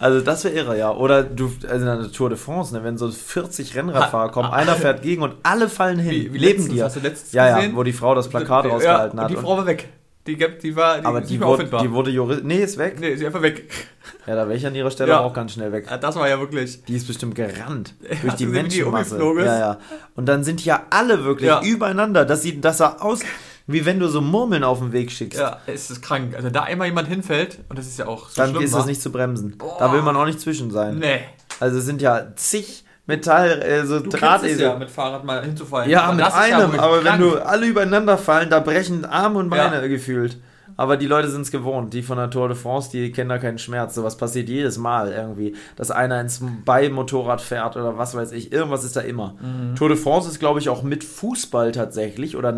Also 0.00 0.20
das 0.20 0.44
wäre 0.44 0.54
irre, 0.54 0.78
ja. 0.78 0.92
Oder 0.92 1.24
du, 1.24 1.50
also 1.68 1.86
in 1.86 2.02
der 2.02 2.12
Tour 2.12 2.28
de 2.28 2.38
France, 2.38 2.74
ne, 2.74 2.84
wenn 2.84 2.98
so 2.98 3.10
40 3.10 3.74
Rennradfahrer 3.74 4.30
kommen, 4.30 4.50
einer 4.50 4.74
fährt 4.74 5.02
gegen 5.02 5.22
und 5.22 5.34
alle 5.42 5.68
fallen 5.68 5.98
hin, 5.98 6.12
wie, 6.12 6.34
wie 6.34 6.38
leben 6.38 6.58
letztens, 6.58 6.74
dir. 6.74 6.84
Hast 6.84 6.96
du 6.96 7.00
letztens 7.00 7.32
ja, 7.32 7.56
gesehen? 7.56 7.72
ja, 7.72 7.76
wo 7.76 7.82
die 7.82 7.92
Frau 7.92 8.14
das 8.14 8.28
Plakat 8.28 8.66
ja, 8.66 8.70
rausgehalten 8.70 9.18
hat. 9.18 9.30
Und 9.30 9.36
die 9.36 9.42
Frau 9.42 9.56
war 9.56 9.66
weg. 9.66 9.88
Die, 10.28 10.36
die 10.36 10.76
war 10.76 11.00
die 11.00 11.06
aber 11.06 11.22
die, 11.22 11.40
wurde, 11.40 11.64
die 11.64 11.90
wurde 11.90 12.10
Jurist. 12.10 12.44
Nee, 12.44 12.62
ist 12.62 12.76
weg. 12.76 13.00
Nee, 13.00 13.08
ist 13.08 13.24
einfach 13.24 13.40
weg. 13.40 13.64
Ja, 14.26 14.34
da 14.34 14.46
wäre 14.46 14.58
ich 14.58 14.66
an 14.66 14.74
ihrer 14.74 14.90
Stelle 14.90 15.12
ja. 15.12 15.20
auch 15.20 15.32
ganz 15.32 15.54
schnell 15.54 15.72
weg. 15.72 15.86
Ja, 15.88 15.96
das 15.96 16.16
war 16.16 16.28
ja 16.28 16.38
wirklich. 16.38 16.84
Die 16.84 16.96
ist 16.96 17.06
bestimmt 17.06 17.34
gerannt. 17.34 17.94
durch 18.20 18.34
die 18.34 18.44
Menschenmasse. 18.44 19.18
Die 19.18 19.40
ja, 19.42 19.58
ja. 19.58 19.78
Und 20.16 20.26
dann 20.26 20.44
sind 20.44 20.62
ja 20.62 20.82
alle 20.90 21.24
wirklich 21.24 21.48
ja. 21.48 21.62
übereinander. 21.62 22.26
Das 22.26 22.42
sieht, 22.42 22.62
das 22.62 22.76
sah 22.76 22.96
aus, 23.00 23.20
wie 23.66 23.86
wenn 23.86 23.98
du 23.98 24.08
so 24.08 24.20
Murmeln 24.20 24.64
auf 24.64 24.80
den 24.80 24.92
Weg 24.92 25.10
schickst. 25.12 25.40
Ja, 25.40 25.60
es 25.66 25.90
ist 25.90 26.02
krank. 26.02 26.34
Also 26.36 26.50
da 26.50 26.64
einmal 26.64 26.88
jemand 26.88 27.08
hinfällt, 27.08 27.60
und 27.70 27.78
das 27.78 27.86
ist 27.86 27.98
ja 27.98 28.06
auch 28.06 28.28
so 28.28 28.42
Dann 28.42 28.50
schlimm, 28.50 28.64
ist 28.64 28.74
das 28.74 28.84
nicht 28.84 29.00
zu 29.00 29.10
bremsen. 29.10 29.56
Boah. 29.56 29.76
Da 29.78 29.94
will 29.94 30.02
man 30.02 30.14
auch 30.14 30.26
nicht 30.26 30.40
zwischen 30.40 30.70
sein. 30.70 30.98
Nee. 30.98 31.20
Also 31.58 31.78
es 31.78 31.86
sind 31.86 32.02
ja 32.02 32.34
zig 32.36 32.84
Metall, 33.08 33.62
äh, 33.62 33.86
so 33.86 34.00
du 34.00 34.10
Drahtesel. 34.10 34.60
ja, 34.60 34.76
mit 34.76 34.90
Fahrrad 34.90 35.24
mal 35.24 35.42
hinzufallen. 35.42 35.90
Ja, 35.90 36.02
aber 36.02 36.16
mit 36.16 36.26
einem, 36.26 36.74
ja 36.74 36.82
aber 36.82 37.02
wenn 37.02 37.18
du 37.18 37.38
alle 37.38 37.66
übereinander 37.66 38.18
fallen, 38.18 38.50
da 38.50 38.60
brechen 38.60 39.06
Arm 39.06 39.36
und 39.36 39.48
Beine 39.48 39.80
ja. 39.80 39.86
gefühlt. 39.88 40.36
Aber 40.78 40.96
die 40.96 41.06
Leute 41.06 41.28
sind 41.28 41.42
es 41.42 41.50
gewohnt. 41.50 41.92
Die 41.92 42.02
von 42.02 42.16
der 42.16 42.30
Tour 42.30 42.48
de 42.48 42.56
France, 42.56 42.90
die 42.90 43.10
kennen 43.10 43.28
da 43.28 43.38
keinen 43.38 43.58
Schmerz. 43.58 43.96
So 43.96 44.04
was 44.04 44.16
passiert 44.16 44.48
jedes 44.48 44.78
Mal 44.78 45.12
irgendwie. 45.12 45.56
Dass 45.76 45.90
einer 45.90 46.20
ins 46.20 46.40
Beimotorrad 46.64 47.40
fährt 47.40 47.76
oder 47.76 47.98
was 47.98 48.14
weiß 48.14 48.30
ich. 48.32 48.52
Irgendwas 48.52 48.84
ist 48.84 48.94
da 48.94 49.00
immer. 49.00 49.34
Mhm. 49.40 49.74
Tour 49.74 49.88
de 49.88 49.98
France 49.98 50.28
ist, 50.28 50.38
glaube 50.38 50.60
ich, 50.60 50.68
auch 50.68 50.84
mit 50.84 51.02
Fußball 51.02 51.72
tatsächlich 51.72 52.36
oder 52.36 52.56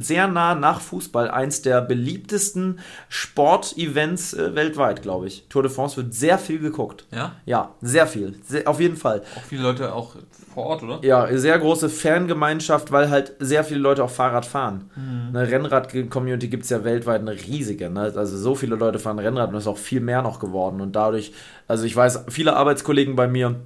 sehr 0.00 0.28
nah 0.28 0.54
nach 0.54 0.80
Fußball 0.82 1.30
eins 1.30 1.62
der 1.62 1.80
beliebtesten 1.80 2.78
Sportevents 3.08 4.34
äh, 4.34 4.54
weltweit, 4.54 5.00
glaube 5.00 5.26
ich. 5.26 5.46
Tour 5.48 5.62
de 5.62 5.72
France 5.72 5.96
wird 5.96 6.12
sehr 6.12 6.38
viel 6.38 6.58
geguckt. 6.58 7.06
Ja? 7.10 7.32
Ja, 7.46 7.74
sehr 7.80 8.06
viel. 8.06 8.34
Sehr, 8.44 8.68
auf 8.68 8.80
jeden 8.80 8.96
Fall. 8.96 9.22
Auch 9.36 9.42
viele 9.48 9.62
Leute 9.62 9.94
auch 9.94 10.14
vor 10.52 10.66
Ort, 10.66 10.82
oder? 10.82 10.98
Ja, 11.02 11.26
sehr 11.38 11.58
große 11.58 11.88
Fangemeinschaft, 11.88 12.92
weil 12.92 13.08
halt 13.08 13.34
sehr 13.38 13.64
viele 13.64 13.80
Leute 13.80 14.04
auch 14.04 14.10
Fahrrad 14.10 14.44
fahren. 14.44 14.90
Mhm. 14.94 15.36
Eine 15.36 15.50
Rennrad-Community 15.50 16.48
gibt 16.48 16.64
es 16.64 16.70
ja 16.70 16.84
weltweit 16.84 17.22
eine 17.30 17.40
riesige. 17.40 17.90
Ne? 17.90 18.12
Also 18.14 18.36
so 18.36 18.54
viele 18.54 18.76
Leute 18.76 18.98
fahren 18.98 19.18
Rennrad 19.18 19.50
und 19.50 19.56
es 19.56 19.64
ist 19.64 19.68
auch 19.68 19.78
viel 19.78 20.00
mehr 20.00 20.22
noch 20.22 20.40
geworden. 20.40 20.80
Und 20.80 20.96
dadurch, 20.96 21.32
also 21.68 21.84
ich 21.84 21.94
weiß, 21.94 22.24
viele 22.28 22.56
Arbeitskollegen 22.56 23.16
bei 23.16 23.28
mir, 23.28 23.56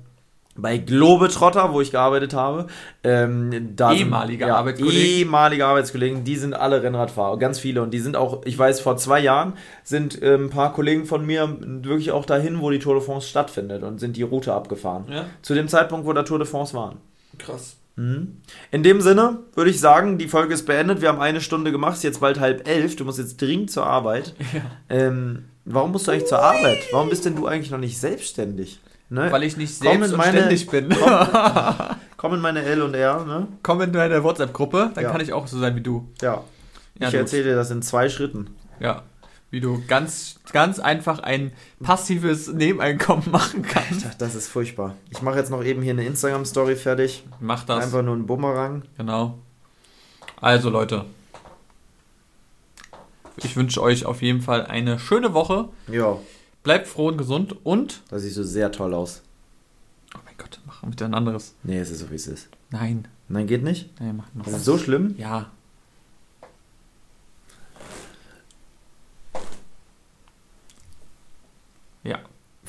bei 0.56 0.78
Globetrotter, 0.78 1.72
wo 1.72 1.80
ich 1.80 1.90
gearbeitet 1.90 2.32
habe, 2.32 2.68
ähm, 3.02 3.74
da 3.74 3.92
ehemalige 3.92 4.46
ja, 4.46 4.56
Arbeitskollegen. 4.56 5.00
Ehemalige 5.00 5.66
Arbeitskollegen, 5.66 6.24
die 6.24 6.36
sind 6.36 6.54
alle 6.54 6.82
Rennradfahrer, 6.82 7.38
ganz 7.38 7.58
viele. 7.58 7.82
Und 7.82 7.92
die 7.92 7.98
sind 7.98 8.16
auch, 8.16 8.44
ich 8.44 8.56
weiß, 8.56 8.80
vor 8.80 8.96
zwei 8.96 9.18
Jahren 9.18 9.54
sind 9.82 10.22
äh, 10.22 10.36
ein 10.36 10.50
paar 10.50 10.72
Kollegen 10.72 11.06
von 11.06 11.26
mir 11.26 11.56
wirklich 11.60 12.12
auch 12.12 12.24
dahin, 12.24 12.60
wo 12.60 12.70
die 12.70 12.78
Tour 12.78 12.94
de 12.94 13.02
France 13.02 13.28
stattfindet 13.28 13.82
und 13.82 13.98
sind 13.98 14.16
die 14.16 14.22
Route 14.22 14.52
abgefahren. 14.52 15.06
Ja? 15.10 15.24
Zu 15.42 15.54
dem 15.54 15.66
Zeitpunkt, 15.66 16.06
wo 16.06 16.12
der 16.12 16.24
Tour 16.24 16.38
de 16.38 16.46
France 16.46 16.74
waren. 16.74 16.98
Krass. 17.38 17.76
Mhm. 17.97 18.40
In 18.70 18.82
dem 18.82 19.01
Sinne 19.01 19.38
würde 19.55 19.70
ich 19.70 19.80
sagen, 19.80 20.18
die 20.18 20.28
Folge 20.28 20.55
ist 20.55 20.66
beendet. 20.66 21.01
Wir 21.01 21.09
haben 21.09 21.20
eine 21.20 21.40
Stunde 21.40 21.70
gemacht, 21.70 22.03
jetzt 22.03 22.20
bald 22.20 22.40
halb 22.40 22.68
elf. 22.68 22.97
Du 22.97 23.05
musst 23.05 23.18
jetzt 23.18 23.40
dringend 23.40 23.70
zur 23.70 23.86
Arbeit. 23.86 24.34
Ja. 24.53 24.61
Ähm, 24.88 25.47
warum 25.64 25.90
musst 25.92 26.07
du 26.07 26.12
eigentlich 26.12 26.28
zur 26.28 26.38
Arbeit? 26.38 26.78
Warum 26.92 27.09
bist 27.09 27.24
denn 27.24 27.34
du 27.34 27.47
eigentlich 27.47 27.72
noch 27.72 27.78
nicht 27.78 27.99
selbstständig? 27.99 28.78
Ne? 29.09 29.32
Weil 29.32 29.42
ich 29.42 29.57
nicht 29.57 29.74
selbstständig 29.74 30.68
bin. 30.68 30.90
Komm, 30.90 31.28
komm, 32.16 32.34
in 32.34 32.40
meine 32.40 32.62
L 32.62 32.82
und 32.82 32.95
R, 32.95 33.24
ne? 33.24 33.49
Komm 33.62 33.80
in 33.80 33.90
meine 33.90 34.22
WhatsApp-Gruppe, 34.22 34.92
dann 34.95 35.05
ja. 35.05 35.11
kann 35.11 35.20
ich 35.20 35.32
auch 35.32 35.49
so 35.49 35.59
sein 35.59 35.74
wie 35.74 35.80
du. 35.80 36.09
Ja. 36.22 36.45
ja 37.01 37.09
ich 37.09 37.14
erzähle 37.14 37.45
dir 37.45 37.57
das 37.57 37.70
in 37.70 37.82
zwei 37.82 38.09
Schritten. 38.09 38.51
Ja. 38.78 39.03
Wie 39.55 39.61
du 39.61 39.80
ganz, 39.86 40.40
ganz 40.50 40.80
einfach 40.80 41.20
ein 41.20 41.52
passives 41.80 42.52
Nebeneinkommen 42.52 43.30
machen 43.30 43.62
kannst. 43.62 44.05
Alter, 44.05 44.18
das 44.18 44.34
ist 44.34 44.48
furchtbar. 44.48 44.96
Ich 45.11 45.22
mache 45.22 45.38
jetzt 45.38 45.50
noch 45.50 45.62
eben 45.62 45.80
hier 45.80 45.92
eine 45.92 46.05
Instagram-Story 46.05 46.74
fertig. 46.74 47.22
Mach 47.38 47.62
das. 47.62 47.84
Einfach 47.84 48.02
nur 48.02 48.16
ein 48.16 48.26
Bumerang. 48.26 48.82
Genau. 48.98 49.38
Also, 50.40 50.70
Leute. 50.70 51.05
Ich 53.36 53.55
wünsche 53.55 53.80
euch 53.80 54.07
auf 54.07 54.22
jeden 54.22 54.42
Fall 54.42 54.66
eine 54.66 54.98
schöne 54.98 55.34
Woche. 55.34 55.68
Ja. 55.86 56.18
Bleibt 56.64 56.88
froh 56.88 57.07
und 57.07 57.16
gesund 57.16 57.55
und. 57.64 58.02
Da 58.09 58.18
siehst 58.18 58.36
du 58.36 58.42
sehr 58.42 58.72
toll 58.72 58.92
aus. 58.92 59.22
Oh 60.16 60.20
mein 60.24 60.34
Gott, 60.36 60.59
mach 60.66 60.82
wieder 60.82 61.07
ein 61.07 61.14
anderes. 61.14 61.55
Nee, 61.62 61.78
es 61.78 61.92
ist 61.92 62.00
so 62.00 62.11
wie 62.11 62.16
es 62.16 62.26
ist. 62.26 62.48
Nein. 62.70 63.07
Nein, 63.28 63.46
geht 63.46 63.62
nicht? 63.62 63.88
Nee, 64.00 64.14
mach 64.14 64.34
noch. 64.34 64.46
Das 64.46 64.55
ist 64.55 64.64
so 64.64 64.78
schlimm? 64.78 65.14
Ja. 65.16 65.52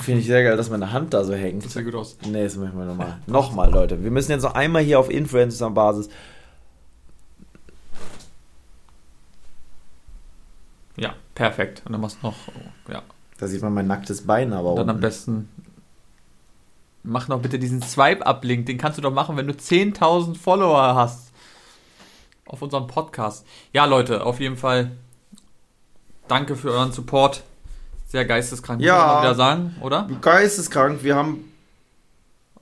Finde 0.06 0.22
ich 0.22 0.28
sehr 0.28 0.44
geil, 0.44 0.56
dass 0.56 0.70
meine 0.70 0.92
Hand 0.92 1.16
da 1.16 1.24
so 1.24 1.34
hängt. 1.34 1.66
Das 1.66 1.74
sieht 1.74 1.84
gut 1.84 1.96
aus. 1.96 2.16
Nee, 2.28 2.44
das 2.44 2.56
machen 2.58 2.78
wir 2.78 2.86
nochmal. 2.86 3.18
nochmal, 3.26 3.72
Leute. 3.72 4.04
Wir 4.04 4.12
müssen 4.12 4.32
jetzt 4.32 4.44
noch 4.44 4.54
einmal 4.54 4.84
hier 4.84 5.00
auf 5.00 5.10
Influencer-Basis. 5.10 6.10
Ja, 10.96 11.16
perfekt. 11.34 11.82
Und 11.86 11.94
dann 11.94 12.02
machst 12.02 12.20
du 12.22 12.28
noch, 12.28 12.36
ja. 12.88 13.02
Da 13.40 13.48
sieht 13.48 13.64
man 13.64 13.74
mein 13.74 13.88
nacktes 13.88 14.28
Bein 14.28 14.54
aber 14.54 14.70
auch. 14.70 14.76
Dann 14.76 14.92
am 14.92 15.00
besten 15.00 15.50
mach 17.02 17.28
noch 17.28 17.42
bitte 17.42 17.58
diesen 17.58 17.82
Swipe-Up-Link. 17.82 18.68
Den 18.68 18.78
kannst 18.78 19.00
du 19.00 19.02
doch 19.02 19.12
machen, 19.12 19.38
wenn 19.38 19.48
du 19.48 19.54
10.000 19.54 20.38
Follower 20.38 20.94
hast. 20.94 21.32
Auf 22.46 22.62
unserem 22.62 22.86
Podcast. 22.86 23.44
Ja, 23.74 23.86
Leute, 23.86 24.24
auf 24.24 24.40
jeden 24.40 24.56
Fall 24.56 24.92
danke 26.28 26.56
für 26.56 26.72
euren 26.72 26.92
Support. 26.92 27.44
Sehr 28.16 28.24
geisteskrank, 28.24 28.82
ja, 28.82 28.96
muss 28.96 29.06
man 29.08 29.24
wieder 29.24 29.36
sagen, 29.36 29.76
oder? 29.82 30.08
Geisteskrank. 30.22 31.04
Wir 31.04 31.18
haben. 31.18 31.52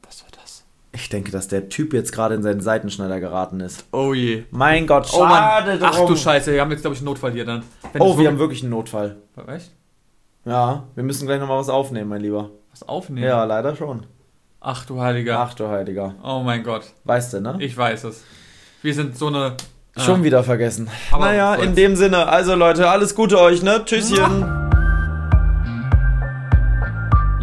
Was 0.02 0.24
war 0.24 0.30
das? 0.32 0.64
Ich 0.94 1.10
denke, 1.10 1.32
dass 1.32 1.48
der 1.48 1.70
Typ 1.70 1.94
jetzt 1.94 2.12
gerade 2.12 2.34
in 2.34 2.42
seinen 2.42 2.60
Seitenschneider 2.60 3.20
geraten 3.20 3.60
ist. 3.60 3.86
Oh 3.92 4.16
je. 4.16 4.46
Mein 4.50 4.88
Gott, 4.88 5.08
schade 5.08 5.78
oh 5.80 5.86
Ach 5.86 6.08
du 6.08 6.16
Scheiße, 6.16 6.52
wir 6.52 6.60
haben 6.60 6.72
jetzt, 6.72 6.82
glaube 6.82 6.96
ich, 6.96 7.02
einen 7.02 7.06
Notfall 7.06 7.34
hier 7.34 7.46
dann. 7.46 7.62
Wenn 7.92 8.02
oh, 8.02 8.18
wir 8.18 8.30
haben 8.30 8.40
wirklich 8.40 8.64
einen 8.64 8.72
Notfall. 8.72 9.18
Echt? 9.46 9.70
Ja, 10.44 10.86
wir 10.96 11.04
müssen 11.04 11.28
gleich 11.28 11.40
nochmal 11.40 11.60
was 11.60 11.70
aufnehmen, 11.70 12.10
mein 12.10 12.22
Lieber. 12.22 12.50
Was 12.72 12.82
aufnehmen? 12.90 13.28
Ja, 13.28 13.44
leider 13.44 13.76
schon. 13.76 14.08
Ach 14.60 14.88
du 14.88 15.02
Heiliger. 15.02 15.38
Ach 15.38 15.54
du 15.54 15.68
Heiliger. 15.68 16.16
Oh 16.24 16.42
mein 16.44 16.64
Gott. 16.64 16.86
Weißt 17.04 17.32
du, 17.34 17.42
ne? 17.42 17.58
Ich 17.60 17.78
weiß 17.78 18.06
es. 18.06 18.24
Wir 18.82 18.96
sind 18.96 19.16
so 19.20 19.28
eine. 19.28 19.56
Schon 19.98 20.22
ah. 20.22 20.24
wieder 20.24 20.44
vergessen. 20.44 20.90
Aber 21.12 21.26
naja, 21.26 21.54
in 21.54 21.76
dem 21.76 21.96
Sinne, 21.96 22.28
also 22.28 22.56
Leute, 22.56 22.90
alles 22.90 23.14
Gute 23.14 23.40
euch, 23.40 23.62
ne? 23.62 23.84
Tschüsschen. 23.86 24.64